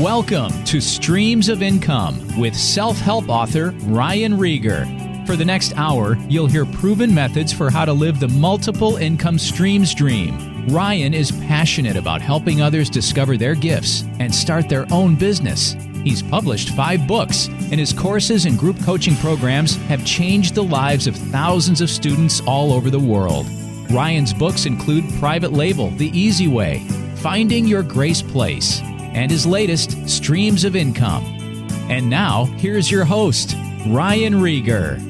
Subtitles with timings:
[0.00, 5.26] Welcome to Streams of Income with self help author Ryan Rieger.
[5.26, 9.38] For the next hour, you'll hear proven methods for how to live the multiple income
[9.38, 10.66] streams dream.
[10.68, 15.74] Ryan is passionate about helping others discover their gifts and start their own business.
[16.04, 21.06] He's published five books, and his courses and group coaching programs have changed the lives
[21.06, 23.46] of thousands of students all over the world.
[23.90, 26.80] Ryan's books include Private Label, The Easy Way,
[27.14, 28.82] Finding Your Grace Place,
[29.16, 31.24] and his latest, Streams of Income.
[31.88, 33.56] And now, here's your host,
[33.88, 35.00] Ryan Rieger.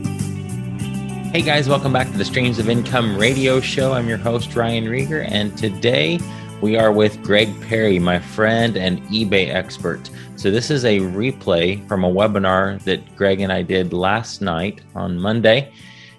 [1.33, 3.93] Hey guys, welcome back to the Streams of Income radio show.
[3.93, 6.21] I'm your host, Ryan Rieger, and today
[6.61, 10.09] we are with Greg Perry, my friend and eBay expert.
[10.37, 14.83] So, this is a replay from a webinar that Greg and I did last night
[14.95, 15.73] on Monday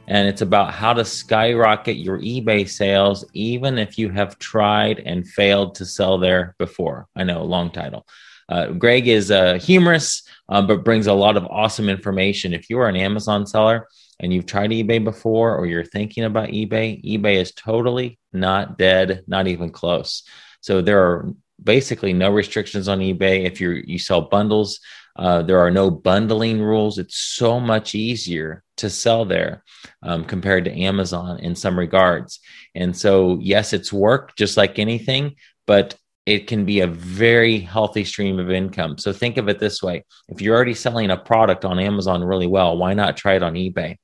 [0.08, 5.28] and it's about how to skyrocket your eBay sales, even if you have tried and
[5.28, 7.08] failed to sell there before.
[7.16, 8.08] I know, long title.
[8.50, 12.54] Uh, Greg is uh, humorous, uh, but brings a lot of awesome information.
[12.54, 13.88] If you are an Amazon seller
[14.20, 19.24] and you've tried eBay before or you're thinking about eBay, eBay is totally not dead,
[19.28, 20.24] not even close.
[20.62, 23.46] So there are basically no restrictions on eBay.
[23.46, 24.80] If you you sell bundles,
[25.18, 26.98] uh, there are no bundling rules.
[26.98, 29.64] It's so much easier to sell there
[30.04, 32.40] um, compared to Amazon in some regards.
[32.76, 35.96] And so, yes, it's work just like anything, but
[36.28, 38.98] it can be a very healthy stream of income.
[38.98, 42.48] So, think of it this way if you're already selling a product on Amazon really
[42.48, 43.98] well, why not try it on eBay?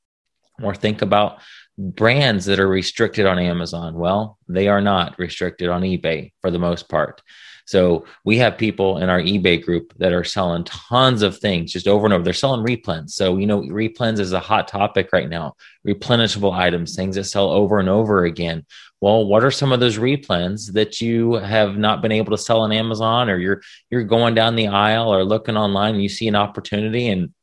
[0.61, 1.39] Or think about
[1.78, 3.95] brands that are restricted on Amazon.
[3.95, 7.22] Well, they are not restricted on eBay for the most part.
[7.66, 11.88] So we have people in our eBay group that are selling tons of things just
[11.88, 12.23] over and over.
[12.23, 13.11] They're selling replens.
[13.11, 15.56] So, you know, replens is a hot topic right now.
[15.88, 18.66] Replenishable items, things that sell over and over again.
[19.02, 22.61] Well, what are some of those replens that you have not been able to sell
[22.61, 26.28] on Amazon or you're you're going down the aisle or looking online and you see
[26.28, 27.34] an opportunity and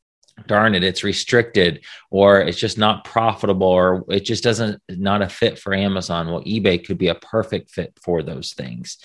[0.47, 5.29] darn it it's restricted or it's just not profitable or it just doesn't not a
[5.29, 8.98] fit for amazon well ebay could be a perfect fit for those things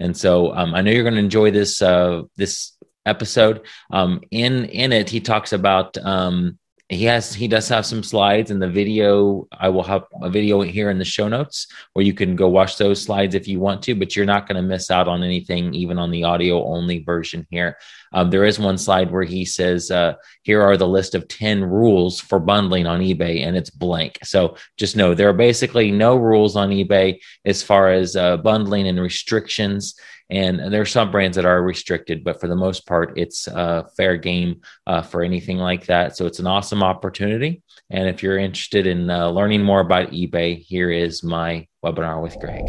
[0.00, 3.66] and so um, I know you're going to enjoy this uh, this episode.
[3.90, 8.50] Um, in in it, he talks about um, he has he does have some slides
[8.50, 9.46] in the video.
[9.52, 12.78] I will have a video here in the show notes where you can go watch
[12.78, 15.74] those slides if you want to but you're not going to miss out on anything
[15.74, 17.76] even on the audio only version here.
[18.14, 21.62] Um, there is one slide where he says uh, here are the list of 10
[21.62, 24.18] rules for bundling on ebay and it's blank.
[24.24, 28.88] So just know there are basically no rules on ebay as far as uh, bundling
[28.88, 29.94] and restrictions
[30.30, 33.84] and there are some brands that are restricted, but for the most part, it's uh,
[33.96, 36.16] fair game uh, for anything like that.
[36.16, 37.62] So it's an awesome opportunity.
[37.90, 42.38] And if you're interested in uh, learning more about eBay, here is my webinar with
[42.40, 42.64] Greg.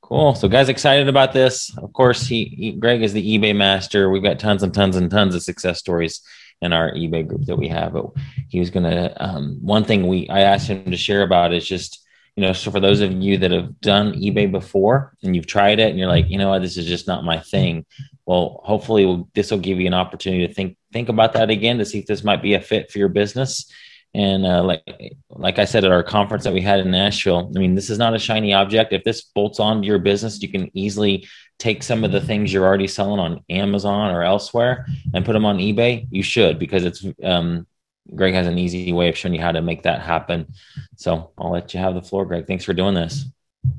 [0.00, 0.34] Cool.
[0.34, 1.76] So, guys, excited about this?
[1.78, 4.10] Of course, he, he Greg is the eBay master.
[4.10, 6.20] We've got tons and tons and tons of success stories
[6.60, 7.94] in our eBay group that we have.
[7.94, 8.06] But
[8.48, 9.22] he was going to.
[9.22, 12.03] Um, one thing we I asked him to share about is just
[12.36, 15.78] you know, so for those of you that have done eBay before and you've tried
[15.78, 17.86] it and you're like, you know what, this is just not my thing.
[18.26, 21.78] Well, hopefully we'll, this will give you an opportunity to think think about that again
[21.78, 23.70] to see if this might be a fit for your business.
[24.14, 24.82] And uh, like
[25.30, 27.98] like I said at our conference that we had in Nashville, I mean, this is
[27.98, 28.92] not a shiny object.
[28.92, 31.26] If this bolts onto your business, you can easily
[31.58, 35.44] take some of the things you're already selling on Amazon or elsewhere and put them
[35.44, 36.06] on eBay.
[36.10, 37.66] You should because it's um,
[38.14, 40.52] Greg has an easy way of showing you how to make that happen.
[40.96, 42.46] So I'll let you have the floor, Greg.
[42.46, 43.24] Thanks for doing this.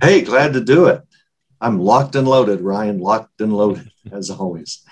[0.02, 1.04] Hey, glad to do it.
[1.62, 4.84] I'm locked and loaded, Ryan, locked and loaded as always.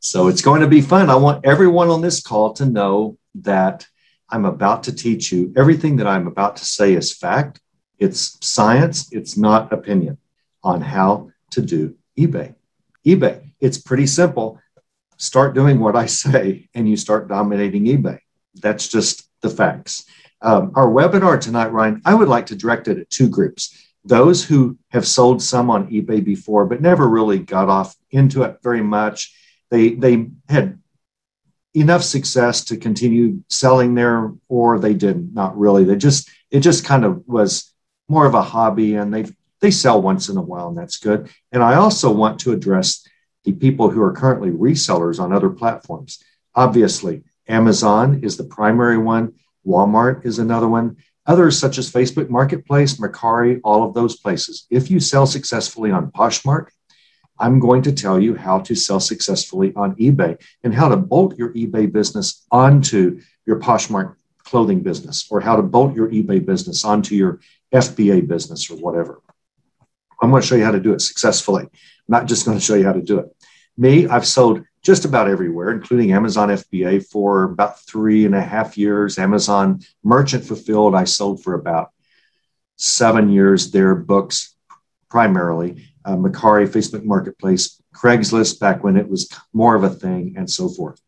[0.00, 1.08] So it's going to be fun.
[1.08, 3.86] I want everyone on this call to know that
[4.28, 7.60] I'm about to teach you everything that I'm about to say is fact.
[7.98, 10.18] It's science, it's not opinion
[10.62, 12.54] on how to do eBay.
[13.06, 14.60] eBay, it's pretty simple.
[15.16, 18.18] Start doing what I say, and you start dominating eBay.
[18.54, 20.06] That's just the facts.
[20.40, 23.76] Um, our webinar tonight, Ryan, I would like to direct it at two groups.
[24.04, 28.58] Those who have sold some on eBay before, but never really got off into it
[28.62, 29.34] very much.
[29.70, 30.78] They, they had
[31.72, 35.84] enough success to continue selling there, or they didn't, not really.
[35.84, 37.72] They just, it just kind of was
[38.08, 39.24] more of a hobby and they
[39.60, 41.30] they sell once in a while and that's good.
[41.50, 43.06] And I also want to address
[43.44, 46.22] the people who are currently resellers on other platforms.
[46.54, 49.34] Obviously, Amazon is the primary one.
[49.66, 50.96] Walmart is another one.
[51.26, 54.66] Others such as Facebook Marketplace, Mercari, all of those places.
[54.70, 56.68] If you sell successfully on Poshmark,
[57.38, 61.36] I'm going to tell you how to sell successfully on eBay and how to bolt
[61.36, 66.84] your eBay business onto your Poshmark clothing business or how to bolt your eBay business
[66.84, 67.40] onto your
[67.72, 69.20] FBA business or whatever.
[70.22, 71.64] I'm going to show you how to do it successfully.
[71.64, 71.70] I'm
[72.08, 73.34] not just going to show you how to do it.
[73.76, 78.76] Me, I've sold just about everywhere, including Amazon FBA for about three and a half
[78.76, 79.18] years.
[79.18, 81.90] Amazon Merchant Fulfilled, I sold for about
[82.76, 83.70] seven years.
[83.70, 84.54] Their books
[85.08, 90.50] primarily, uh, Mercari, Facebook Marketplace, Craigslist back when it was more of a thing, and
[90.50, 91.00] so forth.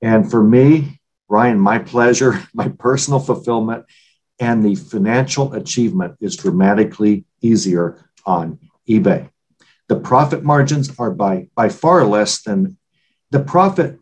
[0.00, 3.84] And for me, Ryan, my pleasure, my personal fulfillment,
[4.40, 8.58] and the financial achievement is dramatically easier on
[8.88, 9.28] eBay.
[9.88, 12.77] The profit margins are by, by far less than
[13.30, 13.98] the profit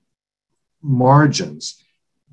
[0.82, 1.82] margins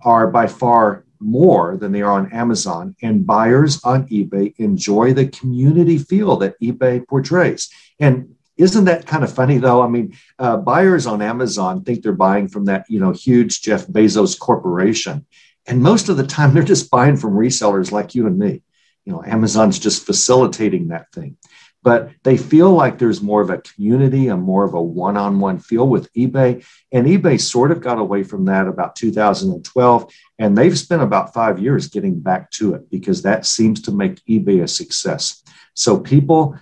[0.03, 5.27] are by far more than they are on Amazon, and buyers on eBay enjoy the
[5.27, 7.69] community feel that eBay portrays.
[7.99, 9.81] And isn't that kind of funny though?
[9.81, 13.87] I mean, uh, buyers on Amazon think they're buying from that you know huge Jeff
[13.87, 15.25] Bezos corporation,
[15.65, 18.61] and most of the time they're just buying from resellers like you and me.
[19.05, 21.37] You know, Amazon's just facilitating that thing
[21.83, 25.87] but they feel like there's more of a community and more of a one-on-one feel
[25.87, 26.65] with ebay.
[26.91, 31.59] And ebay sort of got away from that about 2012 and they've spent about five
[31.59, 35.43] years getting back to it because that seems to make ebay a success.
[35.75, 36.57] So people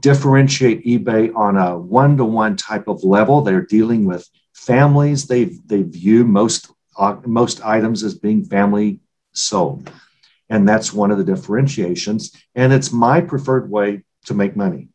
[0.00, 3.40] differentiate ebay on a one-to-one type of level.
[3.40, 5.26] They're dealing with families.
[5.26, 9.00] They they view most uh, most items as being family
[9.32, 9.90] sold.
[10.48, 12.32] And that's one of the differentiations.
[12.54, 14.88] And it's my preferred way to make money.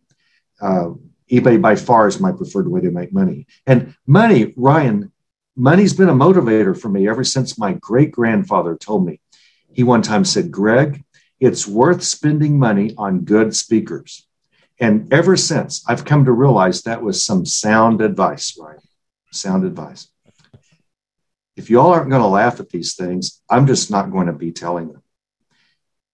[0.61, 0.91] Uh,
[1.31, 3.45] eBay by far is my preferred way to make money.
[3.67, 5.11] And money, Ryan,
[5.55, 9.21] money's been a motivator for me ever since my great grandfather told me.
[9.71, 11.03] He one time said, Greg,
[11.39, 14.25] it's worth spending money on good speakers.
[14.79, 18.79] And ever since, I've come to realize that was some sound advice, Ryan.
[19.31, 20.07] Sound advice.
[21.55, 24.51] If y'all aren't going to laugh at these things, I'm just not going to be
[24.51, 25.03] telling them.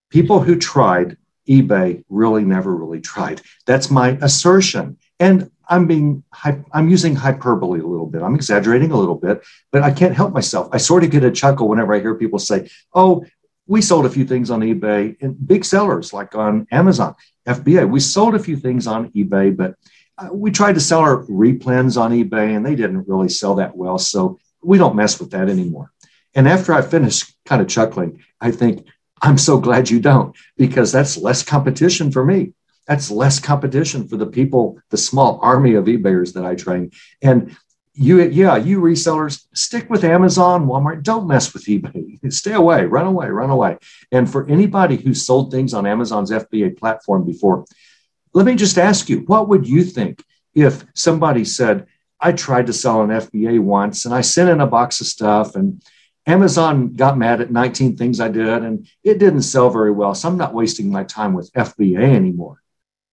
[0.10, 3.42] People who tried eBay really never really tried.
[3.66, 4.98] That's my assertion.
[5.20, 6.24] And I'm being,
[6.72, 8.22] I'm using hyperbole a little bit.
[8.22, 10.70] I'm exaggerating a little bit, but I can't help myself.
[10.72, 13.26] I sort of get a chuckle whenever I hear people say, oh,
[13.68, 17.16] we sold a few things on eBay and big sellers like on Amazon,
[17.48, 17.90] FBA.
[17.90, 19.76] We sold a few things on eBay, but
[20.18, 23.76] uh, we tried to sell our replens on eBay and they didn't really sell that
[23.76, 23.98] well.
[23.98, 25.92] So we don't mess with that anymore.
[26.36, 28.88] And after I finish kind of chuckling, I think,
[29.26, 32.54] I'm so glad you don't, because that's less competition for me.
[32.88, 36.92] That's less competition for the people, the small army of eBayers that I train.
[37.24, 37.58] And
[37.96, 41.02] you, yeah, you resellers, stick with Amazon, Walmart.
[41.02, 42.32] Don't mess with eBay.
[42.32, 43.80] Stay away, run away, run away.
[44.12, 47.66] And for anybody who's sold things on Amazon's FBA platform before,
[48.36, 50.24] let me just ask you, what would you think
[50.54, 51.88] if somebody said,
[52.20, 55.56] I tried to sell an FBA once and I sent in a box of stuff
[55.56, 55.82] and
[56.28, 60.16] Amazon got mad at 19 things I did and it didn't sell very well.
[60.16, 62.62] So I'm not wasting my time with FBA anymore.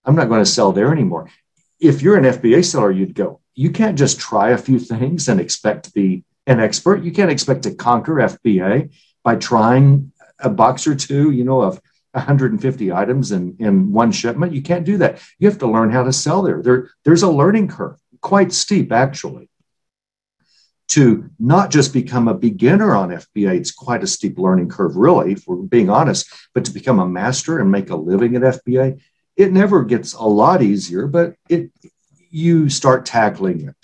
[0.04, 1.30] I'm not going to sell there anymore.
[1.78, 5.40] If you're an FBA seller, you'd go, you can't just try a few things and
[5.40, 7.04] expect to be an expert.
[7.04, 8.92] You can't expect to conquer FBA
[9.22, 11.80] by trying a box or two, you know, of
[12.12, 14.52] 150 items in, in one shipment.
[14.52, 15.20] You can't do that.
[15.38, 16.62] You have to learn how to sell there.
[16.62, 19.48] there there's a learning curve, quite steep, actually
[20.92, 25.32] to not just become a beginner on FBA, it's quite a steep learning curve, really,
[25.32, 29.00] if we're being honest, but to become a master and make a living at FBA,
[29.36, 31.70] it never gets a lot easier, but it
[32.30, 33.76] you start tackling it.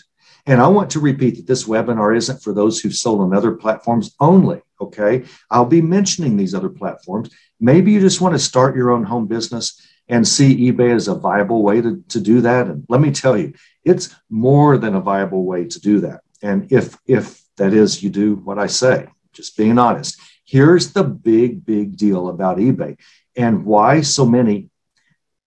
[0.45, 3.53] And I want to repeat that this webinar isn't for those who've sold on other
[3.53, 4.61] platforms only.
[4.81, 5.25] Okay.
[5.50, 7.31] I'll be mentioning these other platforms.
[7.61, 11.15] Maybe you just want to start your own home business and see eBay as a
[11.15, 12.67] viable way to, to do that.
[12.67, 13.53] And let me tell you,
[13.85, 16.21] it's more than a viable way to do that.
[16.42, 20.21] And if if that is you do what I say, just being honest.
[20.45, 22.97] Here's the big big deal about eBay
[23.37, 24.71] and why so many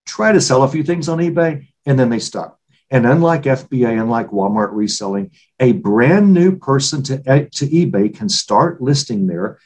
[0.06, 2.60] try to sell a few things on eBay and then they stop.
[2.90, 8.28] And unlike FBA, unlike Walmart reselling, a brand new person to, eh, to eBay can
[8.28, 9.60] start listing there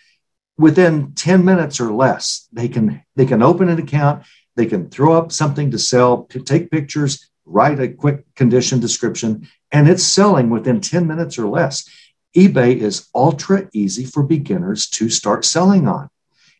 [0.57, 2.47] within 10 minutes or less.
[2.53, 6.71] They can they can open an account, they can throw up something to sell, take
[6.71, 11.85] pictures, write a quick condition description, and it's selling within 10 minutes or less.
[12.33, 16.09] eBay is ultra easy for beginners to start selling on.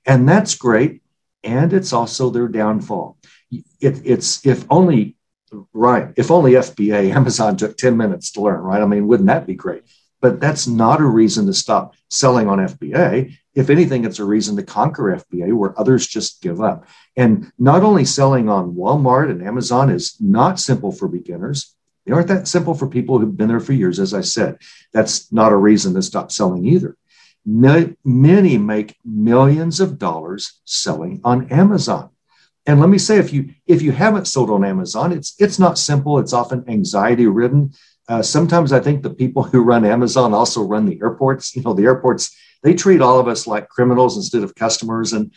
[0.05, 1.01] And that's great.
[1.41, 3.17] And it's also their downfall.
[3.79, 5.15] It, it's if only,
[5.71, 8.81] right, if only FBA, Amazon took 10 minutes to learn, right?
[8.81, 9.83] I mean, wouldn't that be great?
[10.19, 13.37] But that's not a reason to stop selling on FBA.
[13.53, 16.85] If anything, it's a reason to conquer FBA where others just give up.
[17.15, 21.74] And not only selling on Walmart and Amazon is not simple for beginners,
[22.05, 23.99] they aren't that simple for people who've been there for years.
[23.99, 24.57] As I said,
[24.93, 26.97] that's not a reason to stop selling either.
[27.45, 32.09] Many make millions of dollars selling on Amazon.
[32.65, 35.77] And let me say, if you if you haven't sold on Amazon, it's it's not
[35.77, 36.17] simple.
[36.17, 37.73] It's often anxiety ridden.
[38.07, 41.55] Uh, sometimes I think the people who run Amazon also run the airports.
[41.55, 45.13] You know, the airports, they treat all of us like criminals instead of customers.
[45.13, 45.31] And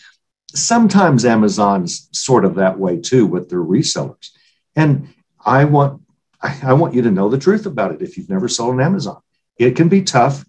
[0.55, 4.31] sometimes Amazon's sort of that way too with their resellers.
[4.75, 5.09] And
[5.45, 6.03] I want
[6.41, 9.21] I want you to know the truth about it if you've never sold on Amazon.
[9.57, 10.45] It can be tough,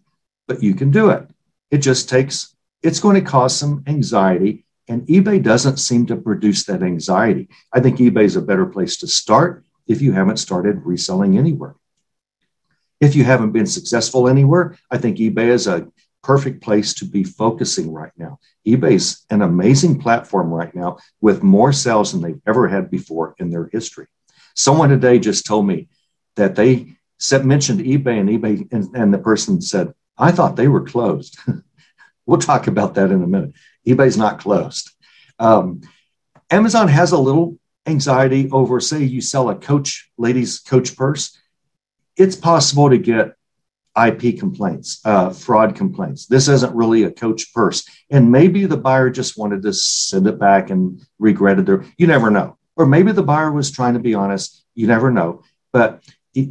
[0.47, 1.27] but you can do it.
[1.71, 4.65] It just takes, it's going to cause some anxiety.
[4.87, 7.49] And eBay doesn't seem to produce that anxiety.
[7.73, 11.75] I think eBay is a better place to start if you haven't started reselling anywhere.
[12.99, 15.87] If you haven't been successful anywhere, I think eBay is a
[16.21, 18.39] perfect place to be focusing right now.
[18.67, 23.49] eBay's an amazing platform right now with more sales than they've ever had before in
[23.49, 24.07] their history.
[24.59, 25.87] Someone today just told me
[26.35, 30.67] that they said, mentioned eBay and eBay, and, and the person said, I thought they
[30.67, 31.39] were closed.
[32.25, 33.53] we'll talk about that in a minute.
[33.87, 34.91] eBay's not closed.
[35.39, 35.79] Um,
[36.49, 41.37] Amazon has a little anxiety over, say, you sell a Coach, ladies' Coach purse.
[42.17, 43.35] It's possible to get
[43.95, 46.25] IP complaints, uh, fraud complaints.
[46.25, 47.87] This isn't really a Coach purse.
[48.09, 52.29] And maybe the buyer just wanted to send it back and regretted their, you never
[52.29, 52.57] know.
[52.79, 54.63] Or maybe the buyer was trying to be honest.
[54.73, 55.43] You never know.
[55.73, 56.01] But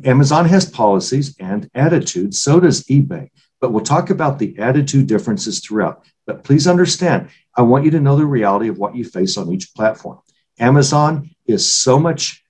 [0.05, 2.39] Amazon has policies and attitudes.
[2.39, 3.31] So does eBay.
[3.61, 6.05] But we'll talk about the attitude differences throughout.
[6.27, 9.51] But please understand, I want you to know the reality of what you face on
[9.51, 10.19] each platform.
[10.59, 12.45] Amazon is so much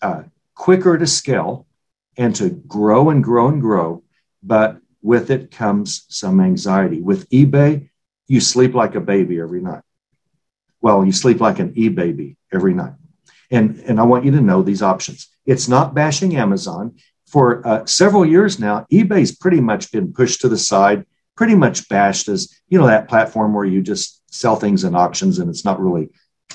[0.00, 0.22] uh,
[0.54, 1.66] quicker to scale
[2.16, 4.04] and to grow and grow and grow,
[4.42, 7.00] but with it comes some anxiety.
[7.00, 7.90] With eBay,
[8.28, 9.82] you sleep like a baby every night.
[10.84, 12.92] Well, you sleep like an e baby every night.
[13.50, 15.28] And, and I want you to know these options.
[15.46, 16.96] It's not bashing Amazon.
[17.26, 21.06] For uh, several years now, eBay's pretty much been pushed to the side,
[21.38, 25.38] pretty much bashed as, you know, that platform where you just sell things in auctions
[25.38, 26.10] and it's not really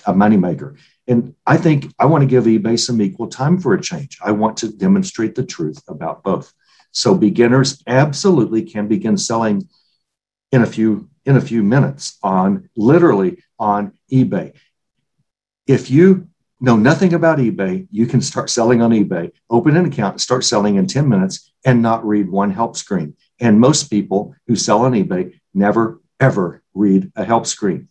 [0.06, 0.78] a moneymaker.
[1.08, 4.20] And I think I want to give eBay some equal time for a change.
[4.24, 6.54] I want to demonstrate the truth about both.
[6.92, 9.68] So beginners absolutely can begin selling
[10.52, 14.52] in a few in a few minutes on literally on eBay.
[15.68, 16.28] If you
[16.60, 20.78] know nothing about eBay, you can start selling on eBay, open an account, start selling
[20.78, 23.16] in 10 minutes and not read one help screen.
[23.40, 27.90] And most people who sell on eBay never, ever read a help screen.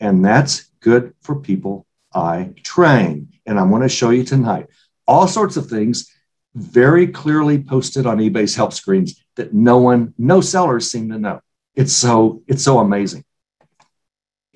[0.00, 3.34] And that's good for people I train.
[3.44, 4.68] And I'm going to show you tonight
[5.06, 6.10] all sorts of things
[6.54, 11.40] very clearly posted on eBay's help screens that no one, no sellers seem to know.
[11.76, 13.24] It's so, it's so amazing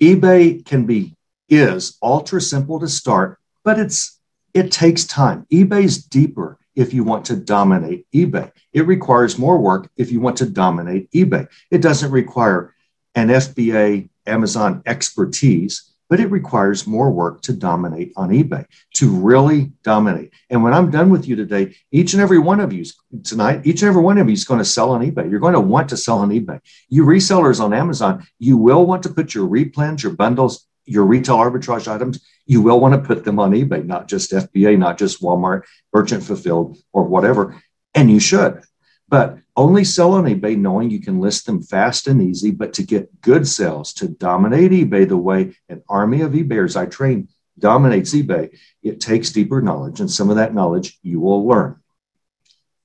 [0.01, 1.15] eBay can be
[1.47, 4.19] is ultra simple to start, but it's
[4.53, 5.45] it takes time.
[5.51, 8.51] eBay's deeper if you want to dominate eBay.
[8.73, 11.47] It requires more work if you want to dominate eBay.
[11.69, 12.73] It doesn't require
[13.15, 18.65] an FBA Amazon expertise but it requires more work to dominate on eBay,
[18.95, 20.33] to really dominate.
[20.49, 22.83] And when I'm done with you today, each and every one of you
[23.23, 25.31] tonight, each and every one of you is going to sell on eBay.
[25.31, 26.59] You're going to want to sell on eBay.
[26.89, 31.37] You resellers on Amazon, you will want to put your replens, your bundles, your retail
[31.37, 35.21] arbitrage items, you will want to put them on eBay, not just FBA, not just
[35.21, 35.61] Walmart,
[35.93, 37.63] merchant fulfilled, or whatever.
[37.95, 38.61] And you should.
[39.07, 42.83] But only sell on eBay knowing you can list them fast and easy, but to
[42.83, 47.27] get good sales, to dominate eBay the way an army of eBayers I train
[47.59, 49.99] dominates eBay, it takes deeper knowledge.
[49.99, 51.77] And some of that knowledge you will learn.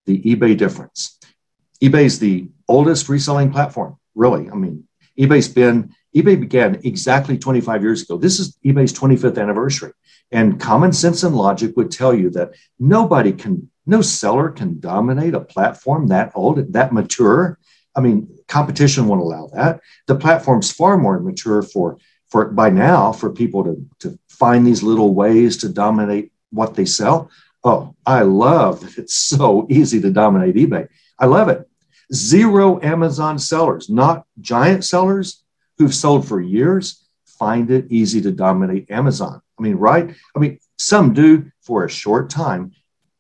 [0.07, 1.19] The eBay difference.
[1.83, 4.51] eBay is the oldest reselling platform, really.
[4.51, 4.85] I mean,
[5.19, 8.17] eBay's been, eBay began exactly 25 years ago.
[8.17, 9.93] This is eBay's 25th anniversary.
[10.33, 15.35] And common sense and logic would tell you that nobody can no seller can dominate
[15.35, 17.59] a platform that old, that mature.
[17.95, 19.81] I mean, competition won't allow that.
[20.07, 24.83] The platform's far more mature for for by now for people to to find these
[24.83, 27.31] little ways to dominate what they sell.
[27.65, 30.89] Oh, I love that it's so easy to dominate eBay.
[31.19, 31.69] I love it.
[32.13, 35.43] Zero Amazon sellers, not giant sellers
[35.79, 39.41] who've sold for years, find it easy to dominate Amazon.
[39.59, 40.15] I mean, right?
[40.35, 42.73] I mean, some do for a short time,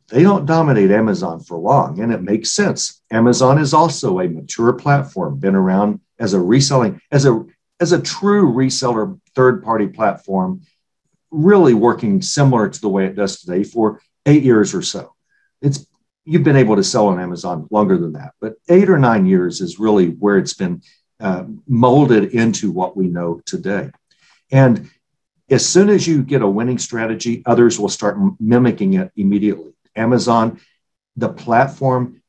[0.08, 3.02] they don't dominate Amazon for long, and it makes sense.
[3.10, 7.44] Amazon is also a mature platform, been around as a reselling, as a
[7.80, 10.62] as a true reseller third-party platform,
[11.30, 15.14] really working similar to the way it does today for eight years or so.
[15.60, 15.86] It's
[16.24, 19.60] you've been able to sell on Amazon longer than that, but eight or nine years
[19.60, 20.82] is really where it's been
[21.20, 23.90] uh, molded into what we know today.
[24.50, 24.88] And
[25.50, 29.75] as soon as you get a winning strategy, others will start mimicking it immediately.
[29.96, 30.60] Amazon,
[31.16, 32.22] the platform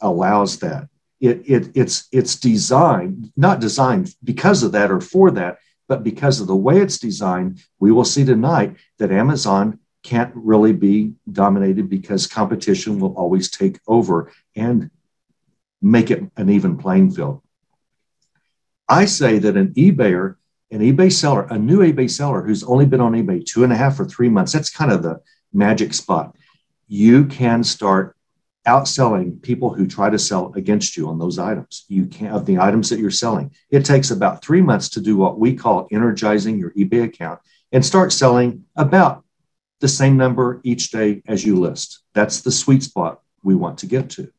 [0.00, 0.88] allows that.
[1.20, 6.40] It, it, it's, it's designed, not designed because of that or for that, but because
[6.40, 11.88] of the way it's designed, we will see tonight that Amazon can't really be dominated
[11.88, 14.90] because competition will always take over and
[15.80, 17.40] make it an even playing field.
[18.88, 20.36] I say that an eBayer,
[20.70, 23.76] an eBay seller, a new eBay seller who's only been on eBay two and a
[23.76, 25.20] half or three months, that's kind of the
[25.52, 26.36] magic spot.
[26.86, 28.16] You can start
[28.66, 31.84] outselling people who try to sell against you on those items.
[31.88, 33.52] You can of the items that you're selling.
[33.70, 37.40] It takes about three months to do what we call energizing your eBay account
[37.72, 39.24] and start selling about
[39.80, 42.00] the same number each day as you list.
[42.14, 44.30] That's the sweet spot we want to get to.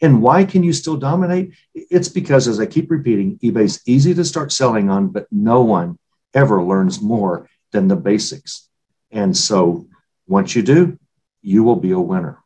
[0.00, 1.52] And why can you still dominate?
[1.74, 5.98] It's because, as I keep repeating, eBay's easy to start selling on, but no one
[6.32, 8.68] ever learns more than the basics.
[9.10, 9.86] And so
[10.26, 10.98] once you do,
[11.42, 12.38] you will be a winner.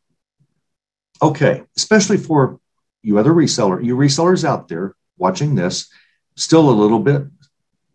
[1.21, 2.59] Okay, especially for
[3.01, 5.89] you other reseller, you resellers out there watching this,
[6.35, 7.23] still a little bit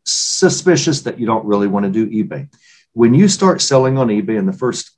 [0.05, 2.49] suspicious that you don't really want to do eBay.
[2.93, 4.97] When you start selling on eBay in the first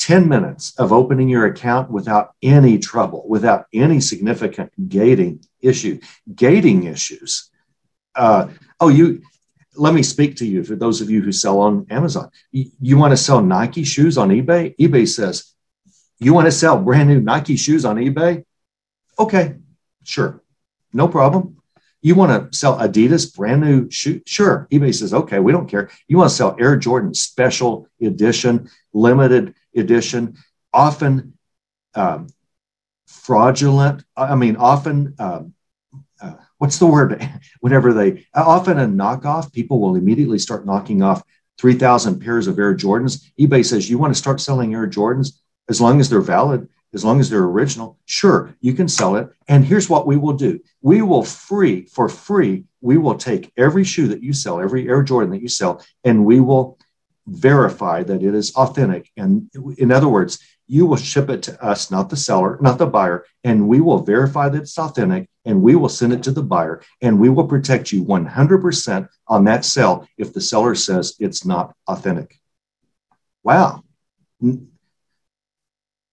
[0.00, 6.00] 10 minutes of opening your account without any trouble, without any significant gating issue,
[6.34, 7.50] gating issues.
[8.14, 8.48] Uh,
[8.80, 9.22] oh, you,
[9.80, 12.30] let me speak to you for those of you who sell on Amazon.
[12.52, 14.76] You, you want to sell Nike shoes on eBay?
[14.76, 15.54] eBay says,
[16.18, 18.44] you want to sell brand new Nike shoes on eBay?
[19.18, 19.56] Okay,
[20.04, 20.42] sure,
[20.92, 21.56] no problem.
[22.02, 24.20] You want to sell Adidas brand new shoe?
[24.26, 24.68] Sure.
[24.70, 25.90] eBay says, okay, we don't care.
[26.08, 30.36] You want to sell Air Jordan special edition, limited edition,
[30.74, 31.38] often
[31.94, 32.26] um,
[33.06, 34.04] fraudulent.
[34.14, 35.54] I mean, often, um,
[36.20, 37.40] uh, what's the word?
[37.60, 41.22] Whenever they, often a knockoff, people will immediately start knocking off
[41.58, 43.24] 3,000 pairs of Air Jordans.
[43.38, 45.32] eBay says, you want to start selling Air Jordans
[45.68, 49.28] as long as they're valid as long as they're original, sure, you can sell it.
[49.48, 53.84] And here's what we will do we will free, for free, we will take every
[53.84, 56.78] shoe that you sell, every Air Jordan that you sell, and we will
[57.26, 59.10] verify that it is authentic.
[59.16, 62.86] And in other words, you will ship it to us, not the seller, not the
[62.86, 66.42] buyer, and we will verify that it's authentic and we will send it to the
[66.42, 71.44] buyer and we will protect you 100% on that sale if the seller says it's
[71.44, 72.38] not authentic.
[73.42, 73.82] Wow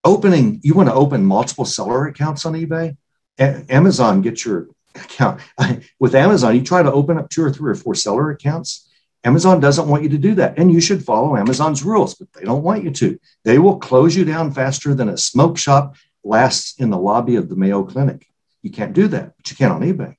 [0.08, 2.96] opening, you want to open multiple seller accounts on eBay?
[3.38, 5.40] A- Amazon gets your account.
[6.00, 8.87] With Amazon, you try to open up two or three or four seller accounts.
[9.24, 10.58] Amazon doesn't want you to do that.
[10.58, 13.18] And you should follow Amazon's rules, but they don't want you to.
[13.44, 17.48] They will close you down faster than a smoke shop lasts in the lobby of
[17.48, 18.26] the Mayo Clinic.
[18.62, 20.16] You can't do that, but you can on eBay.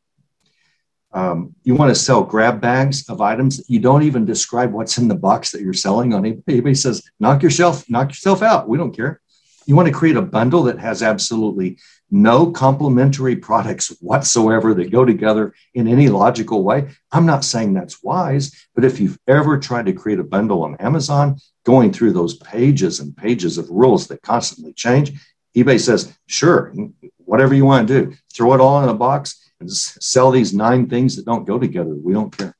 [1.11, 4.97] Um, you want to sell grab bags of items that you don't even describe what's
[4.97, 6.61] in the box that you're selling on eBay.
[6.61, 8.67] eBay says, knock yourself, knock yourself out.
[8.67, 9.21] We don't care.
[9.65, 11.79] You want to create a bundle that has absolutely
[12.11, 16.89] no complementary products whatsoever that go together in any logical way.
[17.11, 20.75] I'm not saying that's wise, but if you've ever tried to create a bundle on
[20.77, 25.13] Amazon, going through those pages and pages of rules that constantly change,
[25.55, 26.73] eBay says, sure,
[27.17, 30.87] whatever you want to do, throw it all in a box and sell these nine
[30.87, 31.93] things that don't go together.
[31.93, 32.55] We don't care.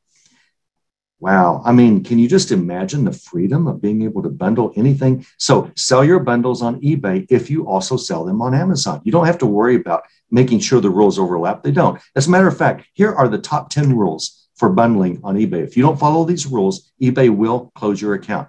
[1.21, 1.61] Wow.
[1.65, 5.25] I mean, can you just imagine the freedom of being able to bundle anything?
[5.37, 9.01] So sell your bundles on eBay if you also sell them on Amazon.
[9.03, 11.61] You don't have to worry about making sure the rules overlap.
[11.61, 11.99] They don't.
[12.15, 15.63] As a matter of fact, here are the top 10 rules for bundling on eBay.
[15.63, 18.47] If you don't follow these rules, eBay will close your account.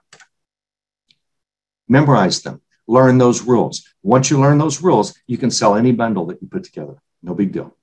[1.89, 2.61] Memorize them.
[2.87, 3.85] Learn those rules.
[4.03, 6.97] Once you learn those rules, you can sell any bundle that you put together.
[7.23, 7.77] No big deal.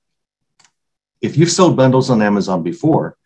[1.20, 3.16] If you've sold bundles on Amazon before,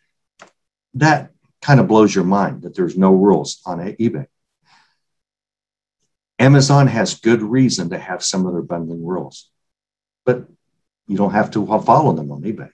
[0.94, 1.32] that
[1.62, 4.27] kind of blows your mind that there's no rules on eBay.
[6.38, 9.48] Amazon has good reason to have some of their bundling rules,
[10.27, 10.44] but
[11.07, 12.70] you don't have to follow them on eBay.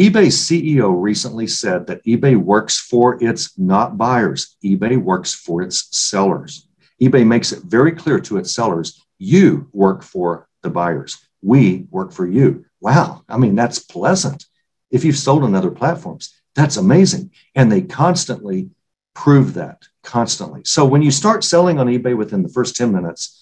[0.00, 5.94] eBay's CEO recently said that eBay works for its not buyers, eBay works for its
[5.94, 6.66] sellers.
[7.00, 12.10] eBay makes it very clear to its sellers you work for the buyers, we work
[12.12, 12.64] for you.
[12.80, 14.46] Wow, I mean, that's pleasant
[14.90, 16.39] if you've sold on other platforms.
[16.60, 17.30] That's amazing.
[17.54, 18.68] And they constantly
[19.14, 20.60] prove that constantly.
[20.66, 23.40] So when you start selling on eBay within the first 10 minutes,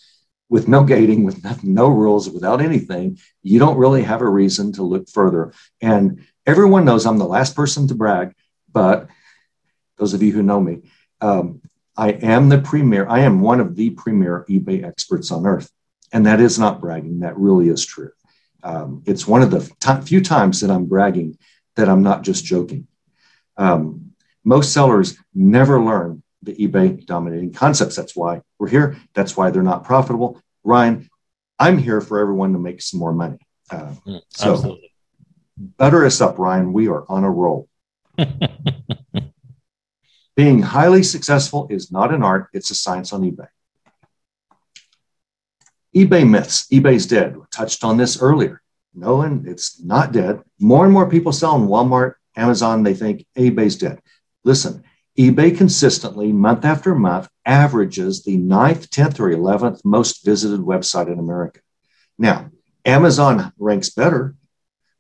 [0.49, 4.73] with no gating, with nothing, no rules, without anything, you don't really have a reason
[4.75, 5.53] to look further.
[5.83, 8.37] And everyone knows I'm the last person to brag,
[8.73, 9.09] but
[9.97, 10.83] those of you who know me,
[11.21, 11.61] um,
[11.97, 15.69] I am the premier, I am one of the premier eBay experts on earth.
[16.13, 18.13] And that is not bragging, that really is true.
[18.63, 21.37] Um, it's one of the t- few times that I'm bragging
[21.79, 22.88] that I'm not just joking.
[23.59, 24.13] Um,
[24.45, 27.97] most sellers never learn the eBay dominating concepts.
[27.97, 28.97] That's why we're here.
[29.15, 30.41] That's why they're not profitable.
[30.65, 31.09] Ryan,
[31.59, 33.39] I'm here for everyone to make some more money.
[33.71, 34.93] Uh, mm, so Absolutely.
[35.77, 36.73] butter us up, Ryan.
[36.73, 37.69] We are on a roll.
[40.37, 43.49] Being highly successful is not an art, it's a science on eBay.
[45.95, 46.69] eBay myths.
[46.69, 47.37] eBay's dead.
[47.37, 48.63] We touched on this earlier.
[48.95, 50.41] No, and it's not dead.
[50.61, 54.01] More and more people sell on Walmart, Amazon, they think eBay's dead.
[54.45, 54.85] Listen,
[55.19, 61.19] eBay consistently, month after month, averages the ninth, 10th, or 11th most visited website in
[61.19, 61.61] America.
[62.19, 62.51] Now,
[62.85, 64.37] Amazon ranks better,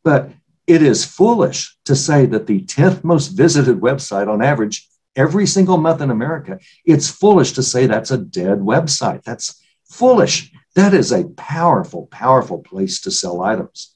[0.03, 0.31] but
[0.67, 5.79] it is foolish to say that the 10th most visited website on average every single
[5.79, 9.23] month in America, it's foolish to say that's a dead website.
[9.23, 10.53] That's foolish.
[10.75, 13.95] That is a powerful, powerful place to sell items.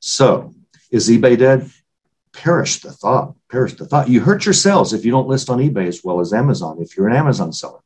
[0.00, 0.54] So,
[0.90, 1.70] is eBay dead?
[2.34, 3.34] Perish the thought.
[3.50, 4.08] Perish the thought.
[4.08, 7.08] You hurt yourselves if you don't list on eBay as well as Amazon, if you're
[7.08, 7.80] an Amazon seller.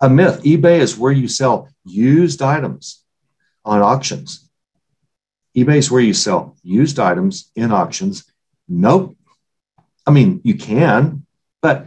[0.00, 3.02] A myth eBay is where you sell used items
[3.64, 4.44] on auctions
[5.56, 8.24] eBay is where you sell used items in auctions.
[8.68, 9.16] Nope.
[10.06, 11.26] I mean, you can,
[11.62, 11.86] but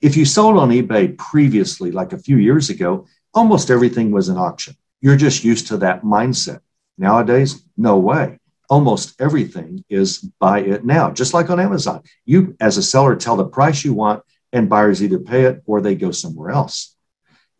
[0.00, 4.38] if you sold on eBay previously, like a few years ago, almost everything was an
[4.38, 4.76] auction.
[5.00, 6.60] You're just used to that mindset.
[6.96, 8.38] Nowadays, no way.
[8.72, 12.02] Almost everything is buy it now, just like on Amazon.
[12.24, 15.80] You, as a seller, tell the price you want, and buyers either pay it or
[15.80, 16.96] they go somewhere else.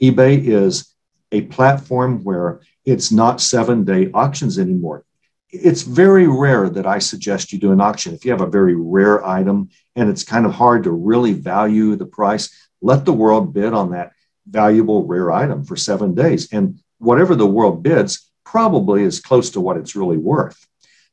[0.03, 0.95] eBay is
[1.31, 2.61] a platform where
[2.93, 5.05] it's not seven day auctions anymore
[5.53, 8.15] it's very rare that I suggest you do an auction.
[8.15, 11.95] If you have a very rare item and it's kind of hard to really value
[11.95, 14.13] the price, let the world bid on that
[14.47, 16.51] valuable rare item for seven days.
[16.53, 20.67] And whatever the world bids probably is close to what it's really worth.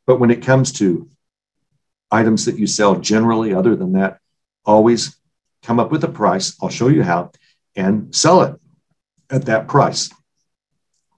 [0.09, 1.07] But when it comes to
[2.09, 4.17] items that you sell generally, other than that,
[4.65, 5.15] always
[5.61, 6.57] come up with a price.
[6.59, 7.31] I'll show you how
[7.75, 8.55] and sell it
[9.29, 10.09] at that price.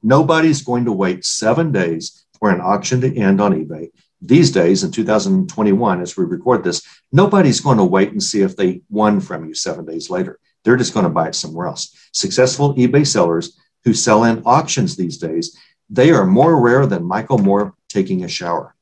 [0.03, 3.91] Nobody's going to wait seven days for an auction to end on eBay.
[4.21, 8.57] These days, in 2021, as we record this, nobody's going to wait and see if
[8.57, 10.37] they won from you seven days later.
[10.65, 11.95] They're just going to buy it somewhere else.
[12.11, 15.57] Successful eBay sellers who sell in auctions these days,
[15.89, 18.75] they are more rare than Michael Moore taking a shower.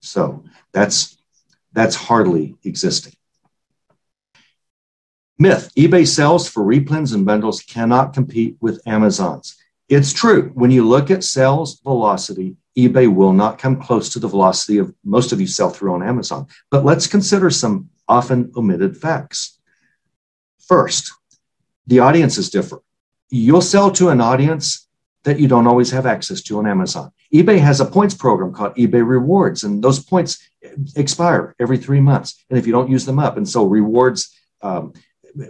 [0.00, 1.16] So that's
[1.72, 3.14] that's hardly existing.
[5.38, 9.56] Myth eBay sales for replens and bundles cannot compete with Amazon's.
[9.88, 10.50] It's true.
[10.54, 14.94] When you look at sales velocity, eBay will not come close to the velocity of
[15.04, 16.46] most of you sell through on Amazon.
[16.70, 19.58] But let's consider some often omitted facts.
[20.60, 21.12] First,
[21.86, 22.82] the audiences differ.
[23.30, 24.88] You'll sell to an audience
[25.24, 27.12] that you don't always have access to on Amazon.
[27.32, 30.48] eBay has a points program called eBay Rewards, and those points
[30.96, 32.44] expire every three months.
[32.50, 34.92] And if you don't use them up, and so rewards um,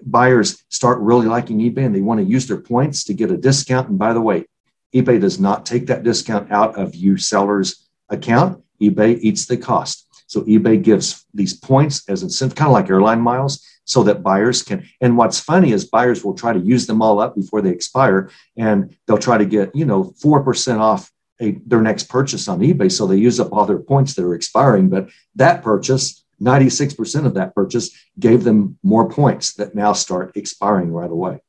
[0.05, 3.37] buyers start really liking eBay and they want to use their points to get a
[3.37, 3.89] discount.
[3.89, 4.47] And by the way,
[4.95, 8.63] eBay does not take that discount out of you seller's account.
[8.81, 10.07] eBay eats the cost.
[10.27, 14.63] So eBay gives these points as incentive, kind of like airline miles, so that buyers
[14.63, 14.87] can.
[15.01, 18.31] And what's funny is buyers will try to use them all up before they expire,
[18.57, 21.11] and they'll try to get you know four percent off
[21.41, 22.91] a, their next purchase on eBay.
[22.91, 26.25] So they use up all their points that are expiring, but that purchase.
[26.41, 31.43] 96% of that purchase gave them more points that now start expiring right away.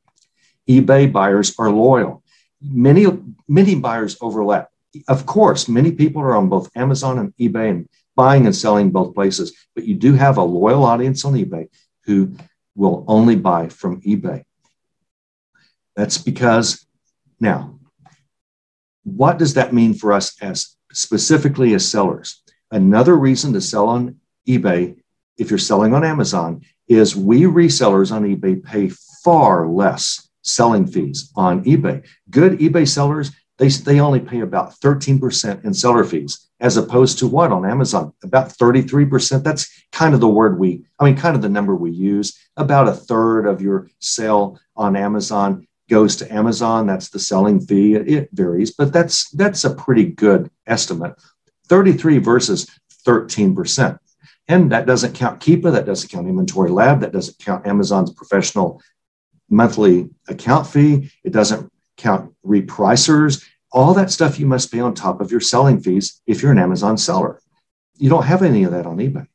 [0.68, 2.22] eBay buyers are loyal
[2.62, 3.06] many
[3.48, 4.70] many buyers overlap.
[5.08, 9.16] Of course, many people are on both Amazon and eBay and buying and selling both
[9.16, 11.70] places, but you do have a loyal audience on eBay
[12.06, 12.36] who
[12.76, 14.44] will only buy from eBay.
[15.96, 16.86] That's because
[17.40, 17.80] now,
[19.04, 22.42] what does that mean for us as specifically as sellers?
[22.72, 24.98] Another reason to sell on eBay,
[25.38, 28.90] if you're selling on Amazon, is we resellers on eBay pay
[29.24, 32.06] far less selling fees on eBay.
[32.30, 37.28] Good eBay sellers, they, they only pay about 13% in seller fees, as opposed to
[37.28, 38.14] what on Amazon?
[38.24, 39.44] About 33%.
[39.44, 42.38] That's kind of the word we, I mean, kind of the number we use.
[42.58, 46.88] About a third of your sale on Amazon goes to Amazon.
[46.88, 47.96] That's the selling fee.
[47.96, 51.14] It varies, but that's that's a pretty good estimate.
[51.68, 52.66] 33 versus
[53.06, 54.00] 13%.
[54.48, 58.82] And that doesn't count Keepa, that doesn't count Inventory Lab, that doesn't count Amazon's professional
[59.50, 61.12] monthly account fee.
[61.24, 63.46] It doesn't count repricers.
[63.72, 66.60] All that stuff you must pay on top of your selling fees if you're an
[66.60, 67.40] Amazon seller.
[67.98, 69.28] You don't have any of that on eBay.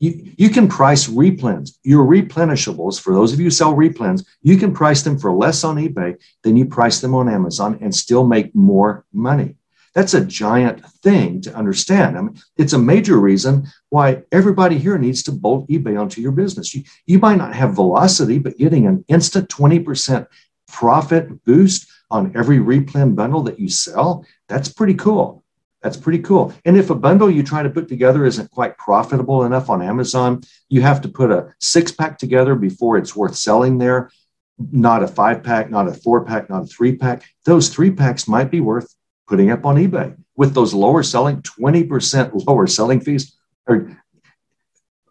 [0.00, 3.00] You, you can price replens, your replenishables.
[3.00, 6.16] For those of you who sell replens, you can price them for less on eBay
[6.42, 9.56] than you price them on Amazon and still make more money.
[9.94, 12.16] That's a giant thing to understand.
[12.16, 16.32] I mean, it's a major reason why everybody here needs to bolt eBay onto your
[16.32, 16.74] business.
[16.74, 20.26] You, you might not have velocity, but getting an instant 20%
[20.68, 25.39] profit boost on every replen bundle that you sell, that's pretty cool.
[25.82, 26.52] That's pretty cool.
[26.64, 30.42] And if a bundle you try to put together isn't quite profitable enough on Amazon,
[30.68, 34.10] you have to put a six pack together before it's worth selling there.
[34.58, 37.24] Not a five pack, not a four pack, not a three pack.
[37.46, 38.94] Those three packs might be worth
[39.26, 43.38] putting up on eBay with those lower selling, 20% lower selling fees.
[43.66, 43.96] Or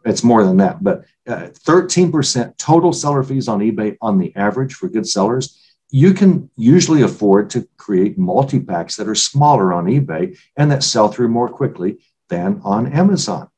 [0.05, 4.75] it's more than that, but uh, 13% total seller fees on eBay on the average
[4.75, 9.85] for good sellers you can usually afford to create multi packs that are smaller on
[9.85, 11.97] eBay and that sell through more quickly
[12.29, 13.49] than on Amazon.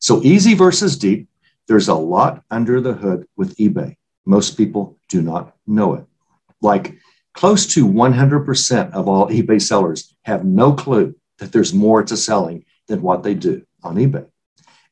[0.00, 1.28] So, easy versus deep,
[1.66, 3.96] there's a lot under the hood with eBay.
[4.24, 6.04] Most people do not know it.
[6.60, 6.98] Like
[7.34, 12.64] close to 100% of all eBay sellers have no clue that there's more to selling
[12.88, 14.26] than what they do on eBay.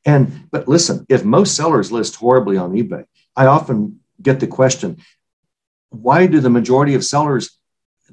[0.05, 3.03] And, but listen, if most sellers list horribly on eBay,
[3.35, 4.97] I often get the question
[5.89, 7.57] why do the majority of sellers,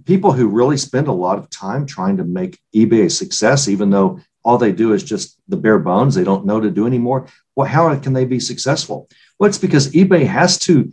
[0.05, 3.91] people who really spend a lot of time trying to make eBay a success, even
[3.91, 7.27] though all they do is just the bare bones, they don't know to do anymore,
[7.57, 9.09] well, how can they be successful?
[9.39, 10.93] Well, it's because eBay has to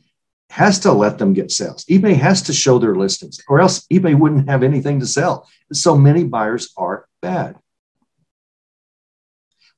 [0.51, 1.85] has to let them get sales.
[1.85, 5.47] eBay has to show their listings, or else eBay wouldn't have anything to sell.
[5.71, 7.55] So many buyers are bad.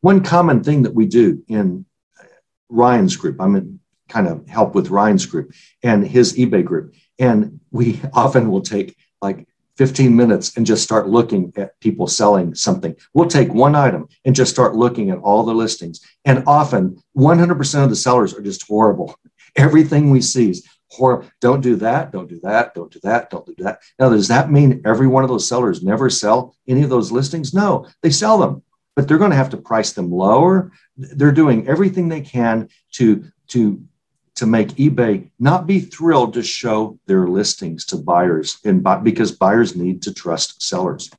[0.02, 1.86] One common thing that we do in
[2.70, 3.82] Ryan's group, I'm in
[4.14, 6.94] kind of help with Ryan's group and his eBay group.
[7.18, 9.48] And we often will take like
[9.78, 12.96] 15 minutes and just start looking at people selling something.
[13.14, 16.00] We'll take one item and just start looking at all the listings.
[16.26, 19.16] And often 100% of the sellers are just horrible.
[19.56, 21.28] Everything we see is horrible.
[21.42, 22.12] Don't do that.
[22.12, 22.76] Don't do that.
[22.76, 23.32] Don't do that.
[23.32, 23.80] Don't do that.
[24.00, 27.54] Now, does that mean every one of those sellers never sell any of those listings?
[27.54, 28.62] No, they sell them,
[28.96, 30.72] but they're going to have to price them lower.
[30.98, 33.84] They're doing everything they can to, to
[34.44, 39.74] to make eBay not be thrilled to show their listings to buyers and because buyers
[39.74, 41.10] need to trust sellers.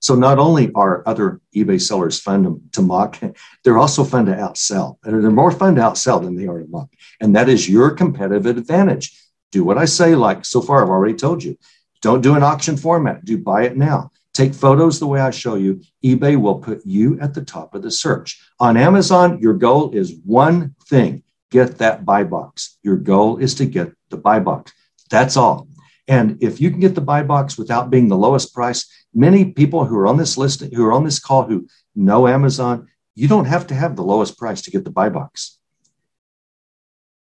[0.00, 3.20] So not only are other eBay sellers fun to, mock,
[3.62, 4.96] they're also fun to outsell.
[5.04, 6.88] And they're more fun to outsell than they are to mock.
[7.20, 9.14] And that is your competitive advantage.
[9.50, 11.58] Do what I say, like so far I've already told you.
[12.00, 13.26] Don't do an auction format.
[13.26, 14.12] Do buy it now.
[14.32, 15.82] Take photos the way I show you.
[16.02, 18.40] eBay will put you at the top of the search.
[18.58, 22.78] On Amazon, your goal is one thing get that buy box.
[22.82, 24.72] Your goal is to get the buy box.
[25.10, 25.68] That's all.
[26.08, 29.84] And if you can get the buy box without being the lowest price, many people
[29.84, 33.44] who are on this list, who are on this call, who know Amazon, you don't
[33.44, 35.58] have to have the lowest price to get the buy box.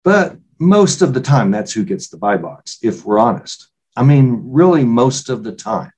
[0.03, 3.69] But most of the time, that's who gets the buy box, if we're honest.
[3.95, 5.93] I mean, really, most of the time.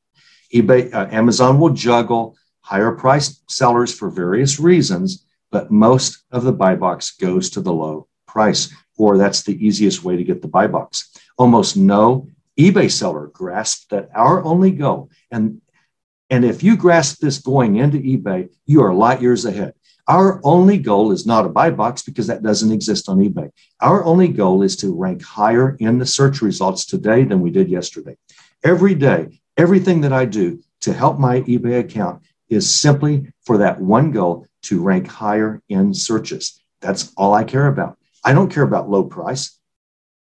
[0.52, 6.52] eBay, uh, Amazon will juggle higher priced sellers for various reasons, but most of the
[6.52, 8.62] buy box goes to the low price,
[8.98, 11.10] or that's the easiest way to get the buy box.
[11.38, 12.28] Almost no
[12.60, 15.62] eBay seller grasped that our only goal, and,
[16.28, 19.72] and if you grasp this going into eBay, you are light years ahead.
[20.06, 23.48] Our only goal is not a buy box because that doesn't exist on eBay.
[23.80, 27.70] Our only goal is to rank higher in the search results today than we did
[27.70, 28.16] yesterday.
[28.62, 33.80] Every day, everything that I do to help my eBay account is simply for that
[33.80, 36.60] one goal to rank higher in searches.
[36.82, 37.98] That's all I care about.
[38.26, 39.58] I don't care about low price.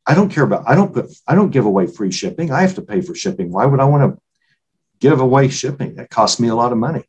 [0.08, 2.52] I don't care about, I don't put, I don't give away free shipping.
[2.52, 3.52] I have to pay for shipping.
[3.52, 4.22] Why would I want to
[5.00, 5.96] give away shipping?
[5.96, 7.04] That costs me a lot of money.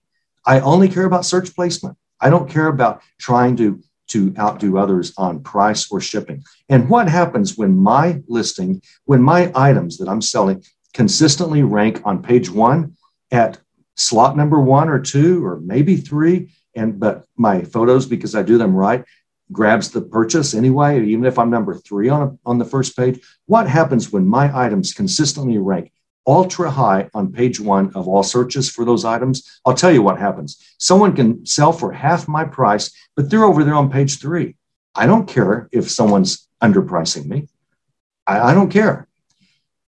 [0.45, 1.97] I only care about search placement.
[2.21, 6.45] I don't care about trying to, to outdo others on price or shipping.
[6.69, 12.23] And what happens when my listing, when my items that I'm selling consistently rank on
[12.23, 12.97] page one
[13.31, 13.59] at
[13.97, 18.59] slot number one or two or maybe three, and but my photos, because I do
[18.59, 19.05] them right,
[19.53, 23.21] grabs the purchase anyway, even if I'm number three on, a, on the first page.
[23.47, 25.93] What happens when my items consistently rank
[26.27, 29.61] ultra high on page one of all searches for those items?
[29.65, 30.63] I'll tell you what happens.
[30.79, 34.57] Someone can sell for half my price, but they're over there on page three.
[34.95, 37.49] I don't care if someone's underpricing me.
[38.27, 39.09] I, I don't care.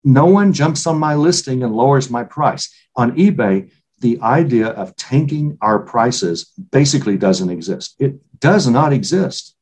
[0.02, 2.72] No one jumps on my listing and lowers my price.
[2.96, 7.96] On eBay, the idea of tanking our prices basically doesn't exist.
[7.98, 9.53] It does not exist.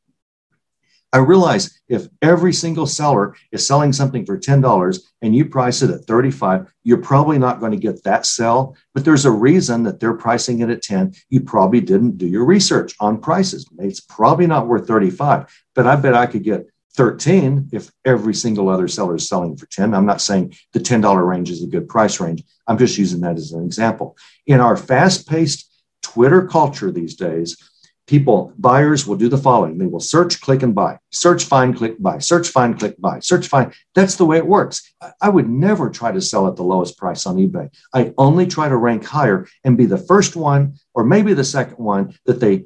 [1.13, 5.91] I realize if every single seller is selling something for $10 and you price it
[5.91, 10.01] at 35, you're probably not going to get that sell, but there's a reason that
[10.01, 11.13] they're pricing it at 10.
[11.29, 13.67] You probably didn't do your research on prices.
[13.79, 18.69] It's probably not worth 35, but I bet I could get 13 if every single
[18.69, 19.95] other seller is selling for 10.
[19.95, 22.43] I'm not saying the $10 range is a good price range.
[22.67, 24.17] I'm just using that as an example.
[24.47, 25.71] In our fast-paced
[26.03, 27.57] Twitter culture these days,
[28.07, 29.79] people, buyers will do the following.
[29.79, 30.99] They will search, click, and buy.
[31.11, 32.19] Search, find, click, buy.
[32.19, 33.21] Search, find, click, buy.
[33.21, 33.73] Search, find.
[33.95, 34.93] That's the way it works.
[35.21, 37.71] I would never try to sell at the lowest price on eBay.
[37.95, 41.79] I only try to rank higher and be the first one or maybe the second
[41.79, 42.65] one that they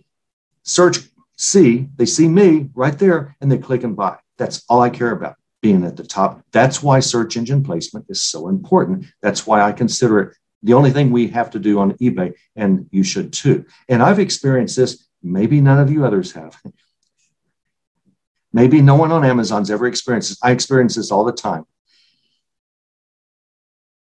[0.62, 0.98] search,
[1.36, 4.16] see, they see me right there, and they click and buy.
[4.38, 6.42] That's all I care about being at the top.
[6.52, 9.06] That's why search engine placement is so important.
[9.22, 12.88] That's why I consider it the only thing we have to do on eBay, and
[12.90, 13.64] you should too.
[13.88, 16.56] And I've experienced this, maybe none of you others have.
[18.52, 20.38] Maybe no one on Amazon's ever experienced this.
[20.42, 21.66] I experience this all the time.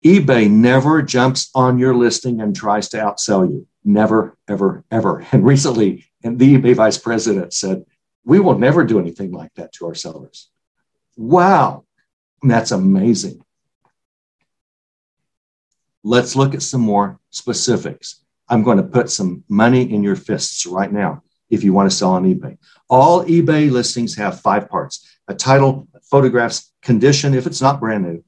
[0.04, 3.66] eBay never jumps on your listing and tries to outsell you.
[3.84, 5.26] Never, ever, ever.
[5.32, 7.84] And recently, and the eBay vice president said,
[8.24, 10.48] We will never do anything like that to our sellers.
[11.16, 11.84] Wow.
[12.42, 13.44] That's amazing.
[16.02, 18.24] Let's look at some more specifics.
[18.48, 21.96] I'm going to put some money in your fists right now if you want to
[21.96, 22.58] sell on eBay.
[22.88, 28.24] All eBay listings have five parts a title, photographs, condition if it's not brand new,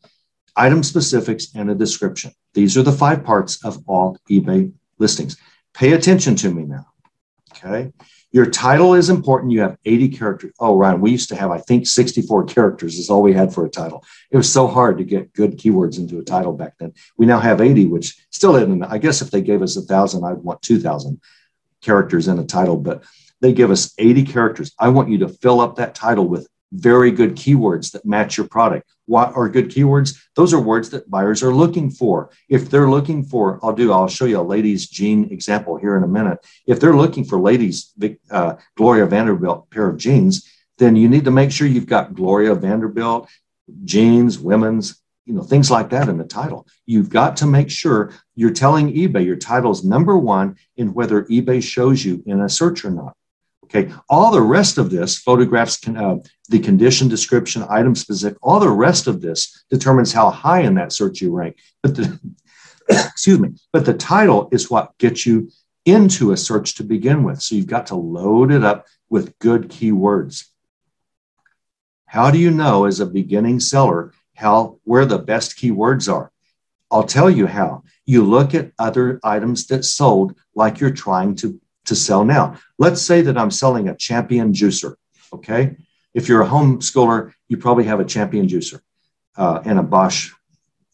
[0.57, 2.33] item specifics, and a description.
[2.55, 5.37] These are the five parts of all eBay listings.
[5.75, 6.87] Pay attention to me now.
[7.53, 7.93] Okay.
[8.31, 9.53] Your title is important.
[9.53, 10.53] You have 80 characters.
[10.61, 13.65] Oh, Ryan, we used to have, I think, 64 characters is all we had for
[13.65, 14.05] a title.
[14.31, 16.93] It was so hard to get good keywords into a title back then.
[17.17, 18.83] We now have 80, which still isn't.
[18.83, 21.21] I guess if they gave us a thousand, I'd want 2,000
[21.81, 23.05] characters in a title, but
[23.41, 24.73] they give us 80 characters.
[24.79, 28.47] I want you to fill up that title with very good keywords that match your
[28.47, 28.89] product.
[29.07, 30.19] What are good keywords?
[30.37, 32.31] Those are words that buyers are looking for.
[32.49, 36.03] If they're looking for, I'll do, I'll show you a ladies' jean example here in
[36.03, 36.45] a minute.
[36.67, 37.93] If they're looking for ladies'
[38.31, 42.55] uh, Gloria Vanderbilt pair of jeans, then you need to make sure you've got Gloria
[42.55, 43.29] Vanderbilt
[43.85, 46.67] jeans, women's, you know, things like that in the title.
[46.87, 51.25] You've got to make sure you're telling eBay your title is number one in whether
[51.25, 53.15] eBay shows you in a search or not.
[53.69, 56.17] Okay, all the rest of this, photographs, can, uh,
[56.49, 60.93] the condition description, item specific, all the rest of this determines how high in that
[60.93, 61.59] search you rank.
[61.83, 62.19] But the,
[62.89, 65.51] excuse me, but the title is what gets you
[65.85, 67.43] into a search to begin with.
[67.43, 70.47] So you've got to load it up with good keywords.
[72.07, 76.33] How do you know as a beginning seller how where the best keywords are?
[76.91, 77.85] I'll tell you how.
[78.07, 82.57] You look at other items that sold like you're trying to to sell now.
[82.79, 84.95] Let's say that I'm selling a champion juicer.
[85.33, 85.77] Okay.
[86.15, 88.81] If you're a homeschooler, you probably have a champion juicer
[89.37, 90.33] uh, and a Bosch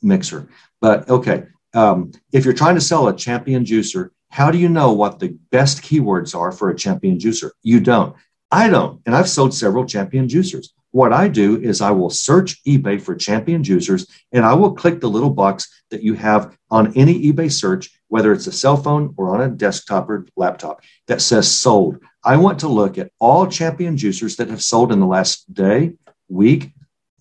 [0.02, 0.48] mixer.
[0.80, 4.92] But okay, um, if you're trying to sell a champion juicer, how do you know
[4.92, 7.50] what the best keywords are for a champion juicer?
[7.62, 8.16] You don't.
[8.50, 9.00] I don't.
[9.06, 10.68] And I've sold several champion juicers.
[10.90, 15.00] What I do is I will search eBay for champion juicers and I will click
[15.00, 19.14] the little box that you have on any eBay search, whether it's a cell phone
[19.16, 21.98] or on a desktop or laptop, that says sold.
[22.24, 25.94] I want to look at all champion juicers that have sold in the last day,
[26.28, 26.72] week,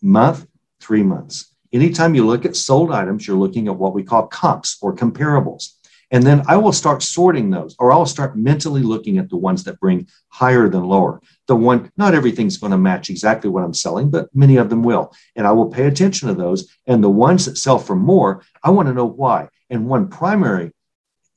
[0.01, 0.45] month,
[0.79, 1.53] three months.
[1.71, 5.73] Anytime you look at sold items, you're looking at what we call comps or comparables.
[6.13, 9.63] And then I will start sorting those, or I'll start mentally looking at the ones
[9.63, 11.19] that bring higher than lower.
[11.47, 14.83] The one, not everything's going to match exactly what I'm selling, but many of them
[14.83, 15.11] will.
[15.35, 16.71] And I will pay attention to those.
[16.85, 19.49] And the ones that sell for more, I want to know why.
[19.71, 20.71] And one primary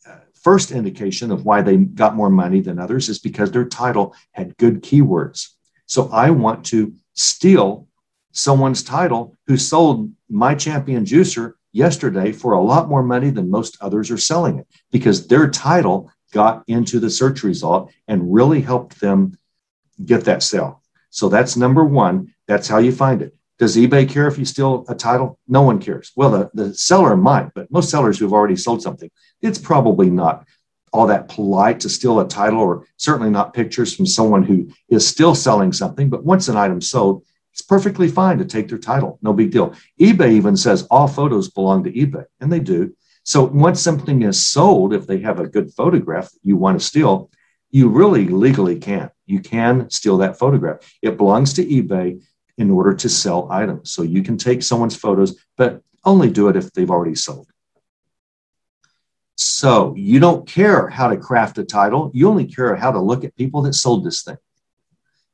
[0.06, 4.14] uh, first indication of why they got more money than others is because their title
[4.32, 5.54] had good keywords.
[5.86, 7.88] So I want to steal
[8.32, 13.76] someone's title who sold my champion juicer yesterday for a lot more money than most
[13.80, 18.98] others are selling it because their title got into the search result and really helped
[19.00, 19.38] them
[20.04, 20.82] get that sale.
[21.10, 22.34] So that's number one.
[22.48, 23.34] That's how you find it.
[23.58, 25.38] Does eBay care if you steal a title?
[25.48, 26.12] No one cares.
[26.16, 29.10] Well, the, the seller might, but most sellers who've already sold something,
[29.40, 30.46] it's probably not
[30.92, 35.06] all that polite to steal a title or certainly not pictures from someone who is
[35.06, 36.08] still selling something.
[36.08, 37.24] But once an item's sold,
[37.56, 39.74] it's perfectly fine to take their title, no big deal.
[39.98, 42.94] eBay even says all photos belong to eBay, and they do.
[43.24, 46.84] So once something is sold, if they have a good photograph that you want to
[46.84, 47.30] steal,
[47.70, 49.10] you really legally can.
[49.24, 50.80] You can steal that photograph.
[51.00, 52.22] It belongs to eBay
[52.58, 53.90] in order to sell items.
[53.90, 57.48] So you can take someone's photos, but only do it if they've already sold.
[59.36, 62.10] So you don't care how to craft a title.
[62.12, 64.36] You only care how to look at people that sold this thing.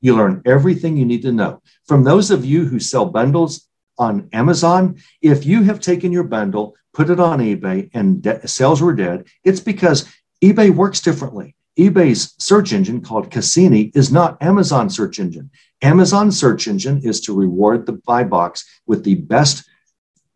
[0.03, 1.62] You learn everything you need to know.
[1.86, 6.74] From those of you who sell bundles on Amazon, if you have taken your bundle,
[6.92, 11.55] put it on eBay, and de- sales were dead, it's because eBay works differently.
[11.78, 15.50] eBay's search engine called Cassini is not Amazon search engine.
[15.80, 19.64] Amazon search engine is to reward the buy box with the best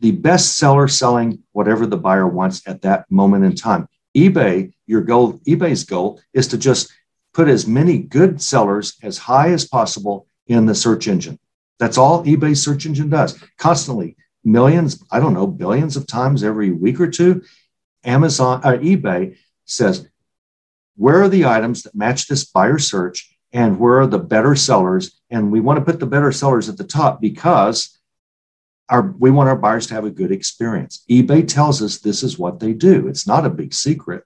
[0.01, 3.89] the best seller selling whatever the buyer wants at that moment in time.
[4.17, 6.93] eBay, your goal, eBay's goal is to just
[7.37, 11.39] put as many good sellers as high as possible in the search engine.
[11.79, 13.39] That's all eBay search engine does.
[13.59, 17.43] Constantly, millions, I don't know, billions of times every week or two,
[18.05, 20.09] Amazon or uh, eBay says,
[20.97, 25.21] where are the items that match this buyer search and where are the better sellers?
[25.29, 27.99] And we want to put the better sellers at the top because
[28.89, 31.05] our, we want our buyers to have a good experience.
[31.11, 33.09] eBay tells us this is what they do.
[33.09, 34.25] It's not a big secret.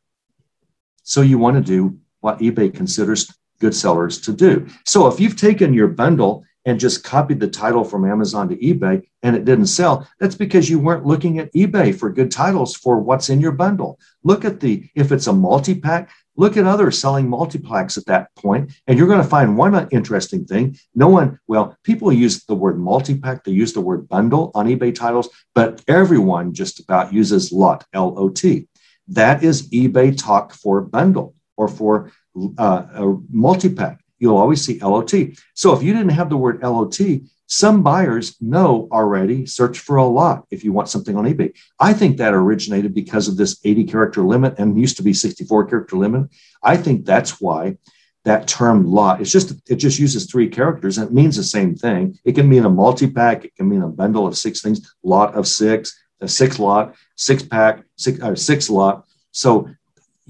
[1.03, 4.67] So you want to do what eBay considers good sellers to do.
[4.87, 9.03] So if you've taken your bundle and just copied the title from Amazon to eBay
[9.23, 12.99] and it didn't sell, that's because you weren't looking at eBay for good titles for
[12.99, 13.99] what's in your bundle.
[14.25, 18.35] Look at the, if it's a multi pack, look at others selling multi-packs at that
[18.35, 20.75] point, and you're going to find one interesting thing.
[20.95, 24.95] No one, well, people use the word multi-pack, they use the word bundle on eBay
[24.95, 28.69] titles, but everyone just about uses LOT, L O T.
[29.09, 32.11] That is eBay talk for bundle or for
[32.59, 34.01] uh, a multi-pack.
[34.19, 35.13] You'll always see LOT.
[35.55, 36.99] So if you didn't have the word LOT,
[37.47, 41.53] some buyers know already search for a lot if you want something on eBay.
[41.79, 45.67] I think that originated because of this 80 character limit and used to be 64
[45.67, 46.31] character limit.
[46.63, 47.77] I think that's why
[48.25, 51.75] that term lot it's just it just uses three characters and it means the same
[51.75, 52.19] thing.
[52.25, 55.47] It can mean a multi-pack, it can mean a bundle of six things, lot of
[55.47, 59.07] six, a six lot, six pack, six or six lot.
[59.33, 59.71] So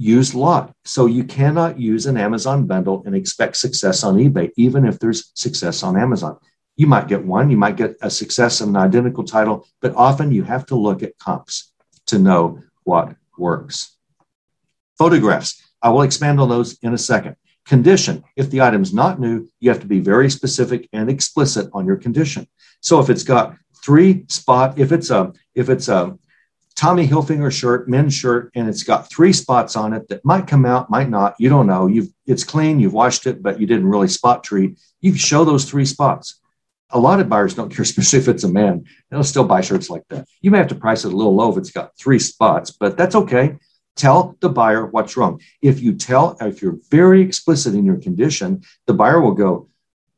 [0.00, 0.72] use lot.
[0.86, 5.30] So you cannot use an Amazon bundle and expect success on eBay, even if there's
[5.34, 6.38] success on Amazon.
[6.76, 10.32] You might get one, you might get a success in an identical title, but often
[10.32, 11.72] you have to look at comps
[12.06, 13.98] to know what works.
[14.96, 15.62] Photographs.
[15.82, 17.36] I will expand on those in a second.
[17.66, 18.24] Condition.
[18.36, 21.96] If the item's not new, you have to be very specific and explicit on your
[21.96, 22.48] condition.
[22.80, 26.18] So if it's got three spot, if it's a if it's a
[26.80, 30.64] Tommy Hilfiger shirt, men's shirt, and it's got three spots on it that might come
[30.64, 31.34] out, might not.
[31.38, 31.86] You don't know.
[31.86, 34.78] You've it's clean, you've washed it, but you didn't really spot treat.
[35.00, 36.40] You show those three spots
[36.92, 38.84] a lot of buyers don't care, especially if it's a man.
[39.10, 40.26] They'll still buy shirts like that.
[40.40, 42.96] You may have to price it a little low if it's got three spots, but
[42.96, 43.56] that's okay.
[43.96, 45.40] Tell the buyer what's wrong.
[45.60, 49.68] If you tell, if you're very explicit in your condition, the buyer will go,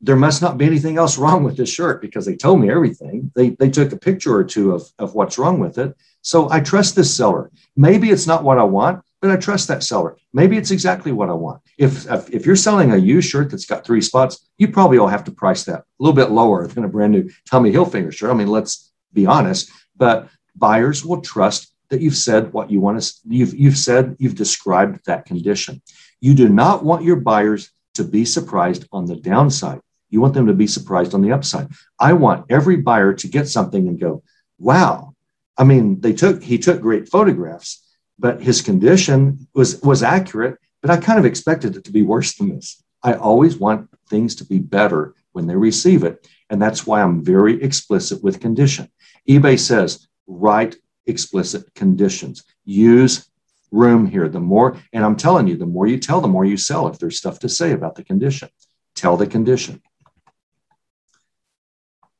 [0.01, 3.33] there must not be anything else wrong with this shirt because they told me everything.
[3.35, 5.97] They, they took a picture or two of, of what's wrong with it.
[6.23, 7.51] So I trust this seller.
[7.77, 10.17] Maybe it's not what I want, but I trust that seller.
[10.33, 11.61] Maybe it's exactly what I want.
[11.79, 15.25] If, if, you're selling a used shirt that's got three spots, you probably will have
[15.25, 18.31] to price that a little bit lower than a brand new Tommy Hilfiger shirt.
[18.31, 23.03] I mean, let's be honest, but buyers will trust that you've said what you want
[23.03, 25.83] to, you've, you've said, you've described that condition.
[26.21, 29.81] You do not want your buyers to be surprised on the downside.
[30.09, 31.69] You want them to be surprised on the upside.
[31.99, 34.23] I want every buyer to get something and go,
[34.59, 35.12] wow.
[35.59, 37.83] I mean, they took, he took great photographs
[38.23, 40.59] but his condition was was accurate.
[40.81, 42.83] But I kind of expected it to be worse than this.
[43.03, 47.25] I always want things to be better when they receive it, and that's why I'm
[47.25, 48.89] very explicit with condition.
[49.29, 50.77] eBay says write
[51.07, 52.45] explicit conditions.
[52.65, 53.29] Use
[53.73, 54.29] room here.
[54.29, 56.87] The more, and I'm telling you, the more you tell, the more you sell.
[56.89, 58.49] If there's stuff to say about the condition,
[58.95, 59.83] tell the condition.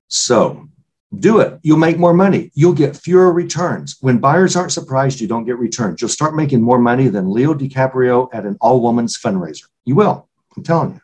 [0.09, 0.69] So
[1.19, 1.59] do it.
[1.63, 2.51] You'll make more money.
[2.55, 3.97] You'll get fewer returns.
[4.01, 6.01] When buyers aren't surprised, you don't get returns.
[6.01, 9.65] You'll start making more money than Leo DiCaprio at an all woman's fundraiser.
[9.85, 10.29] You will.
[10.57, 11.01] I'm telling you.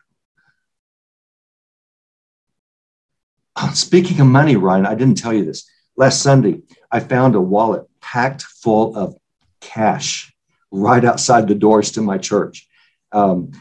[3.73, 5.69] Speaking of money, Ryan, I didn't tell you this.
[5.95, 9.15] Last Sunday, I found a wallet packed full of
[9.59, 10.33] cash
[10.71, 12.67] right outside the doors to my church.
[13.11, 13.51] Um,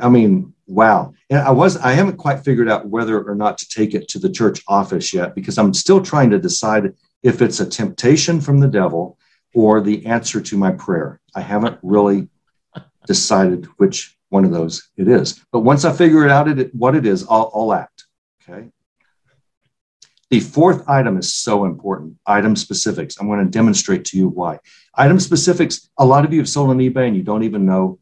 [0.00, 1.14] I mean, wow.
[1.30, 4.18] And I was I haven't quite figured out whether or not to take it to
[4.18, 8.60] the church office yet because I'm still trying to decide if it's a temptation from
[8.60, 9.18] the devil
[9.54, 11.20] or the answer to my prayer.
[11.34, 12.28] I haven't really
[13.06, 15.42] decided which one of those it is.
[15.50, 18.04] But once I figure it out it, what it is, I'll, I'll act.
[18.42, 18.68] Okay.
[20.30, 23.16] The fourth item is so important item specifics.
[23.18, 24.58] I'm going to demonstrate to you why.
[24.94, 27.98] Item specifics, a lot of you have sold on eBay and you don't even know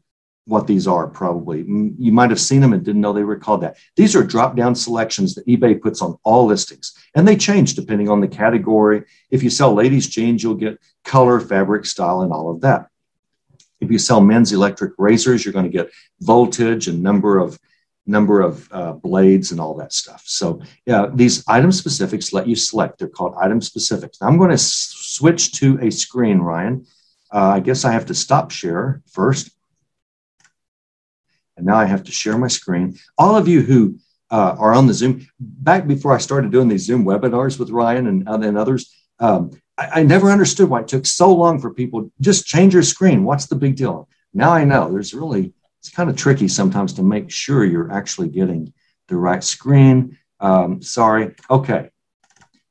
[0.47, 1.59] what these are probably.
[1.59, 3.77] You might have seen them and didn't know they were called that.
[3.97, 8.09] These are drop down selections that eBay puts on all listings, and they change depending
[8.09, 9.03] on the category.
[9.29, 12.87] If you sell ladies' jeans, you'll get color, fabric, style, and all of that.
[13.81, 15.91] If you sell men's electric razors, you're going to get
[16.21, 17.59] voltage and number of
[18.09, 20.23] number of uh, blades and all that stuff.
[20.25, 22.99] So yeah, these item specifics let you select.
[22.99, 24.21] They're called item specifics.
[24.21, 26.85] Now I'm going to s- switch to a screen, Ryan.
[27.33, 29.51] Uh, I guess I have to stop share first
[31.57, 32.97] and now I have to share my screen.
[33.17, 33.97] All of you who
[34.31, 38.07] uh, are on the Zoom, back before I started doing these Zoom webinars with Ryan
[38.07, 42.11] and, and others, um, I, I, never understood why it took so long for people
[42.21, 43.23] just change your screen.
[43.23, 44.07] What's the big deal?
[44.33, 48.29] Now I know there's really it's kind of tricky sometimes to make sure you're actually
[48.29, 48.73] getting
[49.07, 50.17] the right screen.
[50.39, 51.35] Um, sorry.
[51.49, 51.89] Okay.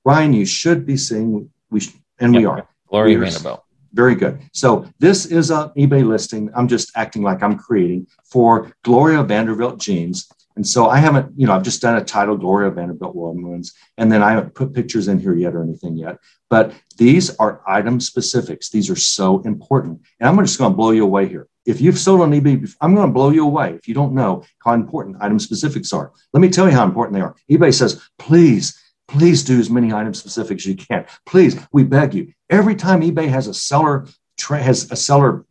[0.04, 2.68] Ryan, you should be seeing, we sh- and we are.
[2.88, 3.64] Gloria Vanderbilt.
[3.96, 4.42] Very good.
[4.52, 6.50] So this is an eBay listing.
[6.54, 10.30] I'm just acting like I'm creating for Gloria Vanderbilt jeans.
[10.56, 14.12] And so I haven't, you know, I've just done a title Gloria Vanderbilt Women's, and
[14.12, 16.18] then I haven't put pictures in here yet or anything yet.
[16.50, 18.68] But these are item specifics.
[18.68, 20.02] These are so important.
[20.20, 21.48] And I'm just going to blow you away here.
[21.64, 24.44] If you've sold on eBay, I'm going to blow you away if you don't know
[24.62, 26.12] how important item specifics are.
[26.34, 27.34] Let me tell you how important they are.
[27.50, 28.78] eBay says, please,
[29.08, 31.06] please do as many item specifics as you can.
[31.24, 32.32] Please, we beg you.
[32.50, 35.44] Every time eBay has a seller tra- has a seller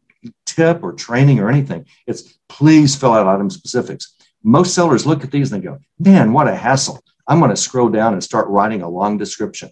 [0.45, 4.15] tip or training or anything, it's please fill out item specifics.
[4.43, 7.03] Most sellers look at these and they go, man, what a hassle.
[7.27, 9.71] I'm going to scroll down and start writing a long description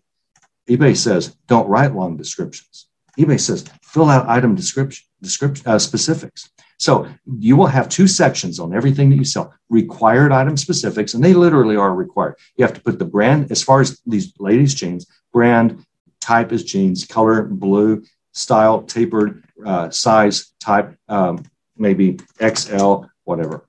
[0.70, 2.88] eBay says don't write long descriptions.
[3.20, 6.50] eBay says fill out item description, description uh, specifics.
[6.84, 7.08] So
[7.40, 11.34] you will have two sections on everything that you sell required item specifics, and they
[11.34, 12.36] literally are required.
[12.58, 15.86] You have to put the brand, as far as these ladies' jeans, brand,
[16.20, 18.04] type is jeans, color, blue,
[18.34, 21.46] style, tapered, uh, size, type, um,
[21.78, 23.66] maybe XL, whatever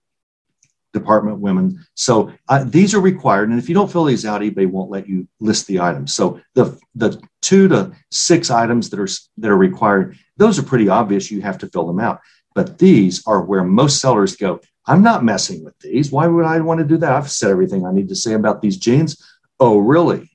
[0.92, 1.84] department women.
[1.94, 3.50] So uh, these are required.
[3.50, 6.14] And if you don't fill these out, eBay won't let you list the items.
[6.14, 9.08] So the, the two to six items that are,
[9.38, 11.30] that are required, those are pretty obvious.
[11.30, 12.20] You have to fill them out.
[12.54, 16.12] But these are where most sellers go, I'm not messing with these.
[16.12, 17.12] Why would I want to do that?
[17.12, 19.22] I've said everything I need to say about these jeans.
[19.58, 20.30] Oh, really?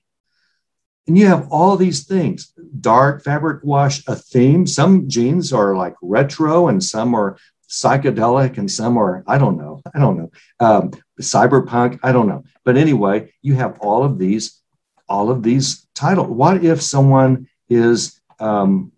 [1.08, 4.68] And you have all these things dark fabric wash, a theme.
[4.68, 7.38] Some jeans are like retro and some are
[7.70, 10.92] psychedelic and some are i don't know i don't know um,
[11.22, 14.60] cyberpunk i don't know but anyway you have all of these
[15.08, 18.92] all of these titles what if someone is um,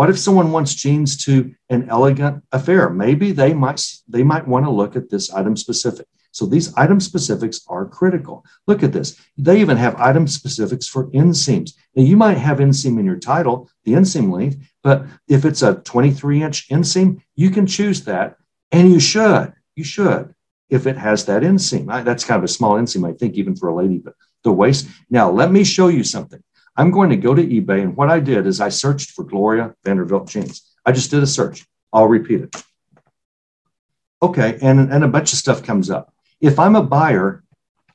[0.00, 4.64] what if someone wants jeans to an elegant affair maybe they might they might want
[4.64, 8.44] to look at this item specific so these item specifics are critical.
[8.66, 9.20] Look at this.
[9.36, 11.72] They even have item specifics for inseams.
[11.94, 15.74] Now you might have inseam in your title, the inseam length, but if it's a
[15.74, 18.36] 23 inch inseam, you can choose that
[18.70, 20.34] and you should, you should,
[20.68, 21.92] if it has that inseam.
[21.92, 24.52] I, that's kind of a small inseam, I think, even for a lady, but the
[24.52, 24.86] waist.
[25.10, 26.42] Now let me show you something.
[26.76, 29.74] I'm going to go to eBay and what I did is I searched for Gloria
[29.84, 30.62] Vanderbilt jeans.
[30.86, 31.66] I just did a search.
[31.92, 32.56] I'll repeat it.
[34.22, 36.12] Okay, and, and a bunch of stuff comes up.
[36.40, 37.42] If I'm a buyer,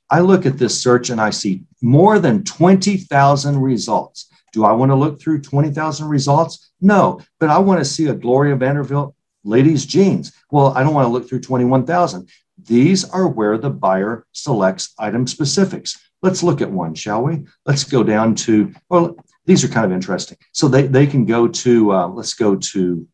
[0.10, 4.30] I look at this search and I see more than 20,000 results.
[4.54, 6.72] Do I want to look through 20,000 results?
[6.82, 10.32] No, but I want to see a Gloria Vanderbilt ladies' jeans.
[10.52, 12.30] Well, I don't want to look through 21,000.
[12.64, 16.00] These are where the buyer selects item specifics.
[16.22, 17.45] Let's look at one, shall we?
[17.66, 20.38] Let's go down to, well, these are kind of interesting.
[20.53, 23.07] So they, they can go to, uh, let's go to,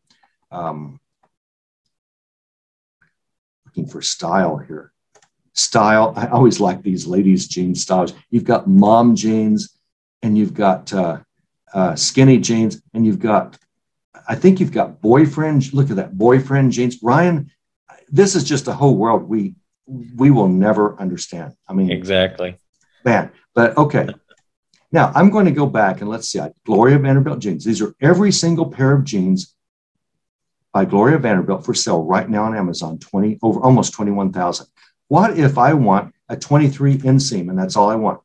[0.50, 1.00] um,
[3.66, 4.92] looking for style here
[5.52, 6.12] style.
[6.16, 8.14] I always like these ladies' jeans styles.
[8.30, 9.76] You've got mom jeans,
[10.22, 11.18] and you've got uh,
[11.72, 13.58] uh, skinny jeans, and you've got,
[14.28, 15.72] I think you've got boyfriend.
[15.72, 17.50] Look at that boyfriend jeans, Ryan.
[18.08, 19.54] This is just a whole world we
[19.86, 21.54] we will never understand.
[21.68, 22.56] I mean, exactly,
[23.04, 23.30] man.
[23.54, 24.08] But okay.
[24.90, 26.40] Now I'm going to go back and let's see.
[26.40, 27.64] I, Gloria Vanderbilt jeans.
[27.64, 29.54] These are every single pair of jeans
[30.72, 32.98] by Gloria Vanderbilt for sale right now on Amazon.
[32.98, 34.66] Twenty over almost twenty one thousand.
[35.08, 38.20] What if I want a 23 inseam and that's all I want?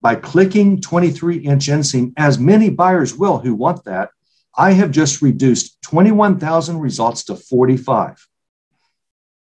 [0.00, 4.10] By clicking 23 inch inseam, as many buyers will who want that,
[4.56, 8.28] I have just reduced 21,000 results to 45.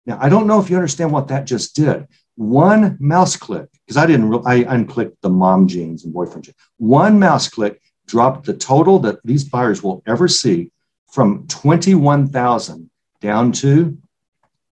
[0.04, 2.06] Now, I don't know if you understand what that just did.
[2.36, 6.56] One mouse click, because I didn't, re- I unclicked the mom jeans and boyfriend jeans.
[6.78, 10.72] One mouse click dropped the total that these buyers will ever see
[11.10, 13.98] from 21,000 down to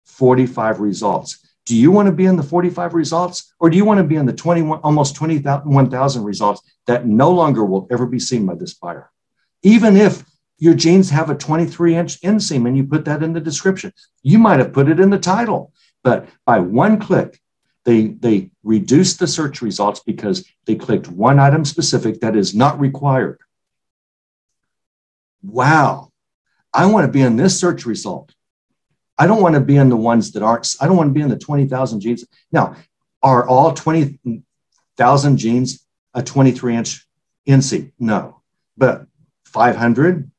[0.06, 1.40] 45 results.
[1.66, 4.16] Do you want to be in the 45 results or do you want to be
[4.16, 8.74] in the 21, almost 21,000 results that no longer will ever be seen by this
[8.74, 9.12] buyer?
[9.64, 10.24] Even if
[10.58, 14.38] your jeans have a 23 inch inseam and you put that in the description, you
[14.38, 15.72] might have put it in the title,
[16.04, 17.40] but by one click,
[17.86, 22.80] they, they reduced the search results because they clicked one item specific that is not
[22.80, 23.40] required.
[25.42, 26.12] Wow.
[26.74, 28.34] I want to be in this search result.
[29.18, 31.22] I don't want to be in the ones that aren't, I don't want to be
[31.22, 32.26] in the 20,000 jeans.
[32.52, 32.76] Now,
[33.22, 37.08] are all 20,000 jeans a 23 inch
[37.48, 37.92] inseam?
[38.00, 38.42] No,
[38.78, 39.06] but
[39.46, 40.31] 500,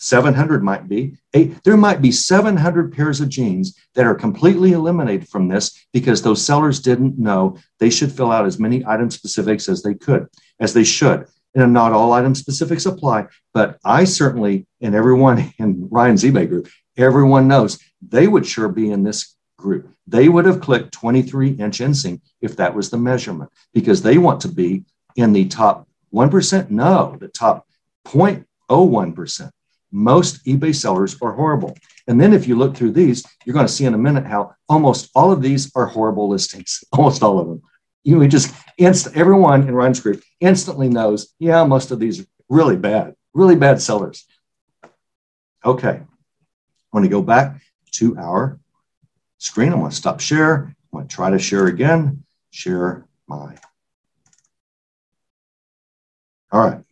[0.00, 1.18] 700 might be.
[1.34, 6.22] Eight, there might be 700 pairs of jeans that are completely eliminated from this because
[6.22, 10.26] those sellers didn't know they should fill out as many item specifics as they could,
[10.58, 11.26] as they should.
[11.54, 16.68] And not all item specifics apply, but I certainly, and everyone in Ryan's eBay group,
[16.96, 19.92] everyone knows they would sure be in this group.
[20.06, 24.40] They would have clicked 23 inch inseam if that was the measurement because they want
[24.40, 24.84] to be
[25.14, 26.70] in the top 1%.
[26.70, 27.66] No, the top
[28.06, 29.50] 0.01%.
[29.92, 31.76] Most eBay sellers are horrible.
[32.06, 34.54] And then if you look through these, you're going to see in a minute how
[34.68, 37.62] almost all of these are horrible listings, almost all of them.
[38.02, 42.20] You know, we just inst everyone in Ryan's group instantly knows, yeah, most of these
[42.20, 44.26] are really bad, really bad sellers.
[45.64, 46.00] Okay.
[46.00, 47.60] I want to go back
[47.92, 48.58] to our
[49.38, 49.72] screen.
[49.72, 50.64] I'm going to stop share.
[50.64, 52.24] I'm going to try to share again.
[52.50, 53.56] Share my.
[56.50, 56.82] All right.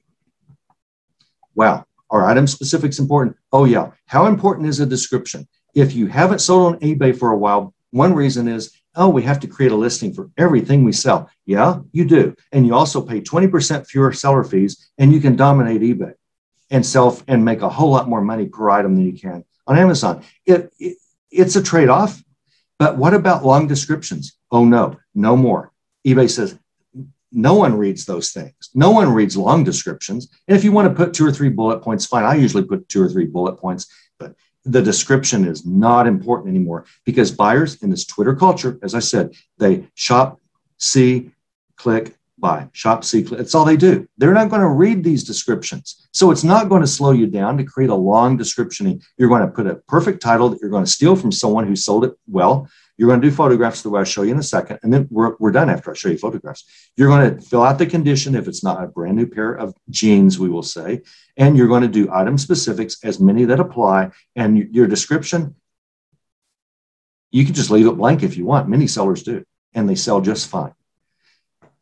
[1.55, 1.88] Wow.
[2.11, 3.37] Are item specifics important?
[3.53, 3.91] Oh, yeah.
[4.07, 5.47] How important is a description?
[5.75, 9.41] If you haven't sold on eBay for a while, one reason is, oh, we have
[9.41, 11.31] to create a listing for everything we sell.
[11.47, 12.35] Yeah, you do.
[12.53, 16.15] And you also pay 20% fewer seller fees and you can dominate eBay
[16.71, 19.79] and sell and make a whole lot more money per item than you can on
[19.79, 20.23] Amazon.
[20.45, 20.97] It, it
[21.31, 22.23] it's a trade off.
[22.79, 24.37] But what about long descriptions?
[24.51, 25.73] Oh, no, no more.
[26.07, 26.59] eBay says
[27.33, 28.71] no one reads those things.
[28.75, 30.29] No one reads long descriptions.
[30.47, 32.25] And if you want to put two or three bullet points, fine.
[32.25, 33.87] I usually put two or three bullet points,
[34.19, 39.01] but the description is not important anymore because buyers in this Twitter culture, as I
[39.01, 40.41] said, they shop,
[40.79, 41.31] see,
[41.77, 43.41] click, buy, shop, see, click.
[43.41, 44.09] It's all they do.
[44.17, 46.09] They're not going to read these descriptions.
[46.13, 49.01] So it's not going to slow you down to create a long description.
[49.17, 51.77] You're going to put a perfect title that you're going to steal from someone who
[51.77, 52.69] sold it well.
[52.99, 54.81] You're going to do photographs the way I'll show you in a second.
[54.83, 56.65] And then we're, we're done after I show you photographs.
[56.97, 59.73] You're going to fill out the condition if it's not a brand new pair of
[59.89, 61.03] jeans, we will say.
[61.37, 64.11] And you're going to do item specifics, as many that apply.
[64.35, 65.55] And your description,
[67.31, 68.69] you can just leave it blank if you want.
[68.69, 69.45] Many sellers do,
[69.75, 70.75] and they sell just fine.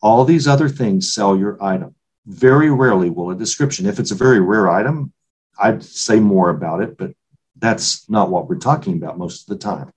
[0.03, 1.95] All these other things sell your item.
[2.27, 5.15] Very rarely will a description, if it's a very rare item,
[5.59, 7.13] I'd say more about it, but
[7.57, 9.93] that's not what we're talking about most of the time.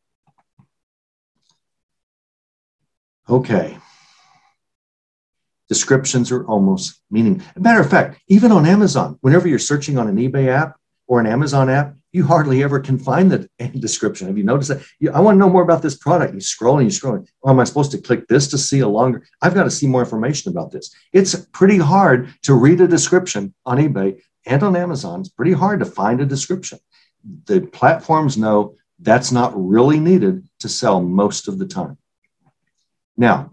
[3.29, 3.77] Okay.
[5.67, 7.43] Descriptions are almost meaning.
[7.55, 10.77] matter of fact, even on Amazon, whenever you're searching on an eBay app
[11.07, 13.47] or an Amazon app, you hardly ever can find the
[13.79, 14.25] description.
[14.25, 14.81] Have you noticed that?
[14.99, 16.33] You, I want to know more about this product.
[16.33, 17.23] You scroll and you scroll.
[17.43, 19.27] Oh, am I supposed to click this to see a longer?
[19.43, 20.91] I've got to see more information about this.
[21.13, 25.19] It's pretty hard to read a description on eBay and on Amazon.
[25.19, 26.79] It's pretty hard to find a description.
[27.45, 31.98] The platforms know that's not really needed to sell most of the time.
[33.19, 33.51] Now,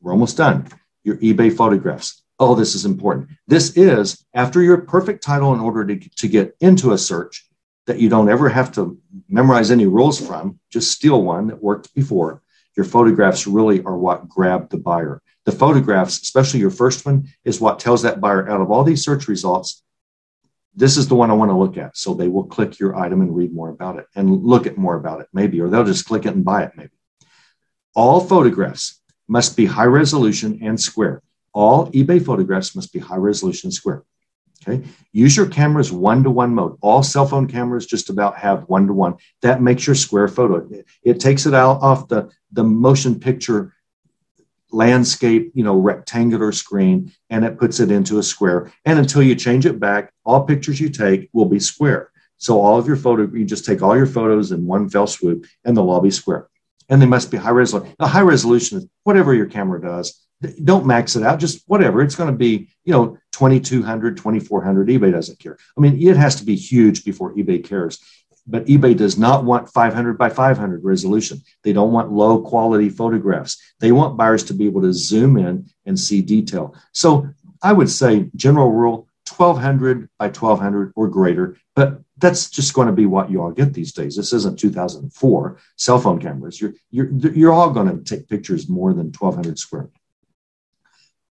[0.00, 0.66] we're almost done.
[1.04, 2.20] Your eBay photographs.
[2.40, 3.28] Oh, this is important.
[3.46, 7.48] This is after your perfect title in order to, to get into a search
[7.86, 8.98] that you don't ever have to
[9.28, 12.42] memorize any rules from, just steal one that worked before.
[12.76, 15.22] Your photographs really are what grab the buyer.
[15.44, 19.04] The photographs, especially your first one, is what tells that buyer out of all these
[19.04, 19.84] search results,
[20.74, 21.96] this is the one I want to look at.
[21.96, 24.96] So they will click your item and read more about it and look at more
[24.96, 26.90] about it, maybe, or they'll just click it and buy it, maybe.
[27.94, 31.22] All photographs must be high resolution and square.
[31.52, 34.04] All eBay photographs must be high resolution and square.
[34.66, 34.86] Okay.
[35.12, 36.78] Use your camera's one to one mode.
[36.80, 39.16] All cell phone cameras just about have one to one.
[39.42, 40.66] That makes your square photo.
[40.70, 43.74] It, it takes it out off the, the motion picture
[44.70, 48.72] landscape, you know, rectangular screen, and it puts it into a square.
[48.84, 52.10] And until you change it back, all pictures you take will be square.
[52.38, 55.46] So all of your photo, you just take all your photos in one fell swoop,
[55.64, 56.48] and they'll all be square.
[56.88, 57.94] And they must be high resolution.
[57.98, 60.20] Now, high resolution is whatever your camera does.
[60.62, 62.02] Don't max it out just whatever.
[62.02, 65.56] It's going to be you know 2200 2400 ebay doesn't care.
[65.76, 67.98] I mean it has to be huge before ebay cares.
[68.46, 71.40] But ebay does not want 500 by 500 resolution.
[71.62, 73.58] They don't want low quality photographs.
[73.80, 76.76] They want buyers to be able to zoom in and see detail.
[76.92, 77.28] So
[77.62, 82.92] i would say general rule 1200 by 1200 or greater but that's just going to
[82.92, 87.10] be what you all get these days this isn't 2004 cell phone cameras you're you're,
[87.10, 89.90] you're all going to take pictures more than 1200 square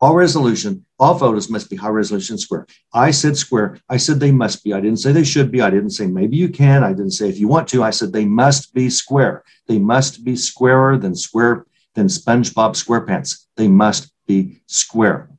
[0.01, 2.65] all resolution, all photos must be high resolution square.
[2.93, 3.79] I said square.
[3.89, 4.73] I said they must be.
[4.73, 5.61] I didn't say they should be.
[5.61, 6.85] I didn't say maybe you can.
[6.85, 7.83] I didn't say if you want to.
[7.83, 9.43] I said they must be square.
[9.67, 11.65] They must be squarer than square
[11.95, 13.45] than SpongeBob SquarePants.
[13.57, 15.29] They must be square.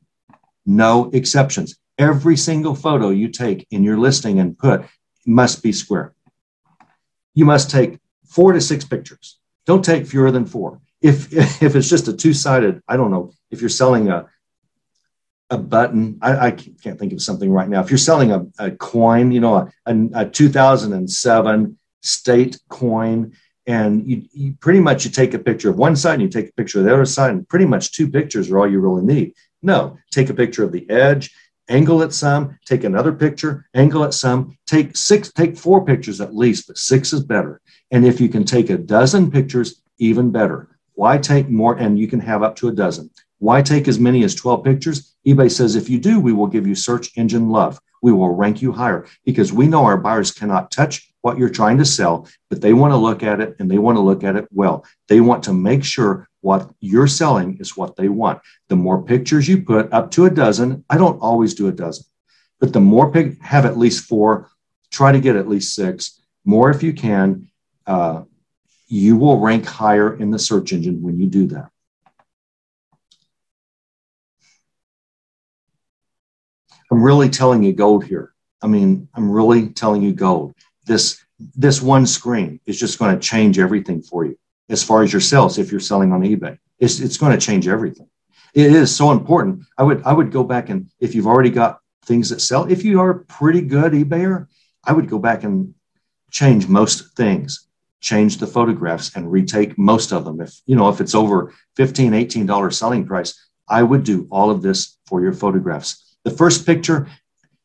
[0.65, 1.75] No exceptions.
[1.97, 4.85] Every single photo you take in your listing and put
[5.25, 6.13] must be square.
[7.33, 9.37] You must take four to six pictures.
[9.65, 10.81] Don't take fewer than four.
[11.01, 13.31] If if it's just a two sided, I don't know.
[13.49, 14.27] If you're selling a
[15.51, 16.17] a button.
[16.21, 17.81] I, I, can't think of something right now.
[17.81, 23.33] If you're selling a, a coin, you know, a, a, a 2007 state coin,
[23.67, 26.49] and you, you, pretty much you take a picture of one side and you take
[26.49, 29.03] a picture of the other side, and pretty much two pictures are all you really
[29.03, 29.33] need.
[29.61, 31.31] No, take a picture of the edge
[31.71, 36.35] angle it some, take another picture, angle it some, take six, take four pictures at
[36.35, 37.61] least, but six is better.
[37.91, 40.67] And if you can take a dozen pictures, even better.
[40.93, 41.77] Why take more?
[41.77, 43.09] And you can have up to a dozen.
[43.39, 45.15] Why take as many as 12 pictures?
[45.25, 47.79] eBay says if you do, we will give you search engine love.
[48.01, 51.77] We will rank you higher because we know our buyers cannot touch what you're trying
[51.77, 54.35] to sell, but they want to look at it and they want to look at
[54.35, 54.85] it well.
[55.07, 58.41] They want to make sure what you're selling is what they want.
[58.69, 62.05] The more pictures you put, up to a dozen, I don't always do a dozen,
[62.59, 64.49] but the more pic, have at least four,
[64.89, 67.49] try to get at least six, more if you can.
[67.85, 68.23] Uh,
[68.87, 71.69] you will rank higher in the search engine when you do that.
[76.91, 78.33] I'm really telling you gold here.
[78.61, 80.53] I mean, I'm really telling you gold.
[80.91, 81.23] This
[81.55, 84.37] this one screen is just going to change everything for you
[84.67, 86.57] as far as your sales if you're selling on eBay.
[86.79, 88.09] It's, it's going to change everything.
[88.53, 89.63] It is so important.
[89.77, 92.83] I would I would go back and if you've already got things that sell, if
[92.83, 94.47] you are a pretty good eBayer,
[94.83, 95.73] I would go back and
[96.29, 97.67] change most things,
[98.01, 100.41] change the photographs and retake most of them.
[100.41, 103.31] If you know if it's over 15 $18 selling price,
[103.69, 106.17] I would do all of this for your photographs.
[106.25, 107.07] The first picture,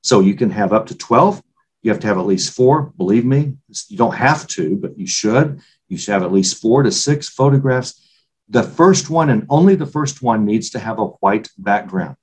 [0.03, 1.43] so you can have up to 12.
[1.87, 2.93] You have to have at least four.
[2.97, 3.53] Believe me,
[3.87, 5.61] you don't have to, but you should.
[5.87, 8.05] You should have at least four to six photographs.
[8.49, 12.17] The first one and only the first one needs to have a white background,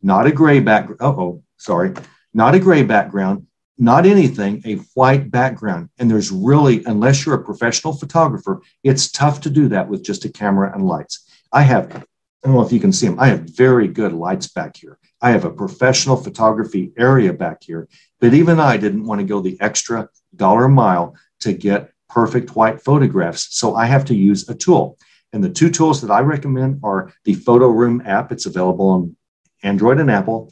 [0.00, 1.00] not a gray background.
[1.00, 1.94] Oh, sorry,
[2.32, 5.88] not a gray background, not anything, a white background.
[5.98, 10.26] And there's really, unless you're a professional photographer, it's tough to do that with just
[10.26, 11.28] a camera and lights.
[11.52, 12.06] I have,
[12.42, 14.98] I don't know if you can see them, I have very good lights back here.
[15.20, 17.88] I have a professional photography area back here,
[18.20, 22.80] but even I didn't want to go the extra dollar mile to get perfect white
[22.80, 23.48] photographs.
[23.56, 24.98] So I have to use a tool.
[25.32, 28.32] And the two tools that I recommend are the Photo Room app.
[28.32, 29.16] It's available on
[29.62, 30.50] Android and Apple,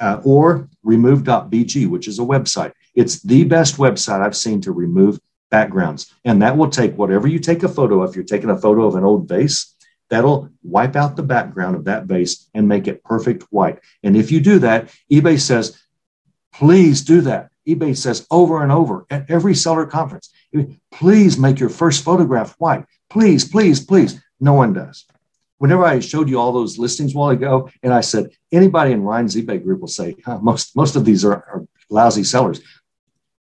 [0.00, 2.72] uh, or remove.bg, which is a website.
[2.94, 5.18] It's the best website I've seen to remove
[5.50, 6.12] backgrounds.
[6.24, 8.10] And that will take whatever you take a photo of.
[8.10, 9.74] If you're taking a photo of an old vase,
[10.10, 13.78] that'll wipe out the background of that vase and make it perfect white.
[14.02, 15.80] And if you do that, eBay says,
[16.54, 17.50] please do that.
[17.68, 20.32] eBay says over and over at every seller conference,
[20.90, 22.84] please make your first photograph white.
[23.10, 24.20] Please, please, please.
[24.40, 25.04] No one does.
[25.58, 29.34] Whenever I showed you all those listings while ago, and I said, anybody in Ryan's
[29.34, 32.60] eBay group will say, huh, most, most of these are, are lousy sellers.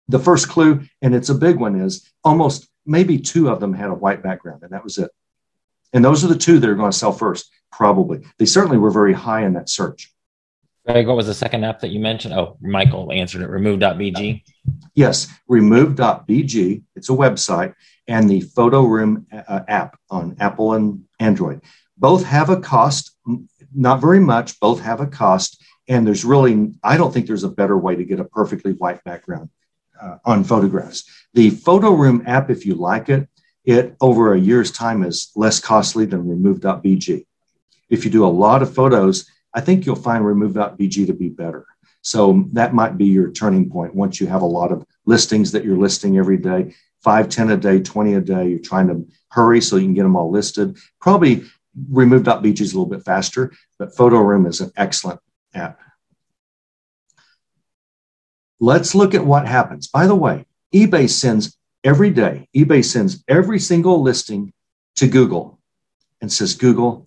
[0.09, 3.90] The first clue, and it's a big one, is almost maybe two of them had
[3.90, 5.11] a white background, and that was it.
[5.93, 8.20] And those are the two that are going to sell first, probably.
[8.38, 10.12] They certainly were very high in that search.
[10.86, 12.34] Greg, what was the second app that you mentioned?
[12.34, 13.49] Oh, Michael answered it.
[13.49, 14.43] Remove.bg.
[14.95, 16.82] Yes, remove.bg.
[16.97, 17.74] It's a website
[18.09, 21.62] and the Photo Room uh, app on Apple and Android.
[21.97, 23.16] Both have a cost,
[23.74, 24.59] not very much.
[24.59, 25.62] Both have a cost.
[25.88, 29.03] And there's really, I don't think there's a better way to get a perfectly white
[29.05, 29.51] background
[30.01, 31.05] uh, on photographs.
[31.34, 33.28] The Photo Room app, if you like it,
[33.64, 37.26] it over a year's time is less costly than remove.bg.
[37.88, 41.66] If you do a lot of photos, I think you'll find remove.bg to be better.
[42.00, 45.64] So that might be your turning point once you have a lot of listings that
[45.64, 48.48] you're listing every day, five, 10 a day, 20 a day.
[48.48, 50.76] You're trying to hurry so you can get them all listed.
[51.00, 51.44] Probably
[51.90, 55.20] remove.bg is a little bit faster, but Photo Room is an excellent
[55.54, 55.80] app.
[58.58, 59.86] Let's look at what happens.
[59.88, 64.53] By the way, eBay sends every day, eBay sends every single listing
[64.97, 65.59] to Google
[66.20, 67.07] and says, Google,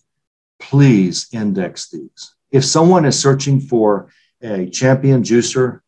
[0.60, 2.36] please index these.
[2.52, 4.10] If someone is searching for
[4.42, 5.82] a champion juicer,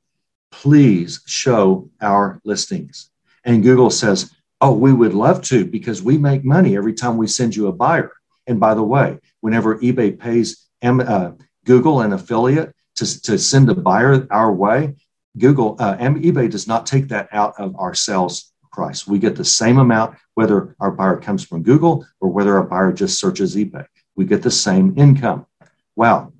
[0.51, 3.09] please show our listings.
[3.43, 7.27] And Google says, Oh, we would love to because we make money every time we
[7.27, 8.11] send you a buyer.
[8.47, 11.31] And by the way, whenever eBay pays uh,
[11.63, 14.95] Google an affiliate to, to send a buyer our way,
[15.37, 19.07] Google, uh, eBay does not take that out of our sales price.
[19.07, 22.93] We get the same amount whether our buyer comes from Google or whether our buyer
[22.93, 23.87] just searches eBay.
[24.15, 25.47] We get the same income.
[25.95, 26.31] Wow.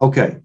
[0.00, 0.38] Okay.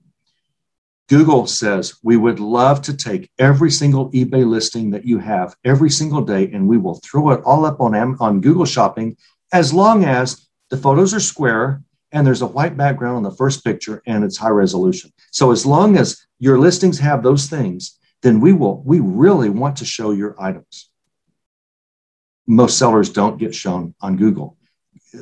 [1.09, 5.91] Google says we would love to take every single eBay listing that you have every
[5.91, 9.15] single day and we will throw it all up on, on Google Shopping
[9.53, 13.63] as long as the photos are square and there's a white background on the first
[13.63, 15.13] picture and it's high resolution.
[15.31, 19.75] So as long as your listings have those things, then we will we really want
[19.77, 20.89] to show your items
[22.47, 24.57] most sellers don't get shown on Google.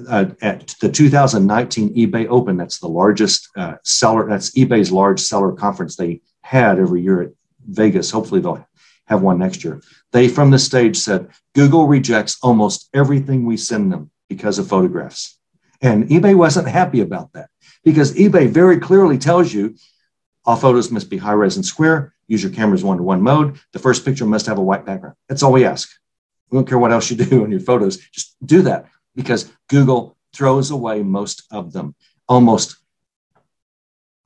[0.08, 5.52] Uh, at the 2019 eBay Open, that's the largest uh, seller, that's eBay's large seller
[5.52, 7.32] conference they had every year at
[7.68, 8.12] Vegas.
[8.12, 8.68] Hopefully, they'll
[9.08, 9.82] have one next year.
[10.12, 15.38] They, from the stage, said Google rejects almost everything we send them because of photographs.
[15.82, 17.50] And eBay wasn't happy about that
[17.84, 19.76] because eBay very clearly tells you
[20.46, 22.14] All photos must be high res and square.
[22.28, 23.60] Use your camera's one to one mode.
[23.74, 25.16] The first picture must have a white background.
[25.28, 25.90] That's all we ask.
[26.50, 27.98] We don't care what else you do in your photos.
[28.12, 31.96] Just do that because Google throws away most of them.
[32.28, 32.78] Almost.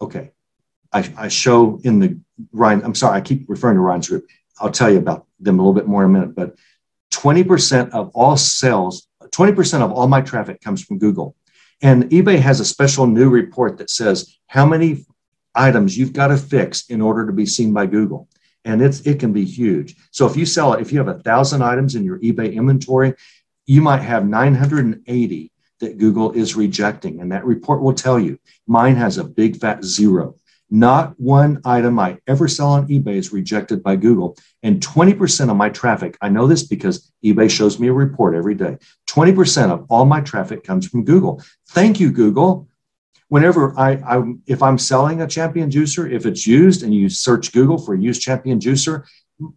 [0.02, 0.32] Okay.
[0.92, 2.20] I, I show in the
[2.52, 4.28] Ryan, I'm sorry, I keep referring to Ryan's group.
[4.60, 6.56] I'll tell you about them a little bit more in a minute, but
[7.12, 11.36] 20% of all sales, 20% of all my traffic comes from Google.
[11.82, 15.06] And eBay has a special new report that says how many
[15.56, 18.28] items you've got to fix in order to be seen by Google.
[18.66, 19.96] And it's it can be huge.
[20.12, 23.14] So if you sell it, if you have a thousand items in your eBay inventory,
[23.66, 27.22] you might have 980 that Google is rejecting.
[27.22, 30.36] And that report will tell you mine has a big fat zero.
[30.72, 34.38] Not one item I ever sell on eBay is rejected by Google.
[34.62, 38.54] And 20% of my traffic, I know this because eBay shows me a report every
[38.54, 38.78] day.
[39.10, 41.42] 20% of all my traffic comes from Google.
[41.70, 42.69] Thank you, Google.
[43.30, 47.54] Whenever I, I if I'm selling a champion juicer, if it's used and you search
[47.54, 49.06] Google for used champion juicer,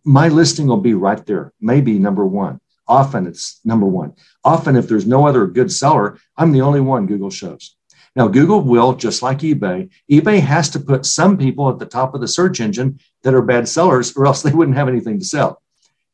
[0.04, 2.60] my listing will be right there, maybe number one.
[2.86, 4.14] Often it's number one.
[4.44, 7.76] Often, if there's no other good seller, I'm the only one Google shows.
[8.14, 12.14] Now, Google will, just like eBay, eBay has to put some people at the top
[12.14, 15.24] of the search engine that are bad sellers, or else they wouldn't have anything to
[15.24, 15.62] sell.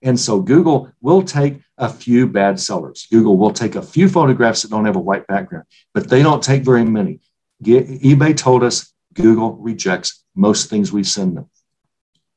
[0.03, 3.09] And so Google will take a few bad sellers.
[3.11, 6.43] Google will take a few photographs that don't have a white background, but they don't
[6.43, 7.21] take very many.
[7.63, 11.51] eBay told us Google rejects most things we send them.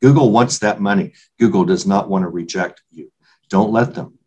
[0.01, 1.13] Google wants that money.
[1.39, 3.11] Google does not want to reject you.
[3.49, 4.17] Don't let them.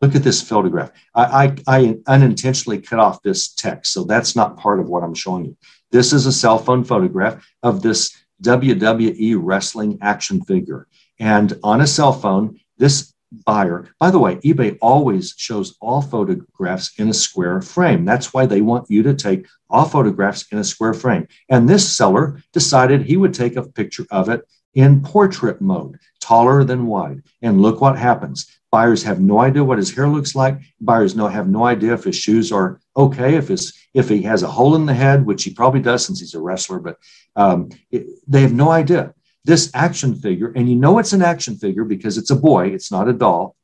[0.00, 0.92] Look at this photograph.
[1.14, 5.14] I, I, I, unintentionally cut off this text, so that's not part of what I'm
[5.14, 5.56] showing you.
[5.90, 10.86] This is a cell phone photograph of this WWE wrestling action figure.
[11.18, 13.13] And on a cell phone, this
[13.44, 18.04] buyer, by the way, eBay always shows all photographs in a square frame.
[18.04, 21.26] That's why they want you to take all photographs in a square frame.
[21.48, 24.42] And this seller decided he would take a picture of it
[24.74, 27.22] in portrait mode, taller than wide.
[27.42, 28.46] And look what happens.
[28.70, 30.58] Buyers have no idea what his hair looks like.
[30.80, 34.42] Buyers no, have no idea if his shoes are okay, if his if he has
[34.42, 36.96] a hole in the head, which he probably does since he's a wrestler, but
[37.36, 39.14] um, it, they have no idea.
[39.44, 42.90] This action figure, and you know it's an action figure because it's a boy, it's
[42.90, 43.56] not a doll.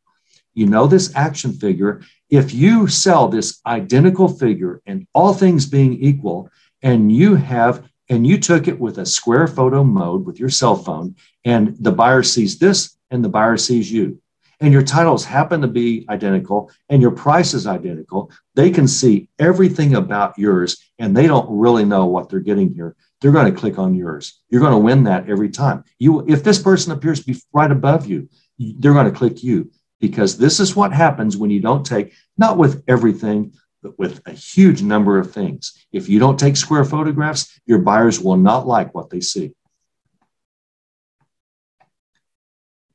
[0.55, 2.03] You know this action figure.
[2.28, 6.51] If you sell this identical figure and all things being equal,
[6.83, 10.76] and you have and you took it with a square photo mode with your cell
[10.76, 11.14] phone,
[11.45, 14.20] and the buyer sees this and the buyer sees you
[14.61, 19.28] and your titles happen to be identical and your price is identical, they can see
[19.39, 22.95] everything about yours and they don't really know what they're getting here.
[23.21, 24.41] They're going to click on yours.
[24.49, 25.85] You're going to win that every time.
[25.99, 30.39] You, if this person appears be right above you, they're going to click you because
[30.39, 33.53] this is what happens when you don't take, not with everything,
[33.83, 35.87] but with a huge number of things.
[35.93, 39.53] If you don't take square photographs, your buyers will not like what they see.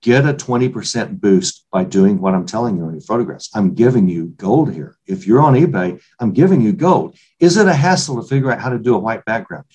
[0.05, 3.49] get a 20% boost by doing what I'm telling you in your photographs.
[3.55, 4.95] I'm giving you gold here.
[5.07, 7.17] If you're on eBay, I'm giving you gold.
[7.39, 9.65] Is it a hassle to figure out how to do a white background?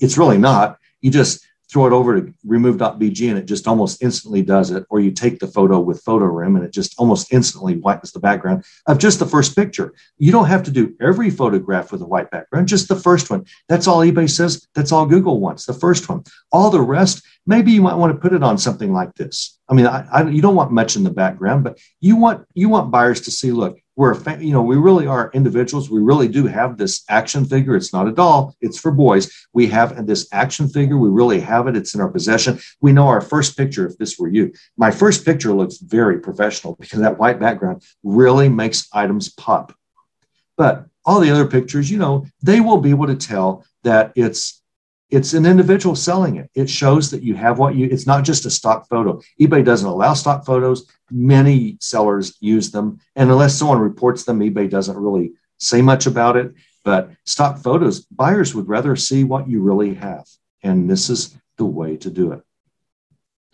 [0.00, 0.78] It's really not.
[1.00, 4.84] You just throw it over to remove.bg and it just almost instantly does it.
[4.90, 8.64] Or you take the photo with PhotoRoom and it just almost instantly whitens the background
[8.86, 9.92] of just the first picture.
[10.18, 13.46] You don't have to do every photograph with a white background, just the first one.
[13.68, 14.68] That's all eBay says.
[14.74, 16.22] That's all Google wants, the first one.
[16.52, 19.58] All the rest, maybe you might want to put it on something like this.
[19.68, 22.68] I mean, I, I, you don't want much in the background, but you want you
[22.68, 23.50] want buyers to see.
[23.50, 25.90] Look, we're a you know we really are individuals.
[25.90, 27.76] We really do have this action figure.
[27.76, 28.54] It's not a doll.
[28.60, 29.32] It's for boys.
[29.52, 30.98] We have this action figure.
[30.98, 31.76] We really have it.
[31.76, 32.58] It's in our possession.
[32.80, 33.86] We know our first picture.
[33.86, 38.48] If this were you, my first picture looks very professional because that white background really
[38.48, 39.74] makes items pop.
[40.56, 44.62] But all the other pictures, you know, they will be able to tell that it's
[45.14, 46.50] it's an individual selling it.
[46.54, 49.20] It shows that you have what you, it's not just a stock photo.
[49.40, 50.90] eBay doesn't allow stock photos.
[51.10, 52.98] Many sellers use them.
[53.14, 56.52] And unless someone reports them, eBay doesn't really say much about it.
[56.84, 60.26] But stock photos, buyers would rather see what you really have.
[60.62, 62.42] And this is the way to do it.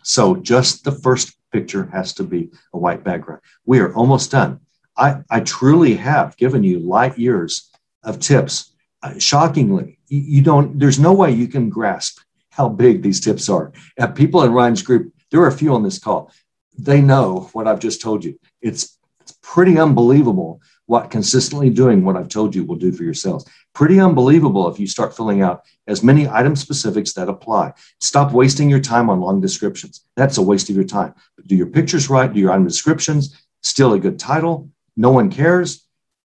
[0.03, 3.41] So just the first picture has to be a white background.
[3.65, 4.61] We are almost done.
[4.97, 7.69] I, I truly have given you light years
[8.03, 8.70] of tips.
[9.17, 12.19] Shockingly, you don't, there's no way you can grasp
[12.51, 13.71] how big these tips are.
[13.97, 16.31] And people in Ryan's group, there are a few on this call.
[16.77, 18.39] They know what I've just told you.
[18.61, 23.13] It's, it's pretty unbelievable what consistently doing what I've told you will do for your
[23.13, 23.49] sales.
[23.73, 27.73] Pretty unbelievable if you start filling out as many item specifics that apply.
[27.99, 30.05] Stop wasting your time on long descriptions.
[30.17, 31.15] That's a waste of your time.
[31.47, 34.69] Do your pictures right, do your item descriptions, still a good title.
[34.97, 35.87] No one cares.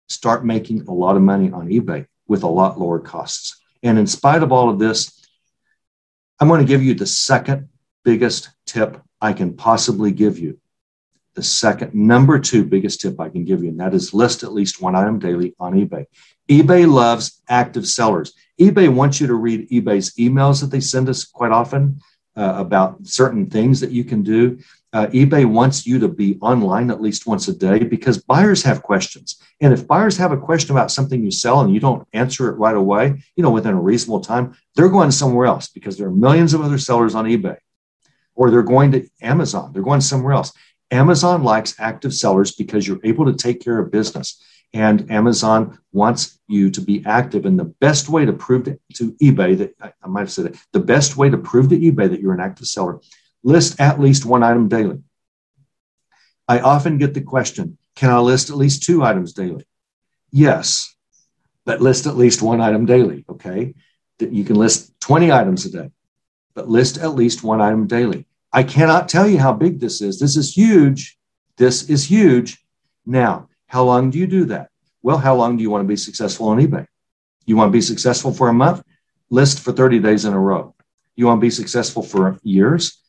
[0.10, 3.62] Start making a lot of money on eBay with a lot lower costs.
[3.84, 5.22] And in spite of all of this,
[6.40, 7.68] I'm going to give you the second
[8.06, 10.58] biggest tip I can possibly give you.
[11.36, 14.54] The second, number two biggest tip I can give you, and that is list at
[14.54, 16.06] least one item daily on eBay.
[16.50, 18.34] eBay loves active sellers.
[18.58, 22.00] eBay wants you to read eBay's emails that they send us quite often
[22.38, 24.58] uh, about certain things that you can do.
[24.94, 28.84] Uh, eBay wants you to be online at least once a day because buyers have
[28.84, 29.42] questions.
[29.62, 32.58] And if buyers have a question about something you sell and you don't answer it
[32.58, 36.12] right away, you know, within a reasonable time, they're going somewhere else because there are
[36.12, 37.58] millions of other sellers on eBay
[38.36, 40.52] or they're going to Amazon, they're going somewhere else.
[40.90, 44.44] Amazon likes active sellers because you're able to take care of business.
[44.74, 47.46] And Amazon wants you to be active.
[47.46, 50.58] And the best way to prove to, to eBay that I might have said it,
[50.72, 53.00] the best way to prove to eBay that you're an active seller,
[53.44, 55.02] list at least one item daily.
[56.48, 59.66] I often get the question, can I list at least two items daily?
[60.32, 60.96] Yes,
[61.66, 63.26] but list at least one item daily.
[63.30, 63.74] Okay.
[64.20, 65.92] That you can list 20 items a day,
[66.54, 68.28] but list at least one item daily.
[68.54, 70.20] I cannot tell you how big this is.
[70.20, 71.18] This is huge.
[71.58, 72.64] This is huge.
[73.06, 74.70] Now, how long do you do that?
[75.02, 76.86] Well, how long do you want to be successful on eBay?
[77.46, 78.84] You want to be successful for a month?
[79.30, 80.76] List for 30 days in a row.
[81.16, 83.01] You want to be successful for years?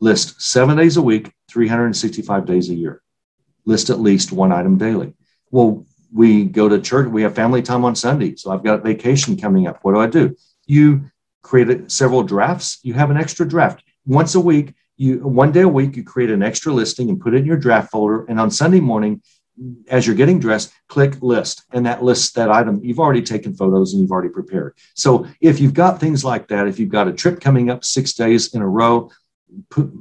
[0.00, 3.02] List seven days a week, 365 days a year.
[3.64, 5.14] List at least one item daily.
[5.50, 8.36] Well, we go to church, we have family time on Sunday.
[8.36, 9.78] So I've got vacation coming up.
[9.82, 10.36] What do I do?
[10.66, 11.10] You
[11.42, 15.68] create several drafts, you have an extra draft once a week, you one day a
[15.68, 18.24] week, you create an extra listing and put it in your draft folder.
[18.26, 19.22] And on Sunday morning,
[19.88, 22.80] as you're getting dressed, click list, and that lists that item.
[22.82, 24.74] You've already taken photos and you've already prepared.
[24.94, 28.12] So if you've got things like that, if you've got a trip coming up six
[28.12, 29.10] days in a row,
[29.70, 29.92] put,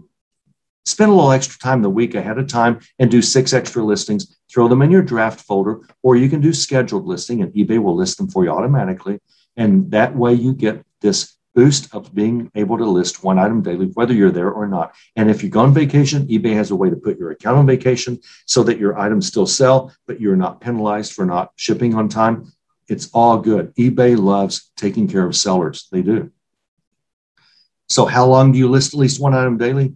[0.86, 4.38] spend a little extra time the week ahead of time and do six extra listings.
[4.52, 7.96] Throw them in your draft folder, or you can do scheduled listing, and eBay will
[7.96, 9.20] list them for you automatically.
[9.58, 13.88] And that way, you get this boost of being able to list one item daily,
[13.94, 14.94] whether you're there or not.
[15.16, 17.66] And if you go on vacation, eBay has a way to put your account on
[17.66, 22.10] vacation so that your items still sell, but you're not penalized for not shipping on
[22.10, 22.52] time.
[22.88, 23.74] It's all good.
[23.76, 25.88] eBay loves taking care of sellers.
[25.92, 26.32] They do.
[27.88, 29.96] So, how long do you list at least one item daily?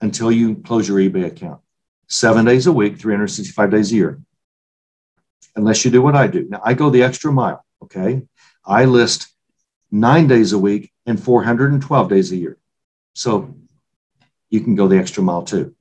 [0.00, 1.60] Until you close your eBay account.
[2.08, 4.20] Seven days a week, 365 days a year.
[5.56, 6.46] Unless you do what I do.
[6.48, 7.64] Now, I go the extra mile.
[7.82, 8.22] Okay.
[8.64, 9.28] I list
[9.90, 12.58] nine days a week and 412 days a year.
[13.14, 13.54] So
[14.50, 15.74] you can go the extra mile too.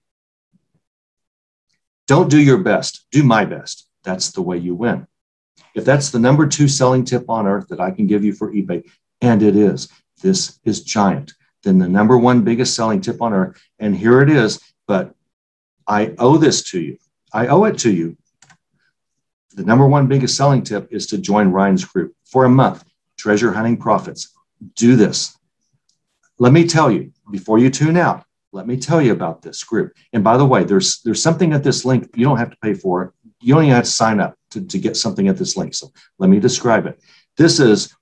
[2.08, 3.88] Don't do your best, do my best.
[4.04, 5.08] That's the way you win.
[5.74, 8.52] If that's the number two selling tip on earth that I can give you for
[8.52, 8.84] eBay,
[9.22, 9.88] and it is,
[10.24, 13.62] this is giant, then the number one biggest selling tip on earth.
[13.78, 15.14] And here it is, but
[15.86, 16.98] I owe this to you.
[17.32, 18.18] I owe it to you.
[19.56, 22.84] The number one biggest selling tip is to join Ryan's group for a month
[23.18, 24.34] treasure hunting profits.
[24.76, 25.38] Do this.
[26.40, 28.26] Let me tell you before you tune out.
[28.52, 29.94] Let me tell you about this group.
[30.14, 32.10] And by the way, there's there's something at this link.
[32.16, 33.12] You don't have to pay for it.
[33.42, 35.74] You don't have to sign up to, to get something at this link.
[35.74, 37.00] So let me describe it.
[37.38, 37.96] This is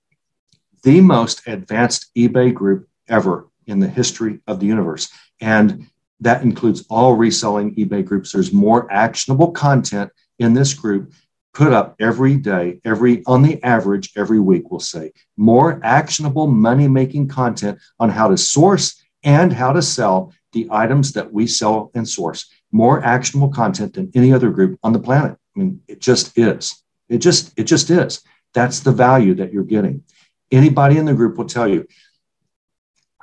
[0.84, 5.10] the most advanced eBay group ever in the history of the universe.
[5.40, 5.88] And
[6.20, 8.32] that includes all reselling eBay groups.
[8.32, 11.14] There's more actionable content in this group
[11.54, 16.88] put up every day, every on the average, every week, we'll say, more actionable money
[16.88, 21.92] making content on how to source and how to sell the items that we sell
[21.94, 22.50] and source.
[22.72, 25.38] More actionable content than any other group on the planet.
[25.56, 26.82] I mean, it just is.
[27.10, 28.22] It just, it just is.
[28.54, 30.04] That's the value that you're getting.
[30.52, 31.88] Anybody in the group will tell you.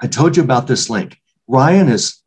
[0.00, 1.20] I told you about this link.
[1.46, 2.22] Ryan is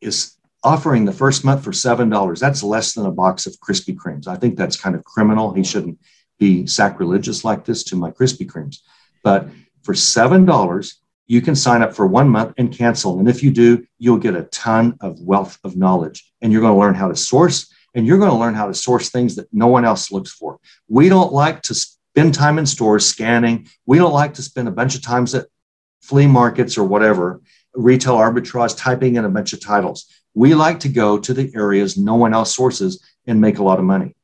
[0.00, 2.40] is offering the first month for $7.
[2.40, 4.26] That's less than a box of Krispy Kremes.
[4.26, 5.52] I think that's kind of criminal.
[5.52, 5.98] He shouldn't
[6.38, 8.78] be sacrilegious like this to my Krispy Kremes.
[9.22, 9.48] But
[9.84, 10.94] for $7,
[11.28, 13.18] you can sign up for one month and cancel.
[13.18, 16.30] And if you do, you'll get a ton of wealth of knowledge.
[16.42, 18.74] And you're going to learn how to source, and you're going to learn how to
[18.74, 20.58] source things that no one else looks for.
[20.88, 21.74] We don't like to
[22.16, 23.68] spend time in stores scanning.
[23.84, 25.48] We don't like to spend a bunch of times at
[26.00, 27.42] flea markets or whatever,
[27.74, 30.06] retail arbitrage, typing in a bunch of titles.
[30.32, 33.78] We like to go to the areas no one else sources and make a lot
[33.78, 34.16] of money.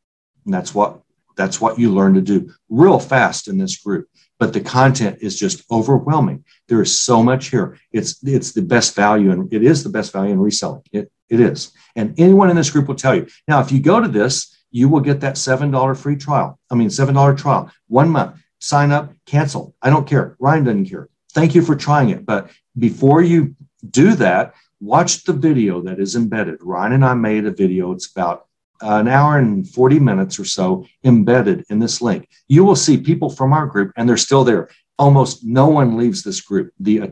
[0.46, 1.02] And that's what
[1.36, 4.08] that's what you learn to do real fast in this group.
[4.38, 6.44] But the content is just overwhelming.
[6.68, 7.78] There is so much here.
[7.92, 10.82] It's it's the best value and it is the best value in reselling.
[10.92, 11.72] It it is.
[11.94, 13.26] And anyone in this group will tell you.
[13.46, 16.58] Now, if you go to this, you will get that $7 free trial.
[16.70, 18.36] I mean, $7 trial, one month.
[18.58, 19.74] Sign up, cancel.
[19.82, 20.36] I don't care.
[20.38, 21.08] Ryan doesn't care.
[21.32, 22.24] Thank you for trying it.
[22.24, 23.54] But before you
[23.90, 26.58] do that, watch the video that is embedded.
[26.62, 27.92] Ryan and I made a video.
[27.92, 28.46] It's about
[28.80, 32.28] an hour and 40 minutes or so embedded in this link.
[32.48, 34.68] You will see people from our group, and they're still there.
[34.98, 36.72] almost no one leaves this group.
[36.78, 37.08] The, uh,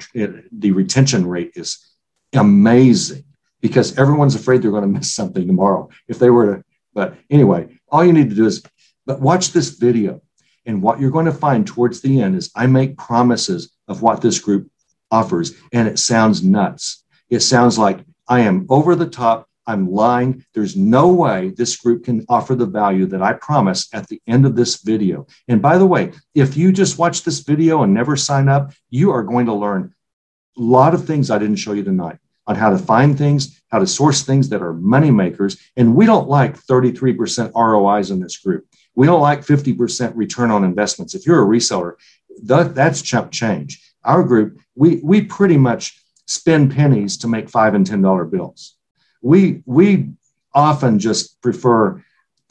[0.52, 1.78] the retention rate is
[2.34, 3.24] amazing
[3.61, 6.64] because everyone's afraid they're going to miss something tomorrow if they were to.
[7.01, 8.62] But anyway, all you need to do is
[9.07, 10.20] but watch this video.
[10.66, 14.20] And what you're going to find towards the end is I make promises of what
[14.20, 14.70] this group
[15.11, 17.03] offers, and it sounds nuts.
[17.30, 19.48] It sounds like I am over the top.
[19.66, 20.44] I'm lying.
[20.53, 24.44] There's no way this group can offer the value that I promise at the end
[24.44, 25.26] of this video.
[25.48, 29.11] And by the way, if you just watch this video and never sign up, you
[29.11, 29.94] are going to learn
[30.59, 32.18] a lot of things I didn't show you tonight
[32.51, 35.57] on how to find things, how to source things that are money makers.
[35.76, 38.66] And we don't like 33% ROIs in this group.
[38.96, 41.14] We don't like 50% return on investments.
[41.14, 41.92] If you're a reseller,
[42.42, 43.80] that, that's chump change.
[44.03, 48.74] Our group, we, we pretty much spend pennies to make five and $10 bills.
[49.22, 50.11] We, we
[50.53, 52.03] often just prefer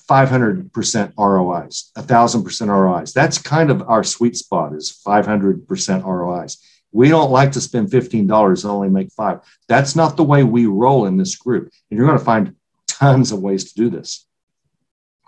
[0.10, 3.12] 500% ROIs, 1000% ROIs.
[3.12, 6.58] That's kind of our sweet spot is 500% ROIs.
[6.92, 9.42] We don't like to spend $15 and only make five.
[9.68, 11.72] That's not the way we roll in this group.
[11.90, 12.56] And you're going to find
[12.88, 14.26] tons of ways to do this.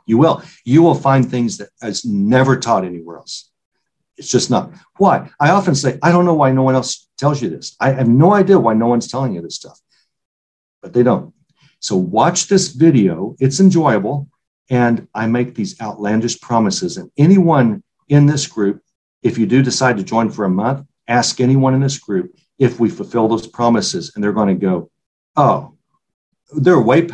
[0.06, 0.44] You will.
[0.66, 3.50] You will find things that is never taught anywhere else.
[4.18, 4.72] It's just not.
[4.98, 5.30] Why?
[5.40, 7.76] I often say, I don't know why no one else tells you this.
[7.80, 9.80] I have no idea why no one's telling you this stuff,
[10.82, 11.34] but they don't.
[11.80, 13.36] So watch this video.
[13.40, 14.30] It's enjoyable.
[14.70, 16.98] And I make these outlandish promises.
[16.98, 18.82] And anyone in this group,
[19.24, 22.80] if you do decide to join for a month, ask anyone in this group if
[22.80, 24.12] we fulfill those promises.
[24.14, 24.90] And they're going to go,
[25.36, 25.74] oh,
[26.54, 27.08] they're way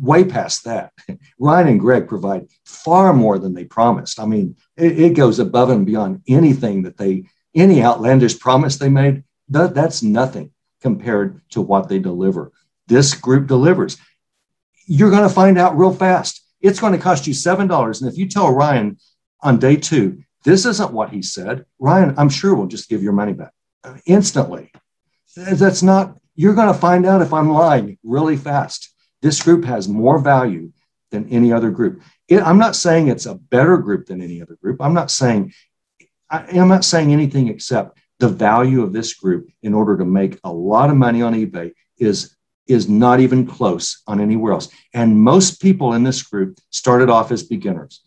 [0.00, 0.92] way past that.
[1.38, 4.18] Ryan and Greg provide far more than they promised.
[4.18, 7.24] I mean, it, it, goes above and beyond anything that they
[7.54, 9.24] any outlandish promise they made.
[9.48, 12.52] That, that's nothing compared to what they deliver.
[12.86, 13.98] This group delivers.
[14.86, 16.42] You're going to find out real fast.
[16.60, 18.98] It's going to cost you seven dollars, and if you tell Ryan
[19.42, 23.12] on day two this isn't what he said, Ryan, I'm sure we'll just give your
[23.12, 23.52] money back
[24.06, 24.72] instantly.
[25.36, 28.94] That's not you're going to find out if I'm lying really fast.
[29.20, 30.72] This group has more value
[31.10, 32.02] than any other group.
[32.28, 34.80] It, I'm not saying it's a better group than any other group.
[34.80, 35.52] I'm not saying
[36.30, 40.38] I, I'm not saying anything except the value of this group in order to make
[40.44, 42.36] a lot of money on eBay is
[42.66, 44.68] is not even close on anywhere else.
[44.94, 48.00] And most people in this group started off as beginners,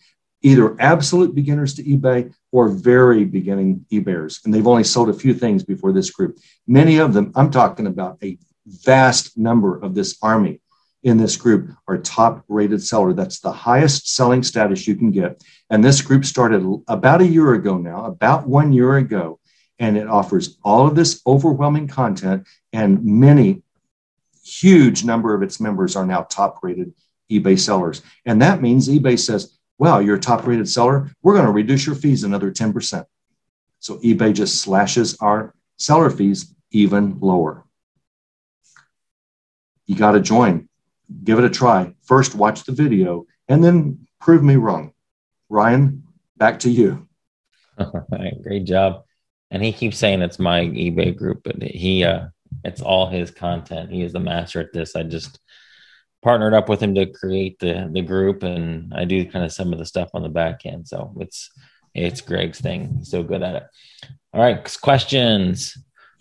[0.43, 4.43] either absolute beginners to eBay or very beginning eBayers.
[4.43, 6.37] And they've only sold a few things before this group.
[6.67, 10.61] Many of them, I'm talking about a vast number of this army
[11.01, 13.13] in this group are top rated seller.
[13.13, 15.41] That's the highest selling status you can get.
[15.69, 19.39] And this group started about a year ago now, about one year ago.
[19.79, 23.63] And it offers all of this overwhelming content, and many
[24.45, 26.93] huge number of its members are now top rated
[27.31, 28.01] eBay sellers.
[28.25, 31.11] And that means eBay says, wow, you're a top rated seller.
[31.21, 33.03] We're going to reduce your fees another 10%.
[33.79, 37.65] So eBay just slashes our seller fees even lower.
[39.85, 40.69] You got to join.
[41.25, 41.93] Give it a try.
[42.03, 44.93] First, watch the video and then prove me wrong.
[45.49, 46.03] Ryan,
[46.37, 47.09] back to you.
[48.41, 49.03] Great job.
[49.51, 52.27] And he keeps saying it's my eBay group, but he, uh,
[52.63, 53.91] it's all his content.
[53.91, 54.95] He is the master at this.
[54.95, 55.39] I just
[56.23, 59.73] partnered up with him to create the the group, and I do kind of some
[59.73, 60.87] of the stuff on the back end.
[60.87, 61.51] So it's
[61.93, 62.95] it's Greg's thing.
[62.97, 63.63] He's so good at it.
[64.33, 65.77] All right, questions.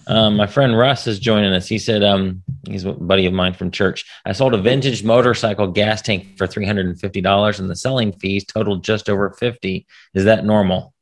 [0.07, 1.69] Um, my friend Russ is joining us.
[1.69, 4.05] He said, um, he's a buddy of mine from church.
[4.25, 9.09] I sold a vintage motorcycle gas tank for $350 and the selling fees totaled just
[9.09, 9.87] over 50.
[10.15, 10.93] Is that normal?